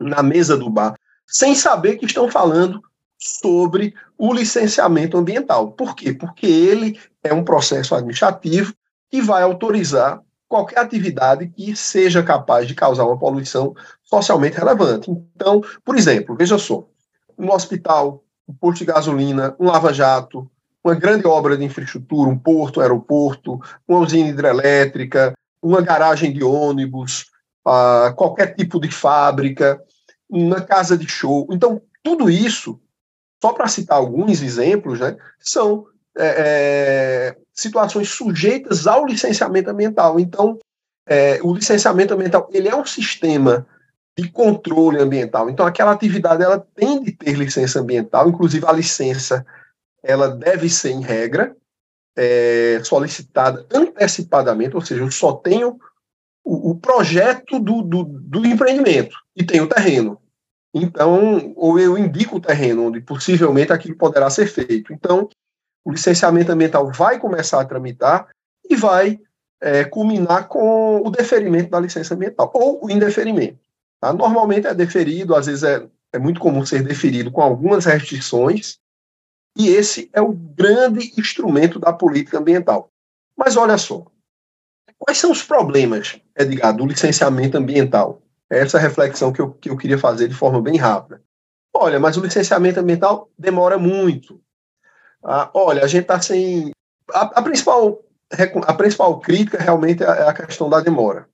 na 0.01 0.23
mesa 0.23 0.57
do 0.57 0.69
bar, 0.69 0.95
sem 1.27 1.55
saber 1.55 1.97
que 1.97 2.05
estão 2.05 2.29
falando 2.29 2.81
sobre 3.17 3.93
o 4.17 4.33
licenciamento 4.33 5.17
ambiental. 5.17 5.71
Por 5.71 5.95
quê? 5.95 6.13
Porque 6.13 6.47
ele 6.47 6.99
é 7.23 7.33
um 7.33 7.43
processo 7.43 7.93
administrativo 7.93 8.73
que 9.09 9.21
vai 9.21 9.43
autorizar 9.43 10.21
qualquer 10.47 10.79
atividade 10.79 11.47
que 11.47 11.75
seja 11.75 12.21
capaz 12.21 12.67
de 12.67 12.75
causar 12.75 13.05
uma 13.05 13.17
poluição 13.17 13.73
socialmente 14.03 14.57
relevante. 14.57 15.09
Então, 15.09 15.61
por 15.85 15.97
exemplo, 15.97 16.35
veja 16.35 16.57
só, 16.57 16.85
um 17.37 17.49
hospital, 17.51 18.23
um 18.47 18.53
posto 18.53 18.79
de 18.79 18.85
gasolina, 18.85 19.55
um 19.57 19.67
lava-jato, 19.67 20.49
uma 20.83 20.95
grande 20.95 21.25
obra 21.25 21.55
de 21.55 21.63
infraestrutura, 21.63 22.29
um 22.29 22.37
porto, 22.37 22.79
um 22.79 22.83
aeroporto, 22.83 23.59
uma 23.87 23.99
usina 23.99 24.29
hidrelétrica, 24.29 25.33
uma 25.61 25.79
garagem 25.79 26.33
de 26.33 26.43
ônibus, 26.43 27.30
uh, 27.67 28.13
qualquer 28.15 28.55
tipo 28.55 28.79
de 28.79 28.89
fábrica, 28.89 29.81
uma 30.29 30.61
casa 30.61 30.97
de 30.97 31.07
show. 31.07 31.47
Então, 31.51 31.81
tudo 32.03 32.29
isso, 32.29 32.79
só 33.41 33.53
para 33.53 33.67
citar 33.67 33.97
alguns 33.97 34.41
exemplos, 34.41 34.99
né, 34.99 35.17
são 35.39 35.85
é, 36.17 36.25
é, 36.37 37.37
situações 37.53 38.09
sujeitas 38.09 38.87
ao 38.87 39.05
licenciamento 39.05 39.69
ambiental. 39.69 40.19
Então, 40.19 40.57
é, 41.07 41.39
o 41.43 41.53
licenciamento 41.53 42.13
ambiental 42.13 42.49
ele 42.51 42.67
é 42.67 42.75
um 42.75 42.85
sistema 42.85 43.65
de 44.17 44.29
controle 44.29 44.99
ambiental. 44.99 45.49
Então, 45.49 45.65
aquela 45.65 45.91
atividade 45.91 46.43
ela 46.43 46.59
tem 46.75 47.03
de 47.03 47.11
ter 47.11 47.33
licença 47.33 47.79
ambiental, 47.79 48.29
inclusive 48.29 48.65
a 48.65 48.71
licença 48.71 49.45
ela 50.03 50.29
deve 50.29 50.67
ser, 50.69 50.91
em 50.91 51.01
regra, 51.01 51.55
é, 52.15 52.81
solicitada 52.83 53.65
antecipadamente, 53.71 54.75
ou 54.75 54.81
seja, 54.81 55.01
eu 55.01 55.11
só 55.11 55.33
tenho 55.33 55.79
o, 56.43 56.71
o 56.71 56.75
projeto 56.75 57.59
do, 57.59 57.81
do, 57.81 58.03
do, 58.03 58.45
empreendimento 58.45 59.15
e 59.35 59.43
tenho 59.43 59.65
o 59.65 59.69
terreno. 59.69 60.19
Então, 60.73 61.53
ou 61.55 61.79
eu 61.79 61.97
indico 61.97 62.37
o 62.37 62.41
terreno 62.41 62.87
onde 62.87 63.01
possivelmente 63.01 63.73
aquilo 63.73 63.97
poderá 63.97 64.29
ser 64.29 64.47
feito. 64.47 64.93
Então, 64.93 65.29
o 65.83 65.91
licenciamento 65.91 66.51
ambiental 66.51 66.91
vai 66.91 67.19
começar 67.19 67.61
a 67.61 67.65
tramitar 67.65 68.29
e 68.69 68.75
vai 68.75 69.19
é, 69.61 69.83
culminar 69.83 70.47
com 70.47 71.01
o 71.05 71.09
deferimento 71.09 71.69
da 71.69 71.79
licença 71.79 72.13
ambiental, 72.13 72.49
ou 72.53 72.85
o 72.85 72.89
indeferimento. 72.89 73.59
Tá? 73.99 74.13
Normalmente 74.13 74.67
é 74.67 74.73
deferido, 74.73 75.35
às 75.35 75.45
vezes 75.45 75.63
é, 75.63 75.85
é 76.13 76.19
muito 76.19 76.39
comum 76.39 76.65
ser 76.65 76.83
deferido 76.83 77.31
com 77.31 77.41
algumas 77.41 77.85
restrições, 77.85 78.79
e 79.57 79.67
esse 79.67 80.09
é 80.13 80.21
o 80.21 80.31
grande 80.31 81.13
instrumento 81.17 81.79
da 81.79 81.91
política 81.91 82.39
ambiental. 82.39 82.89
Mas 83.35 83.57
olha 83.57 83.77
só, 83.77 84.05
quais 84.97 85.17
são 85.17 85.31
os 85.31 85.43
problemas, 85.43 86.20
Edgar, 86.37 86.75
do 86.75 86.85
licenciamento 86.85 87.57
ambiental? 87.57 88.21
É 88.49 88.59
essa 88.59 88.79
reflexão 88.79 89.31
que 89.31 89.41
eu, 89.41 89.51
que 89.51 89.69
eu 89.69 89.77
queria 89.77 89.97
fazer 89.97 90.27
de 90.27 90.35
forma 90.35 90.61
bem 90.61 90.77
rápida. 90.77 91.21
Olha, 91.73 91.99
mas 91.99 92.17
o 92.17 92.21
licenciamento 92.21 92.79
ambiental 92.79 93.29
demora 93.37 93.77
muito. 93.77 94.41
Ah, 95.23 95.49
olha, 95.53 95.83
a 95.83 95.87
gente 95.87 96.03
está 96.03 96.19
sem. 96.19 96.71
A, 97.13 97.39
a, 97.39 97.41
principal, 97.41 98.03
a 98.67 98.73
principal 98.73 99.19
crítica 99.19 99.57
realmente 99.57 100.03
é, 100.03 100.07
é 100.07 100.23
a 100.23 100.33
questão 100.33 100.69
da 100.69 100.81
demora. 100.81 101.29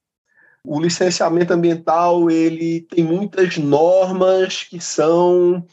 O 0.64 0.80
licenciamento 0.80 1.54
ambiental 1.54 2.30
ele 2.30 2.82
tem 2.82 3.04
muitas 3.04 3.58
normas 3.58 4.64
que 4.64 4.80
são 4.80 5.66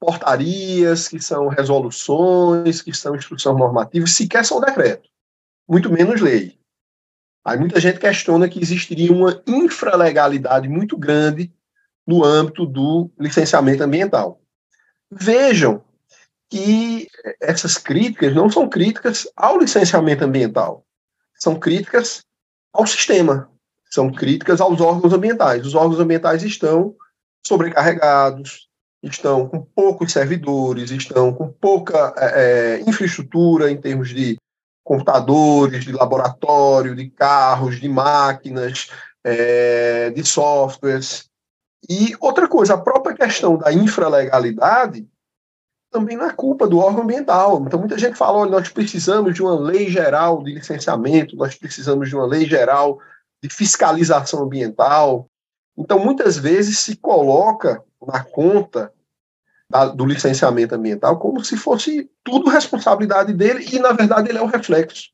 portarias, 0.00 1.06
que 1.06 1.20
são 1.20 1.46
resoluções, 1.46 2.82
que 2.82 2.92
são 2.92 3.14
instruções 3.14 3.56
normativas, 3.56 4.10
sequer 4.10 4.44
são 4.44 4.60
decreto, 4.60 5.08
muito 5.68 5.90
menos 5.92 6.20
lei. 6.20 6.58
Aí 7.44 7.58
muita 7.58 7.80
gente 7.80 7.98
questiona 7.98 8.48
que 8.48 8.60
existiria 8.60 9.12
uma 9.12 9.42
infralegalidade 9.46 10.68
muito 10.68 10.96
grande 10.96 11.52
no 12.06 12.24
âmbito 12.24 12.64
do 12.66 13.10
licenciamento 13.18 13.82
ambiental. 13.82 14.40
Vejam 15.10 15.82
que 16.48 17.08
essas 17.40 17.78
críticas 17.78 18.34
não 18.34 18.50
são 18.50 18.68
críticas 18.68 19.26
ao 19.34 19.58
licenciamento 19.58 20.24
ambiental, 20.24 20.84
são 21.34 21.58
críticas 21.58 22.22
ao 22.72 22.86
sistema, 22.86 23.50
são 23.90 24.12
críticas 24.12 24.60
aos 24.60 24.80
órgãos 24.80 25.12
ambientais. 25.12 25.66
Os 25.66 25.74
órgãos 25.74 25.98
ambientais 25.98 26.42
estão 26.42 26.94
sobrecarregados, 27.46 28.68
estão 29.02 29.48
com 29.48 29.62
poucos 29.62 30.12
servidores, 30.12 30.90
estão 30.90 31.32
com 31.32 31.50
pouca 31.50 32.14
é, 32.16 32.80
infraestrutura 32.86 33.70
em 33.70 33.76
termos 33.76 34.10
de 34.10 34.36
computadores, 34.84 35.84
de 35.84 35.92
laboratório, 35.92 36.94
de 36.94 37.08
carros, 37.10 37.80
de 37.80 37.88
máquinas, 37.88 38.90
é, 39.24 40.10
de 40.10 40.24
softwares. 40.24 41.30
E 41.88 42.14
outra 42.20 42.48
coisa, 42.48 42.74
a 42.74 42.78
própria 42.78 43.14
questão 43.14 43.56
da 43.56 43.72
infralegalidade 43.72 45.06
também 45.90 46.16
não 46.16 46.26
é 46.26 46.32
culpa 46.32 46.66
do 46.66 46.78
órgão 46.78 47.02
ambiental. 47.02 47.62
Então, 47.66 47.78
muita 47.78 47.98
gente 47.98 48.16
fala: 48.16 48.38
olha, 48.38 48.50
nós 48.50 48.68
precisamos 48.68 49.34
de 49.34 49.42
uma 49.42 49.58
lei 49.58 49.90
geral 49.90 50.42
de 50.42 50.54
licenciamento, 50.54 51.36
nós 51.36 51.54
precisamos 51.54 52.08
de 52.08 52.16
uma 52.16 52.26
lei 52.26 52.46
geral 52.46 52.98
de 53.42 53.48
fiscalização 53.50 54.42
ambiental. 54.42 55.28
Então, 55.76 55.98
muitas 55.98 56.36
vezes 56.36 56.78
se 56.78 56.96
coloca 56.96 57.82
na 58.06 58.24
conta 58.24 58.92
da, 59.72 59.86
do 59.86 60.04
licenciamento 60.04 60.74
ambiental 60.74 61.18
como 61.18 61.42
se 61.42 61.56
fosse 61.56 62.10
tudo 62.22 62.50
responsabilidade 62.50 63.32
dele, 63.32 63.66
e, 63.72 63.78
na 63.78 63.92
verdade, 63.92 64.28
ele 64.28 64.38
é 64.38 64.42
o 64.42 64.46
reflexo 64.46 65.10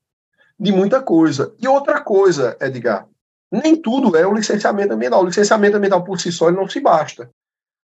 de 0.58 0.72
muita 0.72 1.00
coisa. 1.00 1.54
E 1.60 1.68
outra 1.68 2.00
coisa, 2.00 2.56
Edgar, 2.60 3.06
nem 3.50 3.76
tudo 3.76 4.16
é 4.16 4.26
o 4.26 4.34
licenciamento 4.34 4.92
ambiental. 4.92 5.22
O 5.22 5.26
licenciamento 5.26 5.76
ambiental 5.76 6.02
por 6.02 6.20
si 6.20 6.32
só 6.32 6.50
não 6.50 6.68
se 6.68 6.80
basta. 6.80 7.30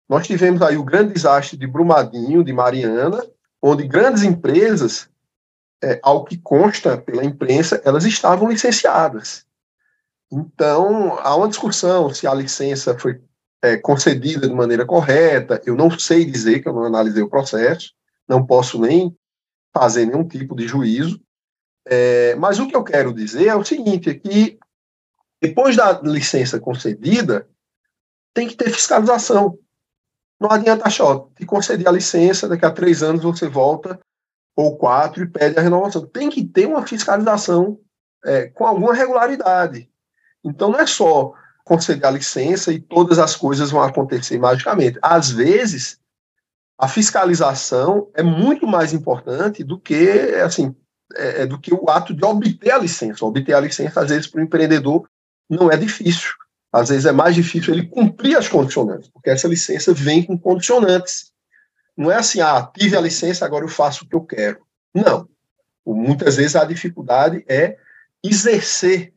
Nós 0.10 0.26
tivemos 0.26 0.62
aí 0.64 0.76
o 0.76 0.84
grande 0.84 1.14
desastre 1.14 1.56
de 1.56 1.68
Brumadinho, 1.68 2.44
de 2.44 2.52
Mariana, 2.52 3.24
onde 3.62 3.88
grandes 3.88 4.24
empresas, 4.24 5.08
é, 5.82 6.00
ao 6.02 6.26
que 6.26 6.38
consta 6.38 6.98
pela 6.98 7.24
imprensa, 7.24 7.82
elas 7.86 8.04
estavam 8.04 8.50
licenciadas. 8.50 9.46
Então, 10.32 11.20
há 11.20 11.36
uma 11.36 11.48
discussão 11.48 12.10
se 12.10 12.26
a 12.26 12.34
licença 12.34 12.98
foi 12.98 13.22
é, 13.64 13.78
concedida 13.78 14.46
de 14.46 14.54
maneira 14.54 14.86
correta. 14.86 15.62
Eu 15.66 15.76
não 15.76 15.90
sei 15.98 16.26
dizer 16.26 16.60
que 16.60 16.68
eu 16.68 16.74
não 16.74 16.84
analisei 16.84 17.24
o 17.24 17.30
processo, 17.30 17.94
não 18.28 18.46
posso 18.46 18.78
nem 18.78 19.18
fazer 19.74 20.06
nenhum 20.06 20.28
tipo 20.28 20.54
de 20.54 20.68
juízo. 20.68 21.22
É, 21.86 22.36
mas 22.36 22.60
o 22.60 22.68
que 22.68 22.76
eu 22.76 22.84
quero 22.84 23.14
dizer 23.14 23.48
é 23.48 23.56
o 23.56 23.64
seguinte: 23.64 24.10
é 24.10 24.14
que 24.14 24.60
depois 25.42 25.78
da 25.78 26.02
licença 26.02 26.60
concedida, 26.60 27.48
tem 28.34 28.48
que 28.50 28.56
ter 28.56 28.70
fiscalização. 28.70 29.58
Não 30.40 30.52
adianta 30.52 30.86
achar, 30.86 31.22
te 31.36 31.46
conceder 31.46 31.88
a 31.88 31.92
licença, 31.92 32.50
daqui 32.50 32.66
a 32.66 32.72
três 32.72 33.02
anos 33.02 33.24
você 33.24 33.48
volta, 33.48 33.98
ou 34.56 34.78
quatro, 34.78 35.24
e 35.24 35.28
pede 35.28 35.58
a 35.58 35.62
renovação. 35.62 36.06
Tem 36.06 36.30
que 36.30 36.44
ter 36.44 36.66
uma 36.66 36.86
fiscalização 36.86 37.80
é, 38.26 38.48
com 38.48 38.66
alguma 38.66 38.94
regularidade. 38.94 39.90
Então, 40.44 40.70
não 40.70 40.80
é 40.80 40.86
só 40.86 41.34
conceder 41.64 42.06
a 42.06 42.12
licença 42.12 42.72
e 42.74 42.80
todas 42.80 43.20
as 43.20 43.36
coisas 43.36 43.72
vão 43.72 43.82
acontecer 43.82 44.38
magicamente. 44.38 45.00
Às 45.02 45.32
vezes, 45.32 46.00
a 46.78 46.88
fiscalização 46.88 48.10
é 48.14 48.24
muito 48.24 48.68
mais 48.68 48.94
importante 48.94 49.64
do 49.64 49.80
que, 49.80 50.10
assim, 50.44 50.76
é, 51.16 51.44
é 51.44 51.46
do 51.46 51.60
que 51.60 51.74
o 51.74 51.90
ato 51.90 52.14
de 52.14 52.26
obter 52.26 52.72
a 52.72 52.78
licença. 52.78 53.26
Obter 53.26 53.54
a 53.54 53.60
licença, 53.60 54.02
às 54.02 54.10
vezes, 54.10 54.28
para 54.28 54.42
o 54.42 54.44
empreendedor 54.44 55.08
não 55.50 55.72
é 55.72 55.78
difícil. 55.78 56.32
Às 56.72 56.90
vezes 56.90 57.06
é 57.06 57.12
mais 57.12 57.36
difícil 57.36 57.74
ele 57.74 57.86
cumprir 57.86 58.36
as 58.36 58.48
condicionantes, 58.48 59.08
porque 59.08 59.30
essa 59.30 59.48
licença 59.48 59.94
vem 59.94 60.24
com 60.24 60.38
condicionantes. 60.38 61.32
Não 61.96 62.12
é 62.12 62.16
assim, 62.16 62.42
ah, 62.42 62.68
tive 62.76 62.98
a 62.98 63.02
licença, 63.02 63.46
agora 63.46 63.64
eu 63.64 63.70
faço 63.70 64.04
o 64.04 64.08
que 64.10 64.16
eu 64.16 64.22
quero. 64.22 64.66
Não. 64.94 65.30
Muitas 65.86 66.38
vezes 66.38 66.56
a 66.56 66.66
dificuldade 66.66 67.46
é 67.48 67.78
exercer, 68.24 69.14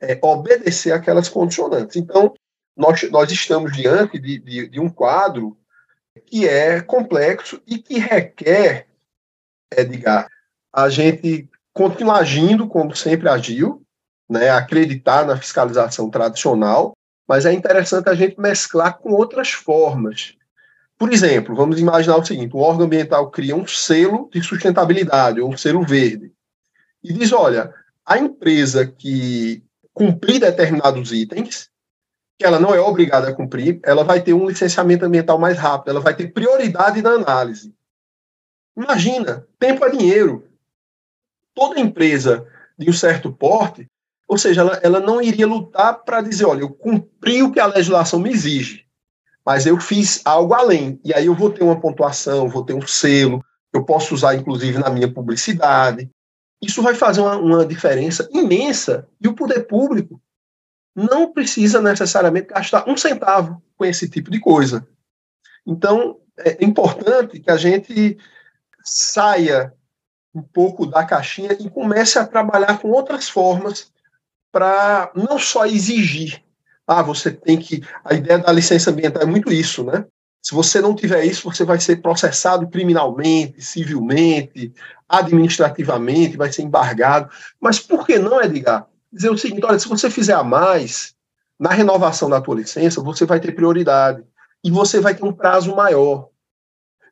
é, 0.00 0.18
obedecer 0.22 0.92
aquelas 0.92 1.28
condicionantes. 1.28 1.96
Então, 1.96 2.34
nós, 2.76 3.02
nós 3.10 3.30
estamos 3.30 3.72
diante 3.72 4.18
de, 4.18 4.38
de, 4.38 4.68
de 4.68 4.80
um 4.80 4.88
quadro 4.88 5.56
que 6.26 6.48
é 6.48 6.80
complexo 6.80 7.60
e 7.66 7.78
que 7.78 7.98
requer, 7.98 8.86
Edgar, 9.76 10.28
a 10.72 10.88
gente 10.88 11.48
continuar 11.72 12.18
agindo 12.18 12.66
como 12.66 12.94
sempre 12.94 13.28
agiu, 13.28 13.82
né, 14.28 14.50
acreditar 14.50 15.26
na 15.26 15.36
fiscalização 15.36 16.08
tradicional, 16.08 16.92
mas 17.28 17.46
é 17.46 17.52
interessante 17.52 18.08
a 18.08 18.14
gente 18.14 18.40
mesclar 18.40 18.98
com 18.98 19.10
outras 19.10 19.50
formas. 19.50 20.34
Por 20.98 21.12
exemplo, 21.12 21.54
vamos 21.54 21.80
imaginar 21.80 22.16
o 22.16 22.24
seguinte: 22.24 22.54
o 22.54 22.60
órgão 22.60 22.86
ambiental 22.86 23.30
cria 23.30 23.56
um 23.56 23.66
selo 23.66 24.28
de 24.32 24.42
sustentabilidade, 24.42 25.40
ou 25.40 25.48
um 25.48 25.56
selo 25.56 25.82
verde, 25.82 26.32
e 27.02 27.12
diz: 27.12 27.32
olha, 27.32 27.74
a 28.04 28.18
empresa 28.18 28.86
que 28.86 29.64
cumprir 29.94 30.40
determinados 30.40 31.12
itens, 31.12 31.70
que 32.38 32.44
ela 32.44 32.58
não 32.58 32.74
é 32.74 32.80
obrigada 32.80 33.28
a 33.28 33.34
cumprir, 33.34 33.80
ela 33.84 34.02
vai 34.02 34.22
ter 34.22 34.32
um 34.32 34.48
licenciamento 34.48 35.04
ambiental 35.04 35.38
mais 35.38 35.58
rápido, 35.58 35.90
ela 35.90 36.00
vai 36.00 36.14
ter 36.14 36.32
prioridade 36.32 37.02
na 37.02 37.10
análise. 37.10 37.74
Imagina, 38.76 39.46
tempo 39.58 39.84
é 39.84 39.90
dinheiro. 39.90 40.48
Toda 41.54 41.80
empresa 41.80 42.46
de 42.78 42.88
um 42.88 42.92
certo 42.92 43.30
porte, 43.30 43.86
ou 44.26 44.38
seja, 44.38 44.62
ela, 44.62 44.80
ela 44.82 45.00
não 45.00 45.20
iria 45.20 45.46
lutar 45.46 46.02
para 46.02 46.22
dizer, 46.22 46.46
olha, 46.46 46.60
eu 46.60 46.70
cumpri 46.70 47.42
o 47.42 47.52
que 47.52 47.60
a 47.60 47.66
legislação 47.66 48.18
me 48.18 48.30
exige, 48.30 48.86
mas 49.44 49.66
eu 49.66 49.78
fiz 49.78 50.22
algo 50.24 50.54
além, 50.54 51.00
e 51.04 51.12
aí 51.12 51.26
eu 51.26 51.34
vou 51.34 51.50
ter 51.50 51.62
uma 51.62 51.80
pontuação, 51.80 52.48
vou 52.48 52.64
ter 52.64 52.72
um 52.72 52.86
selo, 52.86 53.44
eu 53.72 53.84
posso 53.84 54.14
usar 54.14 54.34
inclusive 54.34 54.78
na 54.78 54.88
minha 54.88 55.12
publicidade. 55.12 56.10
Isso 56.62 56.82
vai 56.82 56.94
fazer 56.94 57.20
uma, 57.20 57.36
uma 57.36 57.66
diferença 57.66 58.28
imensa, 58.32 59.08
e 59.20 59.28
o 59.28 59.34
poder 59.34 59.66
público 59.66 60.20
não 60.94 61.32
precisa 61.32 61.80
necessariamente 61.80 62.48
gastar 62.48 62.88
um 62.88 62.96
centavo 62.96 63.62
com 63.76 63.84
esse 63.84 64.08
tipo 64.08 64.30
de 64.30 64.40
coisa. 64.40 64.86
Então, 65.66 66.18
é 66.38 66.64
importante 66.64 67.40
que 67.40 67.50
a 67.50 67.56
gente 67.56 68.18
saia 68.82 69.72
um 70.34 70.42
pouco 70.42 70.86
da 70.86 71.04
caixinha 71.04 71.52
e 71.58 71.68
comece 71.68 72.18
a 72.18 72.26
trabalhar 72.26 72.78
com 72.78 72.88
outras 72.88 73.28
formas 73.28 73.92
para 74.52 75.10
não 75.14 75.38
só 75.38 75.66
exigir. 75.66 76.42
Ah, 76.86 77.02
você 77.02 77.30
tem 77.30 77.58
que. 77.58 77.82
A 78.04 78.14
ideia 78.14 78.38
da 78.38 78.52
licença 78.52 78.90
ambiental 78.90 79.22
é 79.22 79.26
muito 79.26 79.52
isso, 79.52 79.84
né? 79.84 80.04
Se 80.42 80.54
você 80.54 80.80
não 80.80 80.94
tiver 80.94 81.24
isso, 81.24 81.50
você 81.50 81.64
vai 81.64 81.78
ser 81.78 81.96
processado 81.96 82.66
criminalmente, 82.68 83.60
civilmente, 83.60 84.72
administrativamente, 85.08 86.36
vai 86.36 86.50
ser 86.50 86.62
embargado. 86.62 87.30
Mas 87.60 87.78
por 87.78 88.06
que 88.06 88.18
não, 88.18 88.40
Edgar? 88.40 88.86
Dizer 89.12 89.30
o 89.30 89.36
seguinte: 89.36 89.64
olha, 89.64 89.78
se 89.78 89.88
você 89.88 90.08
fizer 90.08 90.34
a 90.34 90.42
mais, 90.42 91.14
na 91.58 91.70
renovação 91.70 92.30
da 92.30 92.40
tua 92.40 92.56
licença, 92.56 93.02
você 93.02 93.26
vai 93.26 93.38
ter 93.38 93.52
prioridade. 93.52 94.24
E 94.64 94.70
você 94.70 94.98
vai 95.00 95.14
ter 95.14 95.24
um 95.24 95.32
prazo 95.32 95.74
maior. 95.74 96.28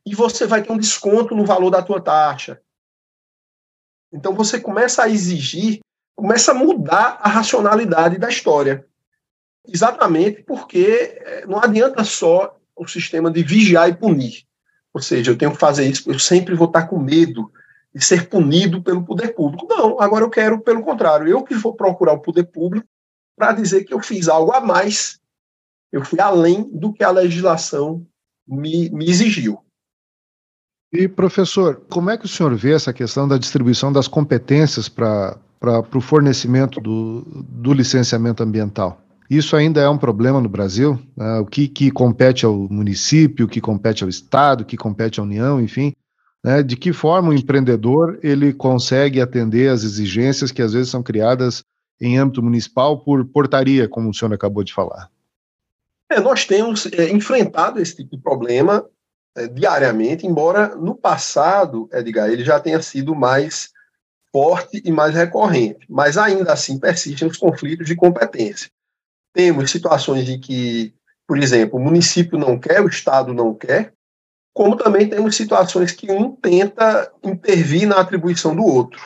E 0.07 0.14
você 0.14 0.47
vai 0.47 0.62
ter 0.62 0.72
um 0.72 0.79
desconto 0.79 1.35
no 1.35 1.45
valor 1.45 1.70
da 1.70 1.83
tua 1.83 2.01
taxa. 2.01 2.61
Então 4.11 4.35
você 4.35 4.59
começa 4.59 5.03
a 5.03 5.09
exigir, 5.09 5.81
começa 6.16 6.53
a 6.53 6.55
mudar 6.55 7.18
a 7.20 7.29
racionalidade 7.29 8.16
da 8.16 8.29
história. 8.29 8.87
Exatamente 9.66 10.43
porque 10.45 11.20
eh, 11.20 11.45
não 11.47 11.59
adianta 11.59 12.03
só 12.05 12.57
o 12.79 12.87
sistema 12.87 13.31
de 13.31 13.43
vigiar 13.43 13.89
e 13.89 13.95
punir. 13.95 14.45
Ou 14.93 15.03
seja, 15.03 15.31
eu 15.31 15.37
tenho 15.37 15.53
que 15.53 15.59
fazer 15.59 15.89
isso, 15.89 16.11
eu 16.11 16.18
sempre 16.18 16.55
vou 16.55 16.66
estar 16.66 16.87
com 16.87 16.99
medo 16.99 17.51
de 17.95 18.05
ser 18.05 18.29
punido 18.29 18.83
pelo 18.83 19.05
poder 19.05 19.35
público. 19.35 19.66
Não, 19.68 20.01
agora 20.01 20.24
eu 20.24 20.31
quero, 20.31 20.61
pelo 20.61 20.83
contrário, 20.83 21.26
eu 21.26 21.43
que 21.43 21.55
vou 21.55 21.74
procurar 21.74 22.12
o 22.12 22.20
poder 22.20 22.45
público 22.45 22.87
para 23.37 23.53
dizer 23.53 23.85
que 23.85 23.95
eu 23.95 24.01
fiz 24.01 24.29
algo 24.29 24.53
a 24.53 24.61
mais, 24.61 25.20
eu 25.93 26.05
fui 26.05 26.20
além 26.20 26.68
do 26.72 26.93
que 26.93 27.05
a 27.05 27.11
legislação 27.11 28.07
me, 28.47 28.91
me 28.91 29.09
exigiu. 29.09 29.61
E, 30.93 31.07
professor, 31.07 31.83
como 31.89 32.11
é 32.11 32.16
que 32.16 32.24
o 32.24 32.29
senhor 32.29 32.55
vê 32.57 32.72
essa 32.72 32.93
questão 32.93 33.29
da 33.29 33.37
distribuição 33.37 33.93
das 33.93 34.09
competências 34.09 34.89
para 34.89 35.39
o 35.95 36.01
fornecimento 36.01 36.81
do, 36.81 37.22
do 37.43 37.72
licenciamento 37.74 38.43
ambiental? 38.43 39.01
Isso 39.31 39.57
ainda 39.57 39.81
é 39.81 39.89
um 39.89 39.99
problema 39.99 40.41
no 40.41 40.49
Brasil? 40.49 40.99
Né? 41.16 41.39
O 41.39 41.47
que, 41.47 41.68
que 41.68 41.91
compete 41.91 42.47
ao 42.47 42.55
município, 42.55 43.45
o 43.45 43.49
que 43.49 43.61
compete 43.61 44.03
ao 44.03 44.09
Estado, 44.09 44.62
o 44.62 44.64
que 44.64 44.76
compete 44.76 45.20
à 45.20 45.22
União, 45.22 45.61
enfim. 45.61 45.93
Né? 46.43 46.62
De 46.62 46.76
que 46.76 46.93
forma 46.93 47.29
o 47.29 47.35
empreendedor 47.35 48.18
ele 48.22 48.53
consegue 48.55 49.20
atender 49.20 49.68
às 49.68 49.85
exigências 49.85 50.51
que 50.51 50.62
às 50.62 50.72
vezes 50.72 50.89
são 50.89 51.03
criadas 51.03 51.62
em 52.01 52.16
âmbito 52.16 52.43
municipal 52.43 53.01
por 53.01 53.24
portaria, 53.26 53.89
como 53.89 54.09
o 54.09 54.14
senhor 54.14 54.33
acabou 54.33 54.64
de 54.64 54.72
falar? 54.72 55.11
É, 56.11 56.20
nós 56.20 56.47
temos 56.47 56.87
é, 56.87 57.11
enfrentado 57.11 57.81
esse 57.81 57.97
tipo 57.97 58.16
de 58.16 58.22
problema 58.22 58.87
é, 59.37 59.47
diariamente, 59.47 60.26
embora 60.26 60.74
no 60.74 60.95
passado, 60.95 61.89
Edgar, 61.93 62.31
ele 62.31 62.45
já 62.45 62.59
tenha 62.59 62.81
sido 62.81 63.14
mais 63.14 63.70
forte 64.33 64.81
e 64.85 64.91
mais 64.91 65.14
recorrente, 65.14 65.85
mas 65.89 66.16
ainda 66.16 66.53
assim 66.53 66.79
persistem 66.79 67.29
os 67.29 67.37
conflitos 67.37 67.87
de 67.87 67.97
competência. 67.97 68.70
Temos 69.33 69.70
situações 69.70 70.29
em 70.29 70.41
que, 70.41 70.95
por 71.26 71.39
exemplo, 71.39 71.79
o 71.79 71.83
município 71.83 72.39
não 72.39 72.59
quer, 72.59 72.81
o 72.81 72.89
Estado 72.89 73.33
não 73.33 73.55
quer, 73.55 73.93
como 74.53 74.76
também 74.76 75.09
temos 75.09 75.37
situações 75.37 75.93
que 75.93 76.11
um 76.11 76.35
tenta 76.35 77.12
intervir 77.22 77.87
na 77.87 78.01
atribuição 78.01 78.57
do 78.57 78.64
outro. 78.64 79.01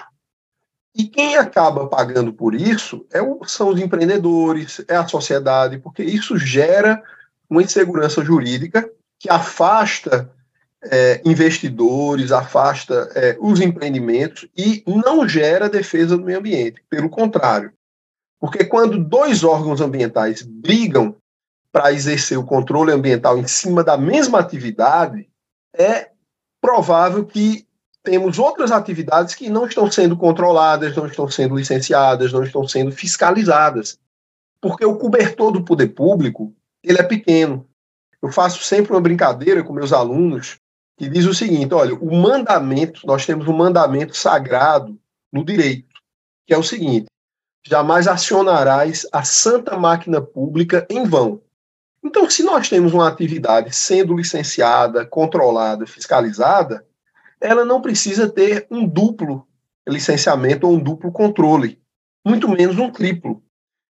E 0.95 1.05
quem 1.05 1.37
acaba 1.37 1.87
pagando 1.87 2.33
por 2.33 2.55
isso 2.55 3.07
é 3.11 3.21
o, 3.21 3.45
são 3.45 3.69
os 3.69 3.81
empreendedores, 3.81 4.83
é 4.89 4.97
a 4.97 5.07
sociedade, 5.07 5.79
porque 5.79 6.03
isso 6.03 6.37
gera 6.37 7.03
uma 7.49 7.63
insegurança 7.63 8.25
jurídica 8.25 8.89
que 9.19 9.31
afasta 9.31 10.31
é, 10.85 11.21
investidores, 11.25 12.33
afasta 12.33 13.11
é, 13.15 13.37
os 13.41 13.61
empreendimentos 13.61 14.49
e 14.57 14.83
não 14.87 15.29
gera 15.29 15.69
defesa 15.69 16.17
do 16.17 16.25
meio 16.25 16.39
ambiente. 16.39 16.83
Pelo 16.91 17.09
contrário. 17.09 17.73
Porque 18.43 18.65
quando 18.65 18.99
dois 18.99 19.45
órgãos 19.45 19.81
ambientais 19.81 20.43
brigam 20.43 21.15
para 21.71 21.93
exercer 21.93 22.37
o 22.37 22.45
controle 22.45 22.91
ambiental 22.91 23.39
em 23.39 23.47
cima 23.47 23.85
da 23.85 23.97
mesma 23.97 24.41
atividade, 24.41 25.31
é 25.73 26.11
provável 26.61 27.25
que 27.25 27.65
temos 28.03 28.41
outras 28.41 28.73
atividades 28.73 29.37
que 29.37 29.49
não 29.49 29.65
estão 29.65 29.89
sendo 29.89 30.17
controladas, 30.17 30.97
não 30.97 31.07
estão 31.07 31.31
sendo 31.31 31.55
licenciadas, 31.55 32.33
não 32.33 32.43
estão 32.43 32.67
sendo 32.67 32.91
fiscalizadas. 32.91 33.97
Porque 34.61 34.85
o 34.85 34.99
cobertor 34.99 35.53
do 35.53 35.65
poder 35.65 35.95
público, 35.95 36.53
ele 36.83 36.99
é 36.99 37.05
pequeno. 37.05 37.65
Eu 38.21 38.33
faço 38.33 38.65
sempre 38.65 38.91
uma 38.91 39.01
brincadeira 39.01 39.63
com 39.63 39.73
meus 39.73 39.93
alunos 39.93 40.59
que 40.99 41.09
diz 41.09 41.27
o 41.27 41.35
seguinte: 41.35 41.73
olha, 41.73 41.95
o 41.95 42.13
mandamento, 42.13 43.07
nós 43.07 43.25
temos 43.25 43.47
um 43.47 43.57
mandamento 43.57 44.17
sagrado 44.17 44.99
no 45.33 45.45
direito, 45.45 45.95
que 46.45 46.53
é 46.53 46.59
o 46.59 46.63
seguinte: 46.65 47.07
jamais 47.67 48.09
acionarás 48.09 49.07
a 49.13 49.23
santa 49.23 49.79
máquina 49.79 50.21
pública 50.21 50.87
em 50.91 51.05
vão. 51.05 51.41
Então, 52.05 52.29
se 52.29 52.43
nós 52.43 52.69
temos 52.69 52.93
uma 52.93 53.09
atividade 53.09 53.75
sendo 53.75 54.17
licenciada, 54.17 55.07
controlada, 55.07 55.87
fiscalizada, 55.87 56.85
ela 57.41 57.65
não 57.65 57.81
precisa 57.81 58.29
ter 58.29 58.67
um 58.71 58.87
duplo 58.87 59.47
licenciamento 59.89 60.67
ou 60.67 60.75
um 60.75 60.83
duplo 60.83 61.13
controle, 61.13 61.81
muito 62.25 62.49
menos 62.49 62.79
um 62.79 62.91
triplo. 62.91 63.43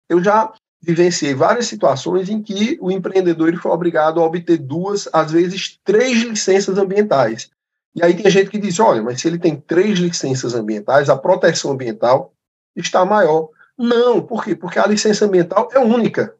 Eu 0.08 0.22
já 0.22 0.52
vivenciei 0.80 1.34
várias 1.34 1.66
situações 1.66 2.28
em 2.28 2.42
que 2.42 2.76
o 2.80 2.90
empreendedor 2.90 3.54
foi 3.56 3.70
obrigado 3.70 4.20
a 4.20 4.24
obter 4.24 4.58
duas, 4.58 5.08
às 5.12 5.30
vezes 5.30 5.78
três 5.84 6.22
licenças 6.22 6.76
ambientais. 6.76 7.50
E 7.94 8.02
aí 8.02 8.14
tem 8.14 8.30
gente 8.30 8.50
que 8.50 8.58
diz, 8.58 8.80
olha, 8.80 9.02
mas 9.02 9.20
se 9.20 9.28
ele 9.28 9.38
tem 9.38 9.54
três 9.54 9.98
licenças 9.98 10.54
ambientais, 10.54 11.08
a 11.08 11.16
proteção 11.16 11.72
ambiental 11.72 12.34
está 12.74 13.04
maior. 13.04 13.50
Não, 13.78 14.20
por 14.20 14.44
quê? 14.44 14.54
Porque 14.54 14.78
a 14.78 14.86
licença 14.86 15.24
ambiental 15.24 15.68
é 15.72 15.78
única. 15.78 16.36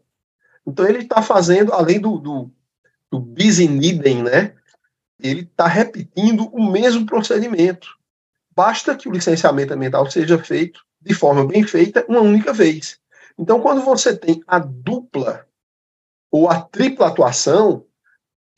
Então 0.66 0.86
ele 0.86 0.98
está 0.98 1.22
fazendo, 1.22 1.72
além 1.72 2.00
do, 2.00 2.18
do, 2.18 2.50
do 3.10 3.20
bis 3.20 3.58
in 3.58 3.80
idem, 3.80 4.22
né? 4.22 4.54
Ele 5.20 5.42
está 5.42 5.66
repetindo 5.66 6.48
o 6.52 6.70
mesmo 6.70 7.06
procedimento. 7.06 7.88
Basta 8.54 8.94
que 8.94 9.08
o 9.08 9.12
licenciamento 9.12 9.72
ambiental 9.72 10.10
seja 10.10 10.38
feito 10.38 10.84
de 11.00 11.14
forma 11.14 11.46
bem 11.46 11.64
feita 11.64 12.04
uma 12.08 12.20
única 12.20 12.52
vez. 12.52 12.98
Então, 13.38 13.60
quando 13.60 13.82
você 13.82 14.16
tem 14.16 14.42
a 14.46 14.58
dupla 14.58 15.46
ou 16.30 16.48
a 16.48 16.60
tripla 16.60 17.08
atuação, 17.08 17.84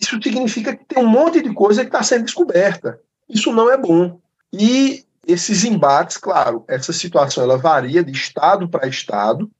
isso 0.00 0.20
significa 0.22 0.76
que 0.76 0.84
tem 0.84 1.02
um 1.02 1.08
monte 1.08 1.40
de 1.40 1.52
coisa 1.52 1.82
que 1.82 1.88
está 1.88 2.02
sendo 2.02 2.24
descoberta. 2.24 3.00
Isso 3.28 3.52
não 3.52 3.70
é 3.70 3.76
bom. 3.76 4.20
E 4.52 5.03
esses 5.26 5.64
embates, 5.64 6.16
claro, 6.16 6.64
essa 6.68 6.92
situação 6.92 7.44
ela 7.44 7.56
varia 7.56 8.02
de 8.02 8.12
estado 8.12 8.68
para 8.68 8.88
estado, 8.88 9.50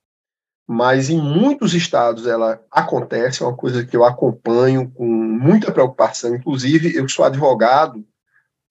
mas 0.67 1.11
em 1.11 1.21
muitos 1.21 1.75
estados 1.75 2.27
ela 2.27 2.63
acontece, 2.71 3.43
é 3.43 3.47
uma 3.47 3.57
coisa 3.57 3.85
que 3.85 3.97
eu 3.97 4.05
acompanho 4.05 4.91
com 4.91 5.05
muita 5.05 5.71
preocupação. 5.71 6.35
Inclusive, 6.35 6.97
eu 6.97 7.09
sou 7.09 7.25
advogado 7.25 8.05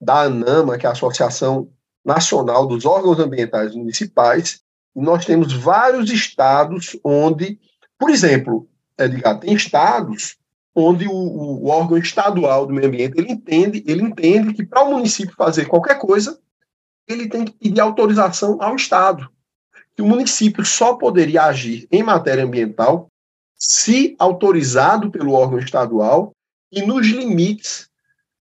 da 0.00 0.22
ANAMA, 0.22 0.76
que 0.76 0.86
é 0.86 0.88
a 0.88 0.92
Associação 0.92 1.70
Nacional 2.04 2.66
dos 2.66 2.84
Órgãos 2.84 3.18
Ambientais 3.18 3.74
Municipais, 3.74 4.60
nós 4.94 5.24
temos 5.24 5.52
vários 5.52 6.10
estados 6.10 6.96
onde, 7.02 7.58
por 7.98 8.10
exemplo, 8.10 8.68
Edgar, 8.98 9.40
tem 9.40 9.54
estados 9.54 10.36
onde 10.74 11.06
o, 11.06 11.12
o, 11.12 11.68
órgão 11.68 11.96
estadual 11.96 12.66
do 12.66 12.74
meio 12.74 12.88
ambiente 12.88 13.14
ele 13.16 13.32
entende, 13.32 13.84
ele 13.86 14.02
entende 14.02 14.52
que 14.52 14.64
para 14.64 14.82
o 14.82 14.90
município 14.90 15.34
fazer 15.36 15.66
qualquer 15.66 15.98
coisa, 15.98 16.38
ele 17.08 17.28
tem 17.28 17.44
que 17.44 17.52
pedir 17.52 17.80
autorização 17.80 18.58
ao 18.60 18.76
estado. 18.76 19.28
Que 19.96 20.02
o 20.02 20.06
município 20.06 20.64
só 20.64 20.94
poderia 20.94 21.44
agir 21.44 21.86
em 21.90 22.02
matéria 22.02 22.44
ambiental 22.44 23.08
se 23.56 24.16
autorizado 24.18 25.10
pelo 25.10 25.32
órgão 25.32 25.58
estadual 25.58 26.32
e 26.70 26.82
nos 26.82 27.06
limites 27.06 27.88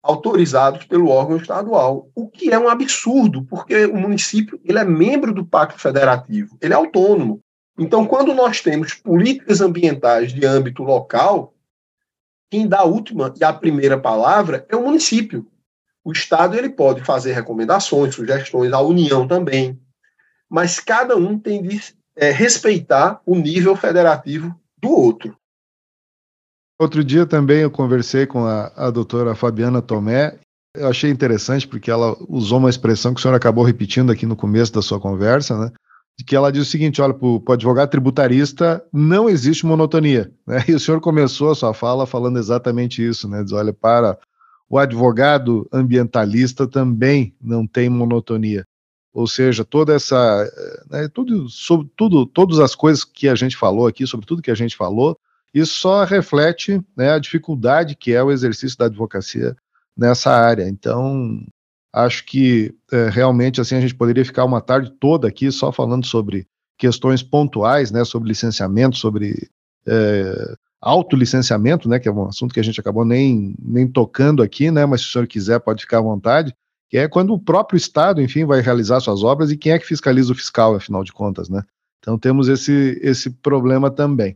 autorizados 0.04 0.86
pelo 0.86 1.10
órgão 1.10 1.38
estadual, 1.38 2.10
o 2.16 2.28
que 2.28 2.52
é 2.52 2.58
um 2.58 2.68
absurdo, 2.68 3.44
porque 3.44 3.86
o 3.86 3.96
município 3.96 4.60
ele 4.64 4.80
é 4.80 4.84
membro 4.84 5.34
do 5.34 5.46
Pacto 5.46 5.80
Federativo, 5.80 6.58
ele 6.60 6.74
é 6.74 6.76
autônomo. 6.76 7.40
Então, 7.78 8.06
quando 8.06 8.34
nós 8.34 8.62
temos 8.62 8.94
políticas 8.94 9.62
ambientais 9.62 10.34
de 10.34 10.46
âmbito 10.46 10.84
local, 10.84 11.54
quem 12.50 12.68
dá 12.68 12.80
a 12.80 12.86
última 12.86 13.34
e 13.40 13.44
a 13.44 13.54
primeira 13.54 13.98
palavra 13.98 14.66
é 14.70 14.76
o 14.76 14.84
município. 14.84 15.48
O 16.04 16.12
Estado 16.12 16.58
ele 16.58 16.70
pode 16.70 17.04
fazer 17.04 17.34
recomendações, 17.34 18.16
sugestões, 18.16 18.74
a 18.74 18.82
União 18.82 19.28
também, 19.28 19.80
mas 20.50 20.80
cada 20.80 21.16
um 21.16 21.38
tem 21.38 21.62
de 21.62 21.80
é, 22.16 22.32
respeitar 22.32 23.22
o 23.26 23.36
nível 23.36 23.76
federativo 23.76 24.54
do 24.78 24.90
outro. 24.90 25.38
Outro 26.80 27.04
dia 27.04 27.28
também 27.28 27.60
eu 27.60 27.70
conversei 27.70 28.26
com 28.26 28.44
a, 28.46 28.72
a 28.76 28.90
doutora 28.90 29.36
Fabiana 29.36 29.82
Tomé. 29.82 30.40
Eu 30.76 30.88
achei 30.88 31.12
interessante 31.12 31.68
porque 31.68 31.92
ela 31.92 32.18
usou 32.28 32.58
uma 32.58 32.70
expressão 32.70 33.14
que 33.14 33.20
o 33.20 33.22
senhor 33.22 33.36
acabou 33.36 33.64
repetindo 33.64 34.12
aqui 34.12 34.26
no 34.26 34.36
começo 34.36 34.74
da 34.74 34.82
sua 34.82 35.00
conversa, 35.00 35.58
né? 35.58 35.72
De 36.18 36.26
que 36.26 36.36
ela 36.36 36.52
diz 36.52 36.64
o 36.64 36.70
seguinte: 36.70 37.00
olha, 37.00 37.14
para 37.14 37.28
o 37.28 37.52
advogado 37.52 37.90
tributarista 37.90 38.84
não 38.92 39.30
existe 39.30 39.66
monotonia. 39.66 40.32
Né? 40.48 40.66
E 40.68 40.74
o 40.74 40.80
senhor 40.80 41.00
começou 41.00 41.52
a 41.52 41.56
sua 41.56 41.74
fala 41.74 42.08
falando 42.08 42.40
exatamente 42.40 43.08
isso, 43.08 43.30
né? 43.30 43.44
Diz, 43.44 43.54
olha, 43.54 43.72
para 43.72 44.18
o 44.72 44.78
advogado 44.78 45.68
ambientalista 45.70 46.66
também 46.66 47.36
não 47.42 47.68
tem 47.68 47.90
monotonia. 47.90 48.66
Ou 49.14 49.28
seja, 49.28 49.66
toda 49.66 49.94
essa. 49.94 50.50
Né, 50.90 51.10
tudo, 51.14 51.50
sobre 51.50 51.92
tudo, 51.98 52.26
todas 52.26 52.58
as 52.58 52.74
coisas 52.74 53.04
que 53.04 53.28
a 53.28 53.36
gente 53.36 53.58
falou 53.58 53.86
aqui, 53.86 54.08
sobre 54.08 54.26
tudo 54.26 54.42
que 54.42 54.50
a 54.50 54.56
gente 54.56 54.78
falou, 54.78 55.18
isso 55.54 55.74
só 55.74 56.06
reflete 56.06 56.82
né, 56.96 57.12
a 57.12 57.20
dificuldade 57.20 57.98
que 57.98 58.14
é 58.14 58.24
o 58.24 58.32
exercício 58.32 58.78
da 58.78 58.86
advocacia 58.86 59.58
nessa 59.96 60.32
área. 60.32 60.70
Então, 60.70 61.46
acho 61.92 62.26
que 62.26 62.74
é, 62.94 63.10
realmente 63.10 63.60
assim 63.60 63.76
a 63.76 63.82
gente 63.82 63.94
poderia 63.94 64.24
ficar 64.24 64.46
uma 64.46 64.62
tarde 64.62 64.90
toda 65.02 65.28
aqui 65.28 65.52
só 65.52 65.74
falando 65.74 66.06
sobre 66.06 66.48
questões 66.78 67.22
pontuais, 67.22 67.92
né, 67.92 68.06
sobre 68.06 68.30
licenciamento, 68.30 68.96
sobre 68.96 69.50
é, 69.86 70.56
autolicenciamento, 70.82 71.88
né, 71.88 72.00
que 72.00 72.10
é 72.10 72.12
um 72.12 72.26
assunto 72.26 72.54
que 72.54 72.60
a 72.60 72.64
gente 72.64 72.80
acabou 72.80 73.06
nem, 73.06 73.56
nem 73.62 73.88
tocando 73.88 74.42
aqui, 74.42 74.72
né, 74.72 74.86
mas 74.86 75.02
se 75.02 75.08
o 75.08 75.12
senhor 75.12 75.28
quiser 75.28 75.60
pode 75.60 75.82
ficar 75.82 76.00
à 76.00 76.02
vontade, 76.02 76.56
que 76.90 76.98
é 76.98 77.08
quando 77.08 77.34
o 77.34 77.40
próprio 77.40 77.78
Estado, 77.78 78.22
enfim, 78.22 78.44
vai 78.44 78.62
realizar 78.62 79.00
suas 79.00 79.24
obras 79.24 79.52
e 79.52 79.58
quem 79.58 79.72
é 79.72 79.80
que 79.80 79.86
fiscaliza 79.86 80.34
o 80.34 80.36
fiscal, 80.36 80.76
afinal 80.76 81.04
de 81.04 81.14
contas, 81.14 81.48
né? 81.48 81.64
Então 82.00 82.18
temos 82.18 82.48
esse, 82.50 83.00
esse 83.02 83.30
problema 83.30 83.92
também. 83.92 84.36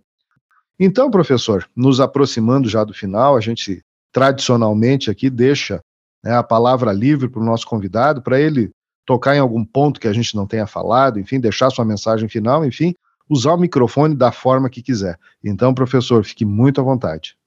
Então, 0.79 1.09
professor, 1.09 1.67
nos 1.75 1.99
aproximando 1.99 2.69
já 2.69 2.83
do 2.83 2.93
final, 2.93 3.35
a 3.35 3.41
gente 3.41 3.81
tradicionalmente 4.11 5.09
aqui 5.09 5.29
deixa 5.29 5.81
né, 6.23 6.35
a 6.35 6.43
palavra 6.43 6.93
livre 6.93 7.27
para 7.27 7.41
o 7.41 7.45
nosso 7.45 7.65
convidado, 7.65 8.21
para 8.21 8.39
ele 8.39 8.71
tocar 9.05 9.35
em 9.35 9.39
algum 9.39 9.65
ponto 9.65 9.99
que 9.99 10.07
a 10.07 10.13
gente 10.13 10.35
não 10.35 10.47
tenha 10.47 10.65
falado, 10.65 11.19
enfim, 11.19 11.39
deixar 11.39 11.69
sua 11.69 11.85
mensagem 11.85 12.29
final, 12.29 12.65
enfim, 12.65 12.95
usar 13.30 13.53
o 13.53 13.57
microfone 13.57 14.15
da 14.15 14.32
forma 14.32 14.69
que 14.69 14.82
quiser. 14.82 15.17
Então, 15.43 15.73
professor, 15.73 16.23
fique 16.23 16.45
muito 16.45 16.80
à 16.80 16.84
vontade. 16.84 17.38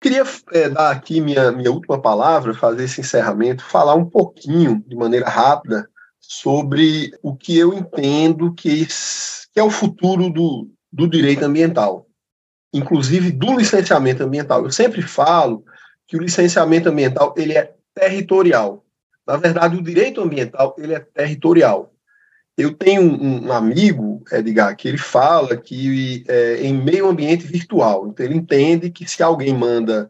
Queria 0.00 0.24
é, 0.52 0.68
dar 0.68 0.90
aqui 0.90 1.20
minha, 1.20 1.50
minha 1.50 1.70
última 1.70 2.00
palavra, 2.00 2.52
fazer 2.52 2.84
esse 2.84 3.00
encerramento, 3.00 3.64
falar 3.64 3.94
um 3.94 4.04
pouquinho, 4.04 4.84
de 4.86 4.94
maneira 4.94 5.28
rápida, 5.28 5.88
sobre 6.20 7.10
o 7.22 7.34
que 7.34 7.58
eu 7.58 7.72
entendo 7.72 8.52
que, 8.52 8.86
que 8.86 9.60
é 9.60 9.62
o 9.62 9.70
futuro 9.70 10.30
do, 10.30 10.68
do 10.92 11.08
direito 11.08 11.44
ambiental 11.44 12.06
inclusive 12.74 13.30
do 13.30 13.56
licenciamento 13.56 14.24
ambiental. 14.24 14.64
Eu 14.64 14.72
sempre 14.72 15.00
falo 15.00 15.64
que 16.08 16.16
o 16.16 16.20
licenciamento 16.20 16.88
ambiental 16.88 17.32
ele 17.38 17.56
é 17.56 17.72
territorial. 17.94 18.84
Na 19.24 19.36
verdade, 19.36 19.76
o 19.76 19.82
direito 19.82 20.20
ambiental 20.20 20.74
ele 20.76 20.92
é 20.92 20.98
territorial. 20.98 21.93
Eu 22.56 22.72
tenho 22.72 23.02
um, 23.02 23.52
amigo, 23.52 24.22
Edgar, 24.30 24.76
que 24.76 24.86
ele 24.86 24.98
fala 24.98 25.56
que 25.56 26.24
é, 26.28 26.64
em 26.64 26.72
meio 26.72 27.08
ambiente 27.08 27.44
virtual, 27.46 28.06
então 28.06 28.24
ele 28.24 28.36
entende 28.36 28.90
que 28.90 29.08
se 29.08 29.22
alguém 29.22 29.52
manda 29.52 30.08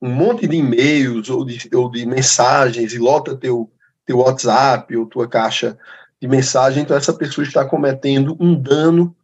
um 0.00 0.08
monte 0.08 0.46
de 0.46 0.56
e-mails 0.56 1.28
ou 1.28 1.44
de, 1.44 1.68
ou 1.74 1.90
de 1.90 2.06
mensagens 2.06 2.92
e 2.92 2.98
lota 2.98 3.36
teu, 3.36 3.70
teu 4.06 4.18
WhatsApp 4.18 4.96
ou 4.96 5.06
tua 5.06 5.28
caixa 5.28 5.78
de 6.20 6.26
mensagem, 6.26 6.82
então 6.82 6.96
essa 6.96 7.12
pessoa 7.12 7.46
está 7.46 7.64
cometendo 7.64 8.36
um 8.40 8.54
dano 8.54 9.14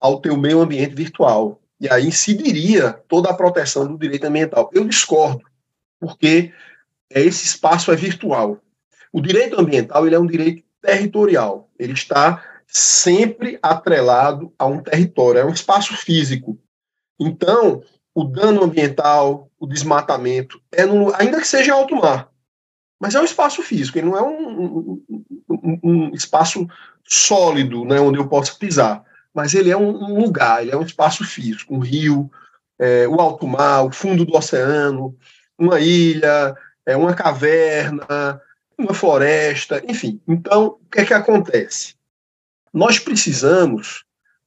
ao 0.00 0.20
teu 0.20 0.36
meio 0.36 0.60
ambiente 0.60 0.94
virtual 0.94 1.60
e 1.78 1.88
aí 1.88 2.06
incidiria 2.06 2.92
toda 3.06 3.30
a 3.30 3.34
proteção 3.34 3.86
do 3.86 3.98
direito 3.98 4.24
ambiental. 4.24 4.70
Eu 4.72 4.84
discordo, 4.84 5.42
porque 6.00 6.52
esse 7.10 7.44
espaço 7.44 7.92
é 7.92 7.96
virtual. 7.96 8.58
O 9.12 9.20
direito 9.20 9.60
ambiental 9.60 10.06
ele 10.06 10.16
é 10.16 10.18
um 10.18 10.26
direito 10.26 10.65
territorial, 10.86 11.68
ele 11.78 11.92
está 11.92 12.42
sempre 12.66 13.58
atrelado 13.62 14.52
a 14.58 14.66
um 14.66 14.82
território, 14.82 15.40
é 15.40 15.44
um 15.44 15.52
espaço 15.52 15.96
físico. 15.96 16.58
Então, 17.18 17.82
o 18.14 18.24
dano 18.24 18.64
ambiental, 18.64 19.50
o 19.58 19.66
desmatamento, 19.66 20.60
é 20.72 20.84
no, 20.84 21.14
ainda 21.14 21.40
que 21.40 21.48
seja 21.48 21.74
alto 21.74 21.96
mar, 21.96 22.30
mas 23.00 23.14
é 23.14 23.20
um 23.20 23.24
espaço 23.24 23.62
físico, 23.62 23.98
ele 23.98 24.08
não 24.08 24.16
é 24.16 24.22
um, 24.22 25.02
um, 25.48 25.80
um, 25.82 26.14
espaço 26.14 26.66
sólido, 27.04 27.84
né, 27.84 28.00
onde 28.00 28.18
eu 28.18 28.28
posso 28.28 28.58
pisar 28.58 29.04
mas 29.36 29.52
ele 29.52 29.68
é 29.68 29.76
um, 29.76 30.18
lugar, 30.18 30.62
ele 30.62 30.70
é 30.70 30.76
um 30.78 30.82
espaço 30.82 31.22
físico, 31.22 31.74
um 31.74 31.78
rio, 31.78 32.30
é, 32.78 33.06
o 33.06 33.20
alto 33.20 33.46
mar, 33.46 33.84
o 33.84 33.92
fundo 33.92 34.24
do 34.24 34.34
oceano, 34.34 35.14
uma 35.58 35.78
ilha, 35.78 36.56
é, 36.86 36.96
uma 36.96 37.12
caverna, 37.12 38.40
uma 38.78 38.94
floresta, 38.94 39.82
enfim. 39.88 40.20
Então, 40.26 40.78
o 40.80 40.90
que 40.90 41.00
é 41.00 41.04
que 41.04 41.14
acontece? 41.14 41.94
Nós 42.72 42.98
precisamos 42.98 44.04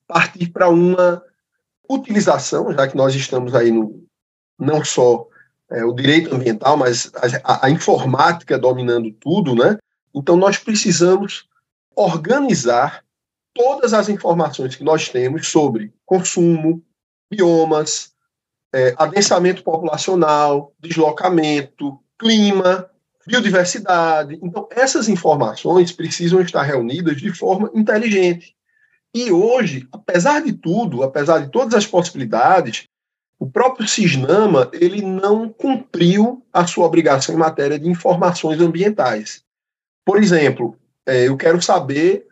partir 0.08 0.50
para 0.50 0.70
uma 0.70 1.24
utilização, 1.90 2.72
já 2.72 2.88
que 2.88 2.96
nós 2.96 3.16
estamos 3.16 3.56
aí 3.56 3.72
no 3.72 4.08
não 4.58 4.84
só 4.84 5.26
é, 5.72 5.86
o 5.86 5.94
direito 5.94 6.36
ambiental, 6.36 6.76
mas 6.76 7.12
a, 7.44 7.66
a 7.66 7.70
informática 7.70 8.58
dominando 8.58 9.12
tudo, 9.12 9.56
né? 9.56 9.78
Então, 10.14 10.36
nós 10.36 10.58
precisamos 10.58 11.48
organizar 11.96 13.04
todas 13.54 13.94
as 13.94 14.10
informações 14.10 14.76
que 14.76 14.84
nós 14.84 15.10
temos 15.10 15.48
sobre 15.48 15.94
consumo, 16.06 16.84
biomas, 17.30 18.14
é, 18.74 18.94
adensamento 18.98 19.64
populacional, 19.64 20.74
deslocamento, 20.80 22.00
clima, 22.18 22.89
biodiversidade. 23.30 24.40
Então, 24.42 24.68
essas 24.72 25.08
informações 25.08 25.92
precisam 25.92 26.42
estar 26.42 26.64
reunidas 26.64 27.18
de 27.18 27.32
forma 27.32 27.70
inteligente. 27.76 28.56
E 29.14 29.32
hoje, 29.32 29.88
apesar 29.92 30.42
de 30.42 30.52
tudo, 30.54 31.04
apesar 31.04 31.40
de 31.40 31.52
todas 31.52 31.76
as 31.76 31.86
possibilidades, 31.86 32.88
o 33.40 33.50
próprio 33.50 33.88
Cisnama 33.88 34.70
ele 34.74 35.02
não 35.02 35.48
cumpriu 35.48 36.44
a 36.52 36.66
sua 36.66 36.86
obrigação 36.86 37.34
em 37.34 37.38
matéria 37.38 37.80
de 37.80 37.88
informações 37.88 38.60
ambientais. 38.60 39.44
Por 40.04 40.18
exemplo, 40.22 40.76
é, 41.06 41.28
eu 41.28 41.38
quero 41.38 41.62
saber 41.62 42.28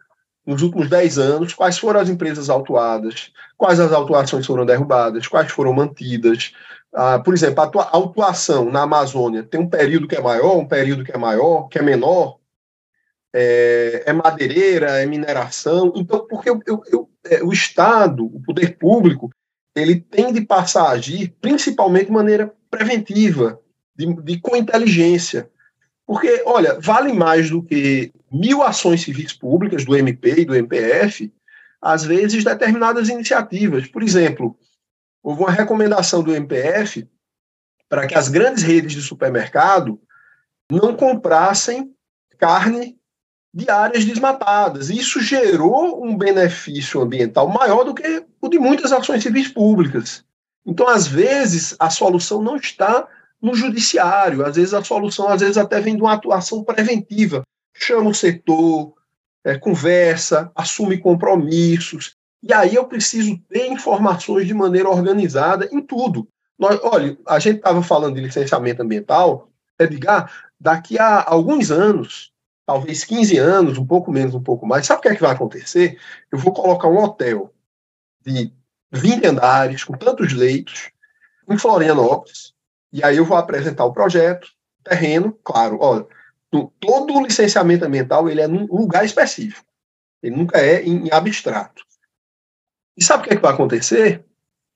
nos 0.46 0.62
últimos 0.62 0.90
10 0.90 1.18
anos, 1.18 1.54
quais 1.54 1.78
foram 1.78 2.00
as 2.00 2.10
empresas 2.10 2.50
autuadas, 2.50 3.32
quais 3.58 3.80
as 3.80 3.92
autuações 3.92 4.46
foram 4.46 4.66
derrubadas, 4.66 5.28
quais 5.28 5.52
foram 5.52 5.74
mantidas. 5.74 6.54
Ah, 7.00 7.20
por 7.20 7.32
exemplo, 7.32 7.62
a 7.80 7.90
autuação 7.92 8.72
na 8.72 8.82
Amazônia 8.82 9.44
tem 9.44 9.60
um 9.60 9.70
período 9.70 10.08
que 10.08 10.16
é 10.16 10.20
maior, 10.20 10.58
um 10.58 10.68
período 10.68 11.04
que 11.04 11.12
é 11.12 11.18
maior, 11.18 11.68
que 11.68 11.78
é 11.78 11.82
menor, 11.84 12.40
é, 13.32 14.02
é 14.08 14.12
madeireira, 14.12 15.00
é 15.00 15.06
mineração. 15.06 15.94
Então, 15.96 16.26
porque 16.28 16.50
eu, 16.50 16.60
eu, 16.66 16.84
eu, 16.92 17.10
é, 17.30 17.44
o 17.44 17.54
Estado, 17.54 18.26
o 18.26 18.42
poder 18.42 18.80
público, 18.80 19.30
ele 19.76 20.00
tem 20.00 20.34
de 20.34 20.42
passar 20.42 20.88
a 20.88 20.92
agir 20.94 21.36
principalmente 21.40 22.08
de 22.08 22.14
maneira 22.14 22.52
preventiva, 22.68 23.60
de, 23.96 24.12
de 24.24 24.40
com 24.40 24.56
inteligência. 24.56 25.48
Porque, 26.04 26.42
olha, 26.48 26.80
vale 26.80 27.14
mais 27.14 27.52
do 27.52 27.62
que 27.62 28.12
mil 28.32 28.64
ações 28.64 29.04
civis 29.04 29.34
públicas 29.34 29.86
do 29.86 29.96
MP 29.96 30.40
e 30.40 30.46
do 30.46 30.56
MPF, 30.56 31.32
às 31.80 32.04
vezes 32.04 32.44
determinadas 32.44 33.08
iniciativas. 33.08 33.86
Por 33.86 34.02
exemplo, 34.02 34.58
houve 35.28 35.42
uma 35.42 35.52
recomendação 35.52 36.24
do 36.24 36.34
MPF 36.34 37.06
para 37.90 38.08
que 38.08 38.16
as 38.16 38.30
grandes 38.30 38.64
redes 38.64 38.94
de 38.94 39.02
supermercado 39.02 40.00
não 40.72 40.96
comprassem 40.96 41.94
carne 42.38 42.98
de 43.54 43.70
áreas 43.70 44.06
desmatadas. 44.06 44.90
Isso 44.90 45.20
gerou 45.20 46.02
um 46.02 46.18
benefício 46.18 47.02
ambiental 47.02 47.50
maior 47.50 47.84
do 47.84 47.94
que 47.94 48.26
o 48.40 48.48
de 48.48 48.58
muitas 48.58 48.94
ações 48.94 49.22
civis 49.22 49.50
públicas. 49.50 50.24
Então, 50.66 50.88
às 50.88 51.06
vezes, 51.06 51.76
a 51.78 51.90
solução 51.90 52.42
não 52.42 52.56
está 52.56 53.06
no 53.42 53.54
judiciário. 53.54 54.46
Às 54.46 54.56
vezes 54.56 54.74
a 54.74 54.82
solução, 54.82 55.28
às 55.28 55.42
vezes 55.42 55.58
até 55.58 55.82
vem 55.82 55.98
de 55.98 56.02
uma 56.02 56.14
atuação 56.14 56.64
preventiva. 56.64 57.44
Chama 57.76 58.12
o 58.12 58.16
setor, 58.16 58.94
é, 59.44 59.58
conversa, 59.58 60.50
assume 60.56 60.98
compromissos. 60.98 62.16
E 62.42 62.54
aí 62.54 62.76
eu 62.76 62.86
preciso 62.86 63.38
ter 63.50 63.68
informações 63.68 64.48
de 64.48 64.54
maneira 64.54 64.90
organizada 64.90 65.68
em 65.72 65.82
tudo. 65.82 66.28
Nós, 66.58 66.80
olha, 66.84 67.18
a 67.28 67.40
gente 67.40 67.58
estava 67.58 67.82
falando 67.84 68.16
de 68.16 68.22
licenciamento 68.22 68.82
ambiental, 68.82 69.50
Edgar, 69.80 70.32
daqui 70.60 70.98
a 70.98 71.24
alguns 71.28 71.72
anos, 71.72 72.32
talvez 72.66 73.04
15 73.04 73.38
anos, 73.38 73.78
um 73.78 73.86
pouco 73.86 74.12
menos, 74.12 74.34
um 74.34 74.42
pouco 74.42 74.66
mais, 74.66 74.86
sabe 74.86 75.00
o 75.00 75.02
que 75.04 75.10
é 75.10 75.16
que 75.16 75.22
vai 75.22 75.32
acontecer? 75.32 76.00
Eu 76.32 76.40
vou 76.40 76.54
colocar 76.54 76.88
um 76.88 76.98
hotel 76.98 77.54
de 78.26 78.52
20 78.92 79.26
andares, 79.28 79.84
com 79.84 79.94
tantos 79.94 80.34
leitos, 80.34 80.90
em 81.50 81.58
Florianópolis, 81.58 82.54
e 82.92 83.04
aí 83.04 83.18
eu 83.18 83.26
vou 83.26 83.38
apresentar 83.38 83.86
o 83.86 83.94
projeto, 83.94 84.50
terreno, 84.84 85.38
claro, 85.44 85.78
olha, 85.80 86.06
todo 86.50 87.14
o 87.14 87.24
licenciamento 87.24 87.86
ambiental 87.86 88.30
ele 88.30 88.42
é 88.42 88.48
num 88.48 88.66
lugar 88.66 89.06
específico, 89.06 89.66
ele 90.24 90.36
nunca 90.36 90.60
é 90.60 90.84
em 90.84 91.12
abstrato. 91.12 91.87
E 92.98 93.04
sabe 93.04 93.22
o 93.22 93.28
que, 93.28 93.34
é 93.34 93.36
que 93.36 93.42
vai 93.42 93.54
acontecer? 93.54 94.26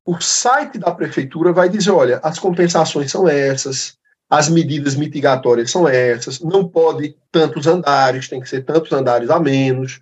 O 0.05 0.19
site 0.21 0.77
da 0.77 0.91
prefeitura 0.91 1.51
vai 1.51 1.69
dizer, 1.69 1.91
olha, 1.91 2.19
as 2.23 2.37
compensações 2.37 3.11
são 3.11 3.27
essas, 3.27 3.97
as 4.29 4.47
medidas 4.47 4.95
mitigatórias 4.95 5.71
são 5.71 5.87
essas, 5.87 6.39
não 6.39 6.67
pode 6.67 7.17
tantos 7.31 7.67
andares, 7.67 8.27
tem 8.29 8.39
que 8.39 8.47
ser 8.49 8.63
tantos 8.63 8.91
andares 8.91 9.29
a 9.29 9.39
menos, 9.39 10.01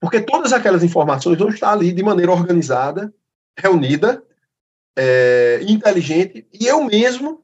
porque 0.00 0.20
todas 0.20 0.52
aquelas 0.52 0.82
informações 0.82 1.38
vão 1.38 1.48
estar 1.48 1.72
ali 1.72 1.92
de 1.92 2.02
maneira 2.02 2.30
organizada, 2.30 3.12
reunida, 3.58 4.22
é, 4.96 5.60
inteligente, 5.62 6.46
e 6.52 6.66
eu 6.66 6.84
mesmo, 6.84 7.42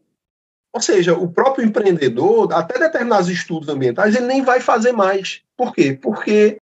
ou 0.72 0.80
seja, 0.80 1.14
o 1.14 1.32
próprio 1.32 1.64
empreendedor, 1.64 2.52
até 2.52 2.78
determinados 2.78 3.28
estudos 3.28 3.68
ambientais, 3.68 4.14
ele 4.14 4.26
nem 4.26 4.42
vai 4.42 4.60
fazer 4.60 4.92
mais. 4.92 5.42
Por 5.56 5.72
quê? 5.72 5.98
Porque 6.00 6.58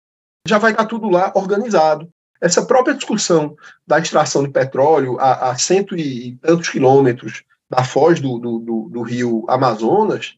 já 0.48 0.58
vai 0.58 0.72
estar 0.72 0.86
tudo 0.86 1.10
lá 1.10 1.32
organizado. 1.36 2.12
Essa 2.44 2.66
própria 2.66 2.94
discussão 2.94 3.56
da 3.88 4.00
extração 4.00 4.44
de 4.44 4.50
petróleo 4.50 5.18
a, 5.18 5.52
a 5.52 5.58
cento 5.58 5.96
e 5.96 6.36
tantos 6.42 6.68
quilômetros 6.68 7.42
da 7.70 7.86
foz 7.86 8.20
do, 8.20 8.38
do, 8.38 8.60
do, 8.60 8.90
do 8.90 9.02
rio 9.02 9.46
Amazonas, 9.48 10.36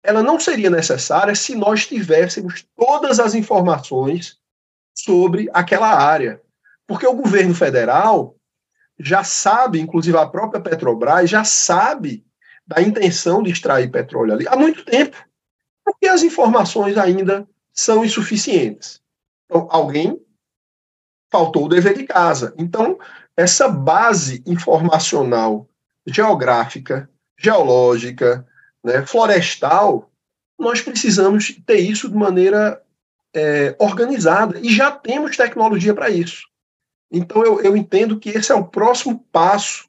ela 0.00 0.22
não 0.22 0.38
seria 0.38 0.70
necessária 0.70 1.34
se 1.34 1.56
nós 1.56 1.88
tivéssemos 1.88 2.64
todas 2.76 3.18
as 3.18 3.34
informações 3.34 4.38
sobre 4.96 5.50
aquela 5.52 5.88
área. 5.88 6.40
Porque 6.86 7.04
o 7.04 7.16
governo 7.16 7.52
federal 7.52 8.36
já 8.96 9.24
sabe, 9.24 9.80
inclusive 9.80 10.16
a 10.16 10.26
própria 10.26 10.62
Petrobras, 10.62 11.28
já 11.28 11.42
sabe 11.42 12.24
da 12.64 12.80
intenção 12.80 13.42
de 13.42 13.50
extrair 13.50 13.90
petróleo 13.90 14.34
ali 14.34 14.46
há 14.46 14.54
muito 14.54 14.84
tempo, 14.84 15.16
porque 15.84 16.06
as 16.06 16.22
informações 16.22 16.96
ainda 16.96 17.44
são 17.72 18.04
insuficientes. 18.04 19.02
Então, 19.46 19.66
alguém 19.68 20.24
faltou 21.34 21.64
o 21.64 21.68
dever 21.68 21.96
de 21.96 22.04
casa. 22.04 22.54
Então, 22.56 22.96
essa 23.36 23.68
base 23.68 24.40
informacional 24.46 25.68
geográfica, 26.06 27.10
geológica, 27.36 28.46
né, 28.84 29.04
florestal, 29.04 30.12
nós 30.56 30.80
precisamos 30.80 31.60
ter 31.66 31.78
isso 31.78 32.08
de 32.08 32.14
maneira 32.14 32.80
é, 33.34 33.74
organizada 33.80 34.60
e 34.60 34.72
já 34.72 34.92
temos 34.92 35.36
tecnologia 35.36 35.92
para 35.92 36.08
isso. 36.08 36.46
Então, 37.10 37.42
eu, 37.44 37.60
eu 37.60 37.76
entendo 37.76 38.20
que 38.20 38.30
esse 38.30 38.52
é 38.52 38.54
o 38.54 38.68
próximo 38.68 39.26
passo 39.32 39.88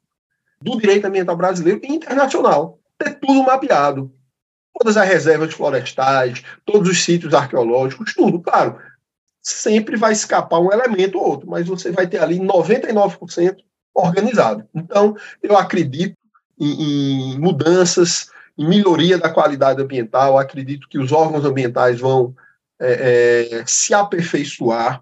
do 0.60 0.76
direito 0.80 1.06
ambiental 1.06 1.36
brasileiro 1.36 1.80
e 1.84 1.92
internacional. 1.92 2.80
Ter 2.98 3.20
tudo 3.20 3.44
mapeado. 3.44 4.12
Todas 4.76 4.96
as 4.96 5.08
reservas 5.08 5.54
florestais, 5.54 6.42
todos 6.64 6.90
os 6.90 7.04
sítios 7.04 7.34
arqueológicos, 7.34 8.14
tudo. 8.14 8.40
Claro, 8.40 8.80
sempre 9.46 9.96
vai 9.96 10.12
escapar 10.12 10.58
um 10.58 10.72
elemento 10.72 11.18
ou 11.18 11.28
outro, 11.28 11.48
mas 11.48 11.68
você 11.68 11.92
vai 11.92 12.06
ter 12.08 12.20
ali 12.20 12.40
99% 12.40 13.58
organizado. 13.94 14.68
Então, 14.74 15.16
eu 15.40 15.56
acredito 15.56 16.16
em, 16.58 17.34
em 17.34 17.38
mudanças, 17.38 18.28
em 18.58 18.66
melhoria 18.66 19.16
da 19.16 19.30
qualidade 19.30 19.80
ambiental, 19.80 20.36
acredito 20.36 20.88
que 20.88 20.98
os 20.98 21.12
órgãos 21.12 21.44
ambientais 21.44 22.00
vão 22.00 22.34
é, 22.80 23.50
é, 23.60 23.64
se 23.66 23.94
aperfeiçoar 23.94 25.00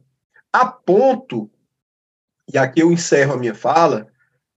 a 0.53 0.67
ponto, 0.67 1.51
e 2.53 2.59
aqui 2.59 2.81
eu 2.81 2.93
encerro 2.93 3.33
a 3.33 3.39
minha 3.39 3.55
fala, 3.55 4.09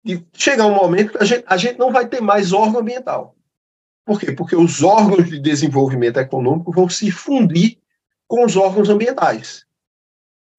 de 0.03 0.21
chegar 0.33 0.65
um 0.65 0.75
momento 0.75 1.13
que 1.13 1.23
a 1.23 1.25
gente, 1.25 1.45
a 1.47 1.55
gente 1.55 1.79
não 1.79 1.93
vai 1.93 2.07
ter 2.07 2.21
mais 2.21 2.51
órgão 2.51 2.81
ambiental. 2.81 3.35
Por 4.05 4.19
quê? 4.19 4.33
Porque 4.33 4.55
os 4.55 4.83
órgãos 4.83 5.29
de 5.29 5.39
desenvolvimento 5.39 6.17
econômico 6.17 6.73
vão 6.73 6.89
se 6.89 7.09
fundir 7.09 7.77
com 8.27 8.45
os 8.45 8.57
órgãos 8.57 8.89
ambientais. 8.89 9.66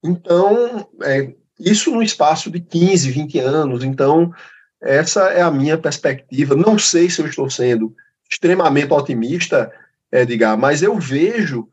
Então, 0.03 0.89
é, 1.03 1.33
isso 1.59 1.91
no 1.91 2.01
espaço 2.01 2.49
de 2.49 2.59
15, 2.59 3.11
20 3.11 3.39
anos. 3.39 3.83
Então, 3.83 4.33
essa 4.81 5.25
é 5.29 5.41
a 5.41 5.51
minha 5.51 5.77
perspectiva. 5.77 6.55
Não 6.55 6.79
sei 6.79 7.09
se 7.09 7.21
eu 7.21 7.27
estou 7.27 7.49
sendo 7.49 7.95
extremamente 8.29 8.93
otimista, 8.93 9.71
Edgar, 10.11 10.57
mas 10.57 10.81
eu 10.81 10.97
vejo 10.97 11.67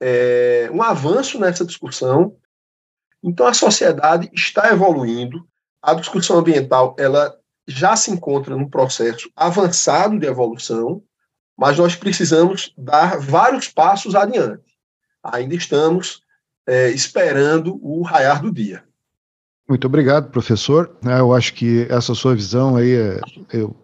é, 0.00 0.68
um 0.72 0.82
avanço 0.82 1.38
nessa 1.38 1.64
discussão. 1.64 2.36
Então, 3.22 3.46
a 3.46 3.54
sociedade 3.54 4.30
está 4.32 4.70
evoluindo. 4.70 5.46
A 5.82 5.94
discussão 5.94 6.38
ambiental 6.38 6.94
ela 6.98 7.34
já 7.66 7.96
se 7.96 8.10
encontra 8.10 8.56
num 8.56 8.68
processo 8.68 9.30
avançado 9.34 10.18
de 10.18 10.26
evolução, 10.26 11.02
mas 11.56 11.78
nós 11.78 11.94
precisamos 11.94 12.74
dar 12.76 13.18
vários 13.18 13.68
passos 13.68 14.14
adiante. 14.14 14.64
Ainda 15.22 15.54
estamos 15.54 16.22
é, 16.70 16.88
esperando 16.90 17.80
o 17.82 18.02
raiar 18.02 18.40
do 18.40 18.52
dia. 18.52 18.84
Muito 19.68 19.86
obrigado, 19.86 20.30
professor. 20.30 20.96
É, 21.04 21.18
eu 21.18 21.34
acho 21.34 21.52
que 21.54 21.84
essa 21.90 22.14
sua 22.14 22.32
visão 22.32 22.76
aí, 22.76 22.92
é, 22.94 23.20
eu, 23.52 23.74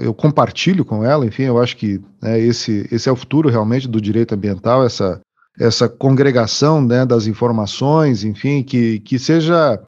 eu 0.00 0.12
compartilho 0.12 0.84
com 0.84 1.04
ela, 1.04 1.24
enfim, 1.24 1.44
eu 1.44 1.60
acho 1.62 1.76
que 1.76 2.00
né, 2.20 2.40
esse, 2.40 2.88
esse 2.90 3.08
é 3.08 3.12
o 3.12 3.16
futuro 3.16 3.48
realmente 3.48 3.86
do 3.86 4.00
direito 4.00 4.34
ambiental, 4.34 4.84
essa, 4.84 5.20
essa 5.58 5.88
congregação 5.88 6.84
né, 6.84 7.06
das 7.06 7.28
informações, 7.28 8.24
enfim, 8.24 8.64
que, 8.64 8.98
que 9.00 9.16
seja 9.16 9.80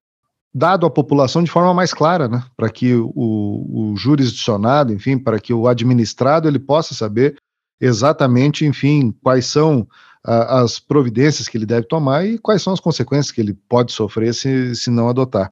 dado 0.55 0.87
à 0.87 0.91
população 0.91 1.43
de 1.43 1.51
forma 1.51 1.75
mais 1.75 1.93
clara, 1.93 2.29
né, 2.29 2.45
para 2.57 2.71
que 2.71 2.95
o, 2.95 3.13
o 3.15 3.97
jurisdicionado, 3.97 4.93
enfim, 4.93 5.19
para 5.19 5.41
que 5.41 5.53
o 5.53 5.67
administrado 5.67 6.47
ele 6.47 6.61
possa 6.61 6.95
saber 6.95 7.37
exatamente, 7.81 8.65
enfim, 8.65 9.13
quais 9.23 9.47
são 9.47 9.87
as 10.27 10.81
providências 10.81 11.49
que 11.49 11.57
ele 11.57 11.67
deve 11.67 11.87
tomar 11.87 12.27
e 12.27 12.37
quais 12.37 12.61
são 12.61 12.73
as 12.73 12.81
consequências 12.81 13.31
que 13.31 13.41
ele 13.41 13.55
pode 13.69 13.93
sofrer 13.93 14.35
se, 14.35 14.75
se 14.75 14.91
não 14.91 15.09
adotar. 15.09 15.51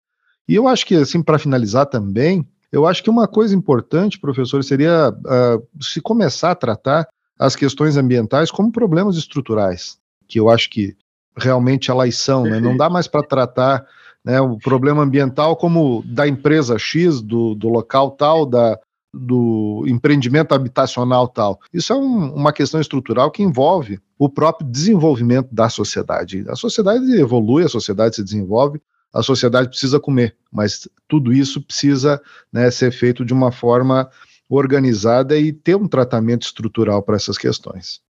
E 0.49 0.55
eu 0.55 0.67
acho 0.67 0.85
que, 0.85 0.97
assim, 0.97 1.23
para 1.23 1.39
finalizar 1.39 1.87
também, 1.87 2.47
eu 2.73 2.85
acho 2.85 3.03
que 3.03 3.09
uma 3.09 3.29
coisa 3.29 3.55
importante, 3.55 4.19
professor, 4.19 4.63
seria 4.65 5.11
uh, 5.11 5.83
se 5.83 6.01
começar 6.01 6.51
a 6.51 6.57
tratar 6.57 7.09
as 7.39 7.55
questões 7.55 7.97
ambientais 7.97 8.51
como 8.51 8.73
problemas 8.73 9.17
estruturais, 9.17 9.97
que 10.27 10.41
eu 10.41 10.51
acho 10.51 10.69
que 10.69 10.97
realmente 11.37 11.91
elas 11.91 12.17
são, 12.17 12.43
né? 12.43 12.61
não 12.61 12.77
dá 12.77 12.91
mais 12.91 13.07
para 13.07 13.27
tratar 13.27 13.87
né, 14.25 14.41
o 14.41 14.59
problema 14.59 15.03
ambiental 15.03 15.57
como 15.57 16.03
da 16.07 16.27
empresa 16.27 16.79
X, 16.79 17.21
do, 17.21 17.55
do 17.55 17.69
local 17.69 18.11
tal, 18.13 18.47
da, 18.47 18.79
do 19.15 19.85
empreendimento 19.87 20.55
habitacional 20.55 21.29
tal. 21.29 21.61
Isso 21.73 21.93
é 21.93 21.97
um, 21.97 22.35
uma 22.35 22.53
questão 22.53 22.81
estrutural 22.81 23.31
que 23.31 23.43
envolve 23.43 24.01
o 24.19 24.29
próprio 24.29 24.69
desenvolvimento 24.69 25.49
da 25.53 25.69
sociedade. 25.69 26.45
A 26.49 26.57
sociedade 26.57 27.05
evolui, 27.15 27.65
a 27.65 27.69
sociedade 27.69 28.17
se 28.17 28.25
desenvolve, 28.25 28.81
a 29.13 29.23
sociedade 29.23 29.69
precisa 29.69 30.01
comer, 30.01 30.37
mas 30.51 30.89
tudo 31.07 31.33
isso 31.33 31.63
precisa 31.63 32.21
né, 32.53 32.71
ser 32.71 32.91
feito 32.91 33.25
de 33.25 33.33
uma 33.33 33.53
forma 33.53 34.11
organizada 34.49 35.39
e 35.39 35.53
ter 35.53 35.77
um 35.77 35.87
tratamento 35.87 36.43
estrutural 36.43 37.03
para 37.03 37.17
essas 37.17 37.39
questões. 37.39 38.01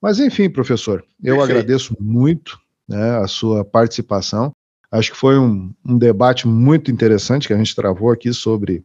Mas 0.00 0.18
enfim, 0.18 0.48
professor, 0.48 1.04
eu 1.22 1.36
Perfeito. 1.36 1.42
agradeço 1.42 1.96
muito 2.00 2.58
né, 2.88 3.18
a 3.18 3.26
sua 3.28 3.64
participação. 3.64 4.52
Acho 4.90 5.12
que 5.12 5.16
foi 5.16 5.38
um, 5.38 5.72
um 5.86 5.96
debate 5.96 6.48
muito 6.48 6.90
interessante 6.90 7.46
que 7.46 7.52
a 7.52 7.58
gente 7.58 7.76
travou 7.76 8.10
aqui 8.10 8.32
sobre 8.32 8.84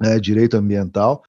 é, 0.00 0.18
direito 0.18 0.56
ambiental. 0.56 1.22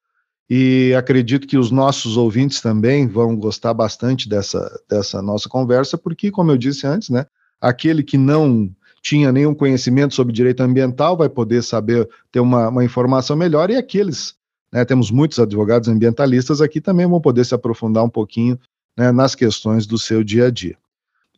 E 0.50 0.94
acredito 0.98 1.48
que 1.48 1.58
os 1.58 1.72
nossos 1.72 2.18
ouvintes 2.18 2.62
também 2.62 3.08
vão 3.08 3.36
gostar 3.36 3.74
bastante 3.74 4.30
dessa, 4.30 4.80
dessa 4.88 5.22
nossa 5.22 5.50
conversa, 5.50 5.98
porque, 5.98 6.30
como 6.30 6.52
eu 6.52 6.58
disse 6.58 6.86
antes, 6.86 7.10
né, 7.10 7.26
aquele 7.60 8.04
que 8.04 8.18
não 8.18 8.70
tinha 9.02 9.32
nenhum 9.32 9.56
conhecimento 9.56 10.14
sobre 10.14 10.34
direito 10.34 10.62
ambiental 10.62 11.18
vai 11.18 11.30
poder 11.30 11.64
saber, 11.64 12.08
ter 12.32 12.40
uma, 12.40 12.70
uma 12.70 12.84
informação 12.84 13.36
melhor, 13.36 13.72
e 13.72 13.76
aqueles, 13.76 14.36
né, 14.72 14.86
temos 14.86 15.10
muitos 15.10 15.40
advogados 15.40 15.90
ambientalistas 15.90 16.62
aqui 16.62 16.80
também 16.80 17.08
vão 17.08 17.20
poder 17.20 17.44
se 17.44 17.56
aprofundar 17.56 18.04
um 18.04 18.10
pouquinho 18.10 18.60
né, 18.96 19.12
nas 19.12 19.34
questões 19.34 19.88
do 19.88 19.98
seu 19.98 20.24
dia 20.24 20.48
a 20.48 20.52
dia. 20.52 20.78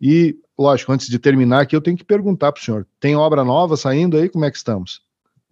E, 0.01 0.37
lógico, 0.57 0.91
antes 0.91 1.07
de 1.07 1.17
terminar 1.17 1.61
aqui, 1.61 1.75
eu 1.75 1.81
tenho 1.81 1.97
que 1.97 2.03
perguntar 2.03 2.51
para 2.51 2.61
o 2.61 2.63
senhor: 2.63 2.85
tem 2.99 3.15
obra 3.15 3.43
nova 3.43 3.75
saindo 3.75 4.17
aí? 4.17 4.29
Como 4.29 4.45
é 4.45 4.51
que 4.51 4.57
estamos? 4.57 5.01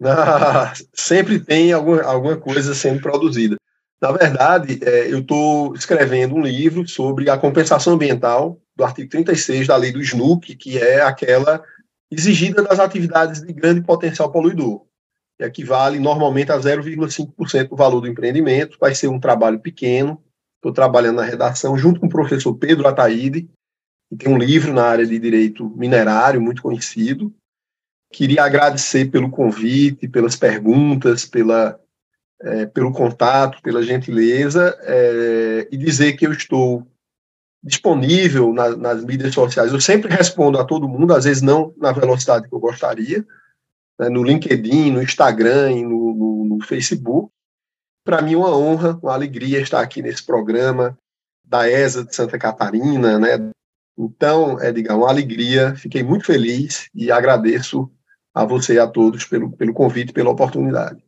Ah, 0.02 0.72
sempre 0.94 1.40
tem 1.40 1.72
alguma, 1.72 2.02
alguma 2.02 2.36
coisa 2.36 2.74
sendo 2.74 3.00
produzida. 3.00 3.56
Na 4.00 4.12
verdade, 4.12 4.78
é, 4.82 5.10
eu 5.10 5.20
estou 5.20 5.74
escrevendo 5.74 6.34
um 6.34 6.42
livro 6.42 6.86
sobre 6.86 7.30
a 7.30 7.38
compensação 7.38 7.94
ambiental 7.94 8.60
do 8.76 8.84
artigo 8.84 9.08
36 9.08 9.66
da 9.66 9.76
lei 9.76 9.90
do 9.90 10.02
SNUC, 10.02 10.54
que 10.54 10.78
é 10.78 11.00
aquela 11.00 11.62
exigida 12.10 12.62
das 12.62 12.78
atividades 12.78 13.40
de 13.40 13.52
grande 13.52 13.80
potencial 13.80 14.30
poluidor, 14.30 14.84
que 15.38 15.44
equivale 15.44 15.98
normalmente 15.98 16.52
a 16.52 16.58
0,5% 16.58 17.68
do 17.68 17.76
valor 17.76 18.00
do 18.00 18.06
empreendimento, 18.06 18.76
vai 18.78 18.94
ser 18.94 19.08
um 19.08 19.18
trabalho 19.18 19.58
pequeno, 19.60 20.22
estou 20.56 20.72
trabalhando 20.72 21.16
na 21.16 21.24
redação 21.24 21.76
junto 21.76 21.98
com 21.98 22.06
o 22.06 22.10
professor 22.10 22.54
Pedro 22.54 22.86
Ataíde, 22.86 23.48
que 24.10 24.16
tem 24.16 24.32
um 24.32 24.38
livro 24.38 24.72
na 24.72 24.84
área 24.84 25.06
de 25.06 25.18
direito 25.18 25.68
minerário 25.70 26.40
muito 26.40 26.62
conhecido. 26.62 27.34
Queria 28.16 28.44
agradecer 28.44 29.10
pelo 29.10 29.30
convite, 29.30 30.08
pelas 30.08 30.34
perguntas, 30.34 31.26
pela, 31.26 31.78
é, 32.40 32.64
pelo 32.64 32.90
contato, 32.90 33.60
pela 33.60 33.82
gentileza, 33.82 34.74
é, 34.84 35.68
e 35.70 35.76
dizer 35.76 36.14
que 36.14 36.26
eu 36.26 36.32
estou 36.32 36.86
disponível 37.62 38.54
na, 38.54 38.74
nas 38.74 39.04
mídias 39.04 39.34
sociais. 39.34 39.70
Eu 39.70 39.82
sempre 39.82 40.10
respondo 40.10 40.58
a 40.58 40.64
todo 40.64 40.88
mundo, 40.88 41.12
às 41.12 41.24
vezes 41.24 41.42
não 41.42 41.74
na 41.76 41.92
velocidade 41.92 42.48
que 42.48 42.54
eu 42.54 42.58
gostaria, 42.58 43.22
né, 44.00 44.08
no 44.08 44.24
LinkedIn, 44.24 44.92
no 44.92 45.02
Instagram 45.02 45.72
e 45.72 45.82
no, 45.82 46.14
no, 46.14 46.44
no 46.56 46.64
Facebook. 46.64 47.30
Para 48.02 48.22
mim, 48.22 48.34
uma 48.34 48.56
honra, 48.56 48.98
uma 49.02 49.12
alegria 49.12 49.60
estar 49.60 49.82
aqui 49.82 50.00
nesse 50.00 50.24
programa 50.24 50.98
da 51.44 51.68
ESA 51.70 52.02
de 52.02 52.16
Santa 52.16 52.38
Catarina, 52.38 53.18
né? 53.18 53.50
Então, 53.98 54.58
Edgar, 54.62 54.96
uma 54.96 55.10
alegria, 55.10 55.74
fiquei 55.74 56.02
muito 56.02 56.24
feliz 56.24 56.88
e 56.94 57.12
agradeço 57.12 57.90
a 58.36 58.44
você 58.44 58.74
e 58.74 58.78
a 58.78 58.86
todos 58.86 59.24
pelo, 59.24 59.50
pelo 59.50 59.72
convite, 59.72 60.12
pela 60.12 60.28
oportunidade. 60.28 61.02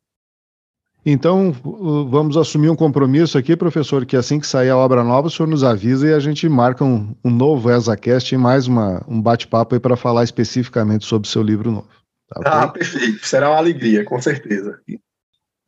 Então, 1.05 1.52
vamos 1.52 2.38
assumir 2.38 2.70
um 2.70 2.76
compromisso 2.76 3.36
aqui, 3.36 3.55
professor, 3.55 4.06
que 4.06 4.16
assim 4.16 4.40
que 4.40 4.46
sair 4.46 4.70
a 4.70 4.76
obra 4.76 5.05
nova, 5.05 5.28
o 5.28 5.30
senhor 5.30 5.48
nos 5.48 5.62
avisa 5.62 6.09
e 6.09 6.14
a 6.14 6.18
gente 6.18 6.48
marca 6.48 6.84
um, 6.84 7.14
um 7.22 7.30
novo 7.30 7.70
ESACast 7.70 8.34
e 8.34 8.38
mais 8.38 8.66
uma, 8.66 9.05
um 9.06 9.20
bate-papo 9.20 9.74
aí 9.74 9.80
para 9.80 9.94
falar 9.94 10.24
especificamente 10.24 11.05
sobre 11.05 11.28
o 11.28 11.30
seu 11.30 11.42
livro 11.42 11.70
novo. 11.70 11.88
Tá 12.28 12.40
ah, 12.44 12.64
okay? 12.66 12.80
perfeito. 12.80 13.26
Será 13.26 13.50
uma 13.50 13.59
alegria, 13.59 14.05
com 14.05 14.20
certeza. 14.20 14.80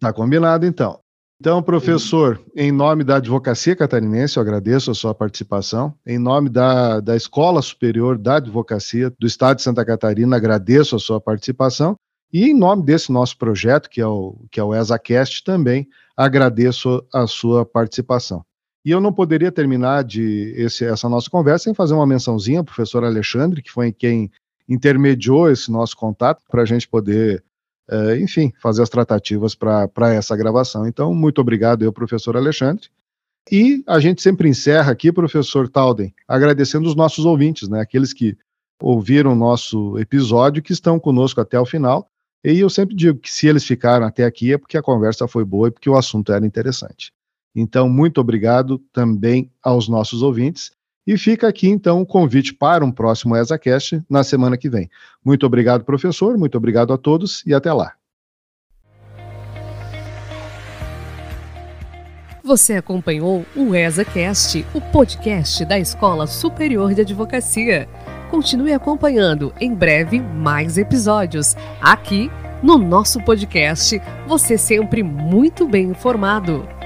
Tá 0.00 0.12
combinado, 0.12 0.64
então. 0.64 0.99
Então, 1.40 1.62
professor, 1.62 2.38
em 2.54 2.70
nome 2.70 3.02
da 3.02 3.16
Advocacia 3.16 3.74
Catarinense, 3.74 4.36
eu 4.36 4.42
agradeço 4.42 4.90
a 4.90 4.94
sua 4.94 5.14
participação. 5.14 5.94
Em 6.06 6.18
nome 6.18 6.50
da, 6.50 7.00
da 7.00 7.16
Escola 7.16 7.62
Superior 7.62 8.18
da 8.18 8.36
Advocacia 8.36 9.10
do 9.18 9.26
Estado 9.26 9.56
de 9.56 9.62
Santa 9.62 9.82
Catarina, 9.82 10.36
agradeço 10.36 10.96
a 10.96 10.98
sua 10.98 11.18
participação. 11.18 11.96
E 12.30 12.50
em 12.50 12.54
nome 12.54 12.84
desse 12.84 13.10
nosso 13.10 13.38
projeto, 13.38 13.88
que 13.88 14.02
é 14.02 14.06
o, 14.06 14.36
que 14.50 14.60
é 14.60 14.62
o 14.62 14.74
ESACast, 14.74 15.42
também 15.42 15.88
agradeço 16.14 17.02
a 17.10 17.26
sua 17.26 17.64
participação. 17.64 18.44
E 18.84 18.90
eu 18.90 19.00
não 19.00 19.10
poderia 19.10 19.50
terminar 19.50 20.04
de 20.04 20.52
esse, 20.58 20.84
essa 20.84 21.08
nossa 21.08 21.30
conversa 21.30 21.64
sem 21.64 21.74
fazer 21.74 21.94
uma 21.94 22.06
mençãozinha 22.06 22.58
ao 22.58 22.64
professor 22.66 23.02
Alexandre, 23.02 23.62
que 23.62 23.72
foi 23.72 23.92
quem 23.92 24.30
intermediou 24.68 25.50
esse 25.50 25.72
nosso 25.72 25.96
contato 25.96 26.42
para 26.50 26.60
a 26.60 26.66
gente 26.66 26.86
poder 26.86 27.42
é, 27.90 28.20
enfim, 28.20 28.52
fazer 28.62 28.82
as 28.82 28.88
tratativas 28.88 29.54
para 29.54 30.14
essa 30.14 30.36
gravação. 30.36 30.86
Então, 30.86 31.12
muito 31.12 31.40
obrigado, 31.40 31.82
eu, 31.82 31.92
professor 31.92 32.36
Alexandre. 32.36 32.88
E 33.50 33.82
a 33.86 33.98
gente 33.98 34.22
sempre 34.22 34.48
encerra 34.48 34.92
aqui, 34.92 35.10
professor 35.10 35.68
Talden, 35.68 36.14
agradecendo 36.28 36.88
os 36.88 36.94
nossos 36.94 37.24
ouvintes, 37.24 37.68
né, 37.68 37.80
aqueles 37.80 38.12
que 38.12 38.36
ouviram 38.80 39.32
o 39.32 39.36
nosso 39.36 39.98
episódio, 39.98 40.62
que 40.62 40.72
estão 40.72 41.00
conosco 41.00 41.40
até 41.40 41.58
o 41.58 41.66
final. 41.66 42.08
E 42.44 42.58
eu 42.58 42.70
sempre 42.70 42.94
digo 42.94 43.18
que 43.18 43.30
se 43.30 43.46
eles 43.46 43.64
ficaram 43.64 44.06
até 44.06 44.24
aqui 44.24 44.52
é 44.52 44.58
porque 44.58 44.78
a 44.78 44.82
conversa 44.82 45.26
foi 45.26 45.44
boa 45.44 45.68
e 45.68 45.70
porque 45.70 45.90
o 45.90 45.96
assunto 45.96 46.32
era 46.32 46.46
interessante. 46.46 47.12
Então, 47.54 47.88
muito 47.88 48.20
obrigado 48.20 48.78
também 48.92 49.50
aos 49.62 49.88
nossos 49.88 50.22
ouvintes. 50.22 50.70
E 51.06 51.16
fica 51.16 51.48
aqui, 51.48 51.68
então, 51.68 52.00
o 52.00 52.06
convite 52.06 52.54
para 52.54 52.84
um 52.84 52.92
próximo 52.92 53.36
ESACast 53.36 54.02
na 54.08 54.22
semana 54.22 54.56
que 54.56 54.68
vem. 54.68 54.88
Muito 55.24 55.46
obrigado, 55.46 55.84
professor, 55.84 56.36
muito 56.36 56.56
obrigado 56.56 56.92
a 56.92 56.98
todos 56.98 57.42
e 57.46 57.54
até 57.54 57.72
lá. 57.72 57.94
Você 62.42 62.74
acompanhou 62.74 63.44
o 63.54 63.74
ESACast, 63.74 64.66
o 64.74 64.80
podcast 64.80 65.64
da 65.64 65.78
Escola 65.78 66.26
Superior 66.26 66.92
de 66.94 67.02
Advocacia. 67.02 67.88
Continue 68.30 68.72
acompanhando, 68.72 69.52
em 69.60 69.74
breve, 69.74 70.20
mais 70.20 70.78
episódios. 70.78 71.54
Aqui, 71.80 72.30
no 72.62 72.78
nosso 72.78 73.22
podcast, 73.24 74.00
você 74.26 74.58
sempre 74.58 75.02
muito 75.02 75.68
bem 75.68 75.90
informado. 75.90 76.79